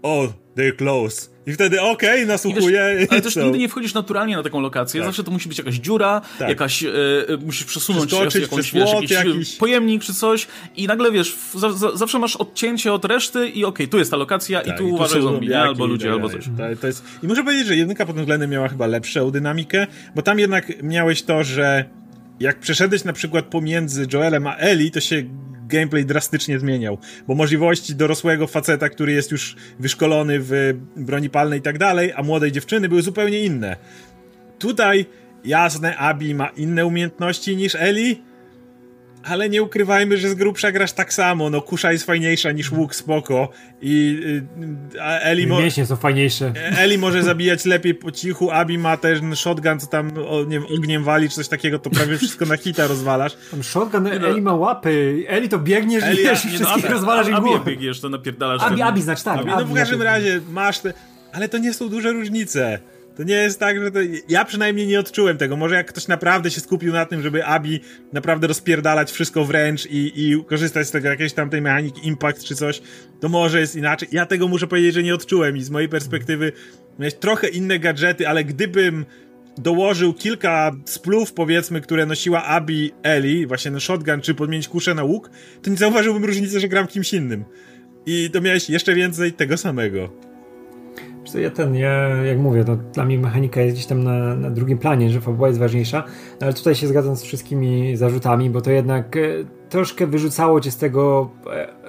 [0.04, 1.30] o, they're close.
[1.48, 3.08] I wtedy okej, wiesz, nasłuchuję.
[3.10, 5.02] ale też nigdy nie wchodzisz naturalnie na taką lokację.
[5.02, 5.08] Tak.
[5.08, 6.50] Zawsze to musi być jakaś dziura, Tak.
[6.50, 6.90] jakaś, e,
[7.28, 9.56] e, musisz przesunąć jakąś, przez wiesz, jakiś, jakiś.
[9.56, 13.66] pojemnik czy coś i nagle wiesz, w, za, za, zawsze masz odcięcie od reszty i
[13.66, 16.46] okej, tu jest ta lokacja Tak, i tu uważaj zombie, albo ludzie, tak albo coś.
[16.82, 17.04] To jest...
[17.24, 20.84] I muszę powiedzieć, że jedynka pod tym względem miała chyba lepszą dynamikę, bo tam jednak
[20.84, 21.86] miałeś to, że
[22.40, 25.24] jak przeszedłeś na przykład pomiędzy Joelem a Eli, to się
[25.68, 26.98] gameplay drastycznie zmieniał,
[27.28, 32.24] bo możliwości dorosłego faceta, który jest już wyszkolony w broni palnej i tak dalej, a
[32.24, 33.76] młodej dziewczyny były zupełnie inne.
[34.60, 35.06] Tutaj
[35.46, 38.22] jasne, Abi ma inne umiejętności niż Eli,
[39.24, 41.50] ale nie ukrywajmy, że z grubsza grasz tak samo.
[41.50, 43.50] No, kusza jest fajniejsza niż łuk, spoko.
[43.82, 44.20] I
[44.96, 46.54] y, a Eli, mo- Mięśnie są fajniejsze.
[46.78, 50.60] Eli może zabijać lepiej po cichu, Abi ma też ten shotgun, co tam o, nie
[50.60, 53.34] ogniem wali, czy coś takiego, to prawie wszystko na hita rozwalasz.
[53.52, 55.24] Tam shotgun, Eli ma łapy.
[55.28, 57.72] Eli to biegniesz Eli, i wiesz, nie, no, wszystkich Abi- rozwalasz i Abi jak głowę.
[57.72, 58.62] biegniesz, to napierdalasz.
[58.62, 59.40] Abi, Abi znaczy tak.
[59.40, 60.94] Abi, no w każdym razie masz te...
[61.34, 62.80] Ale to nie są duże różnice.
[63.16, 64.00] To nie jest tak, że to...
[64.30, 65.58] Ja przynajmniej nie odczułem tego.
[65.58, 67.80] Może jak ktoś naprawdę się skupił na tym, żeby Abi
[68.14, 72.56] naprawdę rozpierdalać wszystko wręcz i, i korzystać z tego jakiejś tam tej mechaniki impact czy
[72.56, 72.82] coś,
[73.20, 74.08] to może jest inaczej.
[74.12, 76.52] Ja tego muszę powiedzieć, że nie odczułem i z mojej perspektywy
[77.00, 79.06] miałeś trochę inne gadżety, ale gdybym
[79.58, 85.04] dołożył kilka splów, powiedzmy, które nosiła Abi Eli, właśnie na shotgun, czy podmienić kuszę na
[85.04, 85.30] łuk,
[85.62, 87.46] to nie zauważyłbym różnicy, że gram kimś innym.
[88.06, 90.33] I to miałeś jeszcze więcej tego samego.
[91.36, 94.78] Ja ten, ja jak mówię, no, dla mnie mechanika jest gdzieś tam na, na drugim
[94.78, 96.04] planie, że fabuła jest ważniejsza,
[96.42, 99.20] no, ale tutaj się zgadzam z wszystkimi zarzutami, bo to jednak e,
[99.70, 101.83] troszkę wyrzucało cię z tego, e,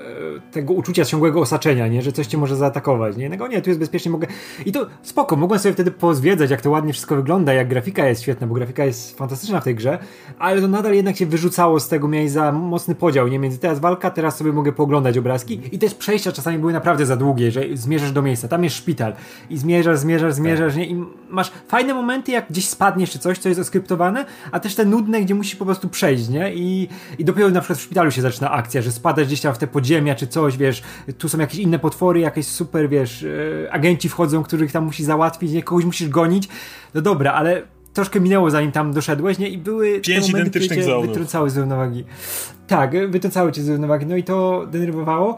[0.50, 2.02] tego uczucia ciągłego osaczenia, nie?
[2.02, 3.16] że coś cię może zaatakować.
[3.16, 3.28] Nie?
[3.28, 4.26] No nie, tu jest bezpiecznie, mogę.
[4.66, 8.22] I to spoko, mogłem sobie wtedy pozwiedzać, jak to ładnie wszystko wygląda, jak grafika jest
[8.22, 9.98] świetna, bo grafika jest fantastyczna w tej grze,
[10.38, 13.38] ale to nadal jednak się wyrzucało z tego, miałeś za mocny podział, nie?
[13.38, 17.16] Między teraz walka, teraz sobie mogę pooglądać obrazki i też przejścia czasami były naprawdę za
[17.16, 19.12] długie, że zmierzasz do miejsca, tam jest szpital
[19.50, 20.76] i zmierzasz, zmierzasz, zmierzasz, tak.
[20.76, 20.86] nie?
[20.86, 24.84] I masz fajne momenty, jak gdzieś spadniesz czy coś, co jest oskryptowane, a też te
[24.84, 26.54] nudne, gdzie musisz po prostu przejść, nie?
[26.54, 29.58] I, i dopiero na przykład w szpitalu się zaczyna akcja, że spadasz gdzieś tam w
[29.58, 30.82] te podziemia czy coś, wiesz,
[31.18, 33.22] tu są jakieś inne potwory, jakieś super, wiesz,
[33.64, 36.48] e, agenci wchodzą, których tam musisz załatwić, nie, kogoś musisz gonić.
[36.94, 37.62] No dobra, ale
[37.92, 39.48] troszkę minęło zanim tam doszedłeś, nie?
[39.48, 41.06] I były Pięć momenty, identycznych zonów.
[41.06, 42.04] wytrącały z równowagi.
[42.66, 45.36] Tak, wytrącały cię z równowagi, no i to denerwowało.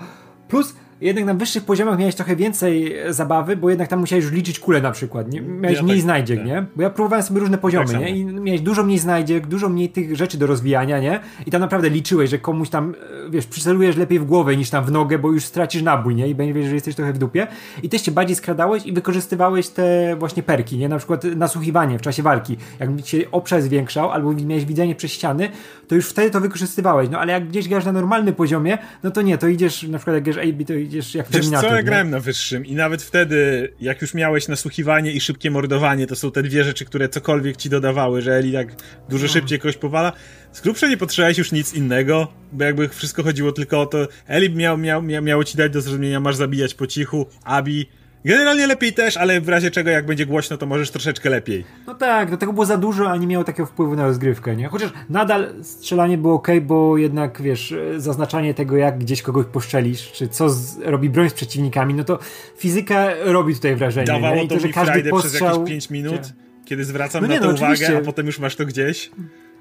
[0.48, 4.60] Plus jednak na wyższych poziomach miałeś trochę więcej zabawy, bo jednak tam musiałeś już liczyć
[4.60, 5.32] kule na przykład.
[5.32, 5.40] Nie?
[5.40, 6.46] Miałeś ja mniej tak, znajdziek, tak.
[6.46, 6.66] nie?
[6.76, 8.10] Bo ja próbowałem sobie różne poziomy, tak nie?
[8.10, 11.20] I miałeś dużo mniej znajdziek, dużo mniej tych rzeczy do rozwijania, nie?
[11.46, 12.94] I tam naprawdę liczyłeś, że komuś tam,
[13.26, 16.28] e, wiesz, przycelujesz lepiej w głowę niż tam w nogę, bo już stracisz nabój, nie?
[16.28, 17.46] I będziesz, że jesteś trochę w dupie.
[17.82, 20.88] I też się bardziej skradałeś i wykorzystywałeś te właśnie perki, nie?
[20.88, 22.56] Na przykład nasłuchiwanie w czasie walki.
[22.80, 25.48] Jak się obszar zwiększał, albo miałeś widzenie przez ściany,
[25.88, 27.08] to już wtedy to wykorzystywałeś.
[27.10, 30.14] No ale jak gdzieś grasz na normalnym poziomie, no to nie, to idziesz, na przykład
[30.14, 33.02] jak grasz AB, to idziesz jak w Terminator co, ja grałem na wyższym i nawet
[33.02, 37.56] wtedy, jak już miałeś nasłuchiwanie i szybkie mordowanie, to są te dwie rzeczy, które cokolwiek
[37.56, 38.68] ci dodawały, że Eli tak
[39.08, 39.32] dużo no.
[39.32, 40.12] szybciej kogoś powala.
[40.52, 44.50] Z grubsza nie potrzebowałeś już nic innego, bo jakby wszystko chodziło tylko o to, Eli
[44.50, 47.86] miał, miał, miał, miało ci dać do zrozumienia, masz zabijać po cichu, Abi
[48.26, 51.64] Generalnie lepiej też, ale w razie czego jak będzie głośno, to możesz troszeczkę lepiej.
[51.86, 54.68] No tak, do tego było za dużo, a nie miało takiego wpływu na rozgrywkę, nie?
[54.68, 60.28] Chociaż nadal strzelanie było ok, bo jednak, wiesz, zaznaczanie tego, jak gdzieś kogoś poszczelisz, czy
[60.28, 62.18] co z, robi broń z przeciwnikami, no to
[62.58, 64.06] fizyka robi tutaj wrażenie.
[64.06, 64.48] Dawało nie?
[64.48, 65.48] to, to że każdy postrzał...
[65.48, 66.20] przez jakieś 5 minut,
[66.64, 69.10] kiedy zwracam no nie, na to no, uwagę, a potem już masz to gdzieś.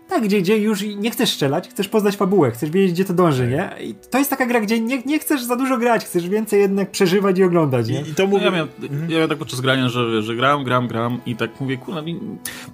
[0.10, 3.48] Tak, gdzie, gdzie już nie chcesz strzelać, chcesz poznać fabułę, chcesz wiedzieć, gdzie to dąży,
[3.48, 3.70] nie?
[3.82, 6.92] I to jest taka gra, gdzie nie, nie chcesz za dużo grać, chcesz więcej jednak
[6.92, 8.02] przeżywać i oglądać, nie?
[8.02, 8.46] I, i to mówię...
[8.46, 9.02] ja, miałem, mhm.
[9.10, 12.02] ja miałem tak podczas grania, że, że gram, gram, gram i tak mówię, kurwa,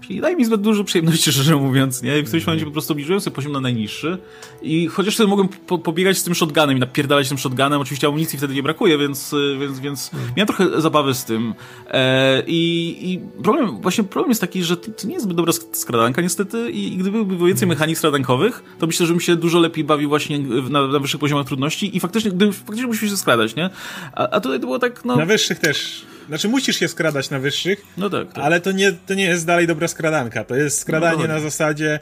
[0.09, 2.19] nie daj mi zbyt dużo przyjemności, szczerze mówiąc, nie?
[2.19, 4.17] I w którymś momencie po prostu obniżyłem sobie poziom na najniższy
[4.61, 8.37] i chociaż sobie mogłem po, pobiegać z tym shotgunem i napierdalać tym shotgunem, oczywiście amunicji
[8.37, 10.33] wtedy nie brakuje, więc, więc, więc mhm.
[10.37, 11.53] miałem trochę zabawy z tym.
[11.87, 15.53] E, i, I problem, właśnie problem jest taki, że to, to nie jest zbyt dobra
[15.71, 19.59] skradanka niestety i, i gdyby były więcej mechanik stradankowych, to myślę, że bym się dużo
[19.59, 23.55] lepiej bawił właśnie na, na wyższych poziomach trudności i faktycznie, gdy faktycznie musimy się skradać,
[23.55, 23.69] nie?
[24.13, 25.15] A, a tutaj to było tak, no...
[25.15, 26.05] Na wyższych też.
[26.27, 28.43] Znaczy musisz się skradać na wyższych, no tak, tak.
[28.43, 30.43] ale to nie, to nie jest dalej dobra skradanka.
[30.43, 31.99] To jest skradanie no na zasadzie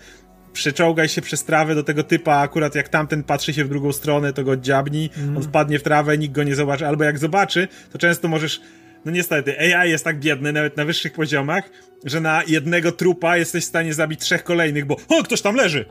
[0.53, 4.33] przeczołgaj się przez trawę do tego typa, akurat jak tamten patrzy się w drugą stronę,
[4.33, 5.37] to go dziabni, mm.
[5.37, 8.61] on wpadnie w trawę, nikt go nie zobaczy, albo jak zobaczy, to często możesz
[9.05, 11.69] no niestety, AI jest tak biedny, nawet na wyższych poziomach,
[12.05, 15.85] że na jednego trupa jesteś w stanie zabić trzech kolejnych, bo o, ktoś tam leży!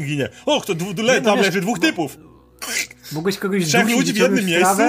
[0.00, 0.28] Ginie.
[0.46, 2.18] O, kto, le, no tam leży dwóch typów!
[3.12, 4.82] Mogłeś kogoś Trzech ludzi w jednym miejscu?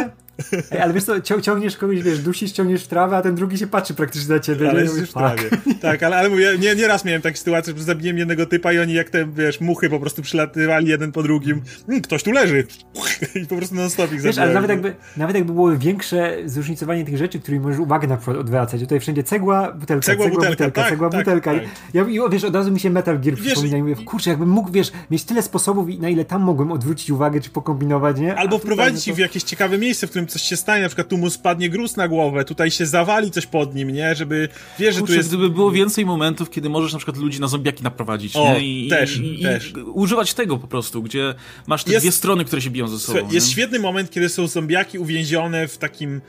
[0.71, 3.67] Ej, ale wiesz co, ciągniesz kogoś, wiesz, dusisz, ciągniesz w trawę, a ten drugi się
[3.67, 4.69] patrzy praktycznie na ciebie.
[4.69, 5.43] Ale jest już w trawie.
[5.81, 8.79] Tak, ale, ale mówię, nie, nie raz miałem takie sytuacje, że zabiłem jednego typa i
[8.79, 11.61] oni jak te, wiesz, muchy po prostu przylatywali jeden po drugim.
[11.85, 12.67] Hmm, ktoś tu leży.
[13.43, 17.17] I po prostu non-stop ich Wiesz, ale nawet jakby, nawet jakby było większe zróżnicowanie tych
[17.17, 18.81] rzeczy, którymi możesz uwagę na przykład odwracać.
[18.81, 21.53] Tutaj wszędzie cegła, butelka, cegła, cegła butelka, butelka tak, cegła, tak, butelka.
[21.53, 21.63] Tak.
[21.93, 24.71] Ja, I wiesz, od razu mi się Metal Gear przypomina i mówię, kurczę, jakbym mógł,
[24.71, 28.35] wiesz, mieć tyle sposobów i na ile tam mogłem odwrócić uwagę, czy pokombinować, nie?
[28.35, 31.17] Albo wprowadzić ich w jakieś ciekawe miejsce, w którym coś się stanie, na przykład tu
[31.17, 34.15] mu spadnie gruz na głowę, tutaj się zawali coś pod nim, nie?
[34.15, 34.49] Żeby,
[34.79, 35.27] wiesz, że tu jest...
[35.29, 38.85] gdyby było więcej momentów, kiedy możesz na przykład ludzi na zombiaki naprowadzić, o, nie?
[38.85, 39.71] I, też, i, też.
[39.71, 41.33] I używać tego po prostu, gdzie
[41.67, 43.19] masz te jest, dwie strony, które się biją ze sobą.
[43.31, 43.53] Jest nie?
[43.53, 46.21] świetny moment, kiedy są zombiaki uwięzione w takim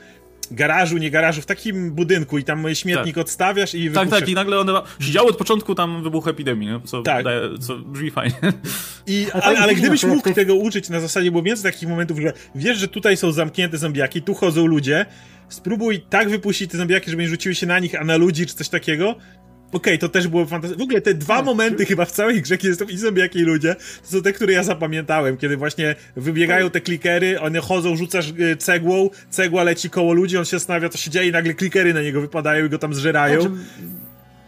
[0.51, 3.21] garażu, nie garażu, w takim budynku i tam śmietnik tak.
[3.21, 6.79] odstawiasz i Tak, tak, i nagle one siedziały od początku tam wybuchu epidemii, nie?
[6.85, 7.23] Co, tak.
[7.25, 8.35] daje, co brzmi fajnie.
[9.07, 12.77] I, ale, ale gdybyś mógł tego uczyć na zasadzie, bo więcej takich momentów, że wiesz,
[12.77, 15.05] że tutaj są zamknięte zombiaki, tu chodzą ludzie,
[15.49, 18.55] spróbuj tak wypuścić te zombiaki, żeby nie rzuciły się na nich, a na ludzi, czy
[18.55, 19.15] coś takiego,
[19.75, 20.83] okay, to też było fantastyczne.
[20.83, 21.45] W ogóle te dwa tak.
[21.45, 24.53] momenty chyba w całej grze, kiedy są i zombiaki i ludzie, to są te, które
[24.53, 30.13] ja zapamiętałem, kiedy właśnie wybiegają te klikery, one chodzą, rzucasz y, cegłą, cegła leci koło
[30.13, 32.77] ludzi, on się zastanawia, co się dzieje i nagle klikery na niego wypadają i go
[32.77, 33.57] tam zżerają.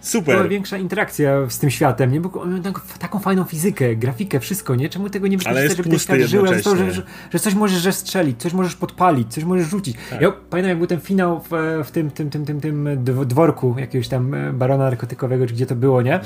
[0.01, 0.35] Super.
[0.35, 2.21] Była większa interakcja z tym światem, nie?
[2.21, 4.89] Bo on miał taką, fajną fizykę, grafikę, wszystko, nie?
[4.89, 7.01] Czemu tego nie wykorzystać, żeby ten świat żył, ale to, że, że,
[7.33, 9.97] że coś możesz że strzelić, coś możesz podpalić, coś możesz rzucić.
[10.09, 10.21] Tak.
[10.21, 13.75] Ja pamiętam, jak był ten finał w, w tym, tym, tym, tym, tym dw- dworku
[13.77, 16.19] jakiegoś tam e, barona narkotykowego, czy gdzie to było, nie?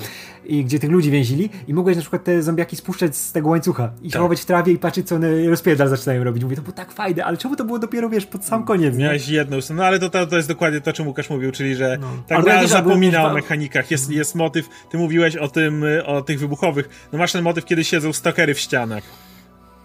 [0.45, 3.91] I gdzie tych ludzi więzili i mogłeś na przykład te zombiaki spuszczać z tego łańcucha
[4.01, 4.21] i Tak.
[4.21, 6.43] chować w trawie i patrzeć, co one rozpierdal zaczynają robić.
[6.43, 9.03] Mówię, to było tak fajne, ale czemu to było dopiero, wiesz, pod sam koniec, nie?
[9.03, 11.97] Miałeś jedną, no ale to, to, to jest dokładnie to, czym Łukasz mówił, czyli że
[12.01, 12.07] No.
[12.27, 16.39] tak albo zapomina o wa- mechanikach, jest, jest motyw, ty mówiłeś o tym, o tych
[16.39, 19.03] wybuchowych, no masz ten motyw, kiedy siedzą stokery w ścianach.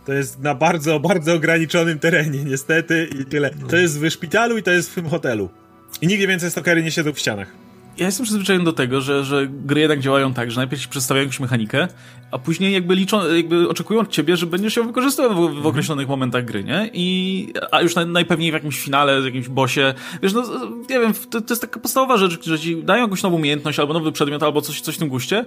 [0.06, 3.50] To jest na bardzo, bardzo ograniczonym terenie, niestety, i tyle.
[3.50, 5.48] To jest w szpitalu i to jest w tym hotelu.
[6.00, 7.65] I nigdzie więcej stokery nie siedzą w ścianach.
[7.98, 11.24] Ja jestem przyzwyczajony do tego, że, że gry jednak działają tak, że najpierw ci przedstawiają
[11.24, 11.88] jakąś mechanikę,
[12.30, 16.08] a później jakby liczą, jakby oczekują od ciebie, że będziesz ją wykorzystywał w, w określonych
[16.08, 16.90] momentach gry, nie?
[16.92, 19.80] I, a już naj, najpewniej w jakimś finale, w jakimś bossie,
[20.22, 20.42] wiesz, no,
[20.90, 23.94] nie wiem, to, to jest taka podstawowa rzecz, że ci dają jakąś nową umiejętność, albo
[23.94, 25.44] nowy przedmiot, albo coś, coś w tym guście,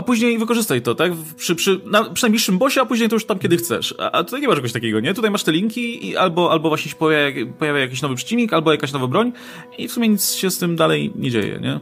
[0.00, 1.12] a później wykorzystaj to, tak?
[1.36, 3.94] Przy, przy, na, przy najbliższym bossie, a później to już tam kiedy chcesz.
[3.98, 5.14] A, a tutaj nie ma czegoś takiego, nie?
[5.14, 8.72] Tutaj masz te linki i albo, albo właśnie się pojawia, pojawia jakiś nowy przeciwnik, albo
[8.72, 9.32] jakaś nowa broń
[9.78, 11.80] i w sumie nic się z tym dalej nie dzieje, nie?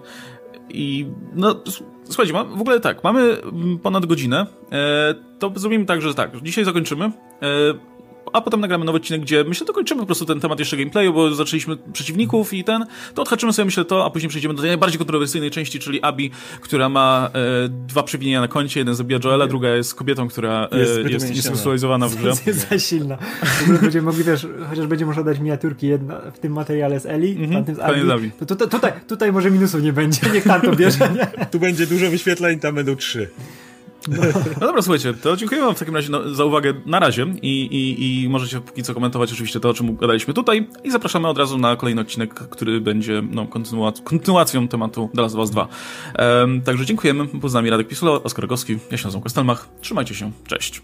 [0.70, 1.62] I no,
[2.04, 4.46] słuchajcie, ma, w ogóle tak, mamy mm, ponad godzinę.
[4.72, 7.04] E, to zrobimy tak, że tak, dzisiaj zakończymy.
[7.04, 7.10] E,
[8.32, 11.34] a potem nagramy nowy odcinek, gdzie myślę, dokończymy po prostu ten temat jeszcze gameplayu, bo
[11.34, 14.98] zaczęliśmy przeciwników i ten, to odhaczymy sobie myślę to, a później przejdziemy do tej najbardziej
[14.98, 16.30] kontrowersyjnej części, czyli Abi,
[16.60, 20.78] która ma e, dwa przewinienia na koncie, jeden zabija Joela, druga jest kobietą, która e,
[20.78, 22.32] Jest jest, seksualizowana w grze.
[22.46, 23.16] jest za silna.
[23.42, 27.06] W ogóle będziemy mogli, wiesz, chociaż będzie można dać miniaturki jedna w tym materiale z
[27.06, 28.30] Eli, Mhm, z Abi, Abi.
[28.46, 31.46] to, to, tutaj, tutaj może minusów nie będzie, niech tam to bierze, nie?
[31.46, 33.28] Tu będzie dużo wyświetleń, tam będą trzy.
[34.60, 37.60] No dobra, słuchajcie, to dziękuję wam w takim razie no, za uwagę na razie i,
[37.62, 41.38] i, i możecie póki co komentować oczywiście to, o czym gadaliśmy tutaj i zapraszamy od
[41.38, 45.68] razu na kolejny odcinek, który będzie no, kontynuac- kontynuacją tematu The Last of Us 2.
[46.18, 50.76] Um, także dziękujemy, nami Radek Pisula, Oskar Gowski, ja się nazywam Kostelmach, trzymajcie się, cześć.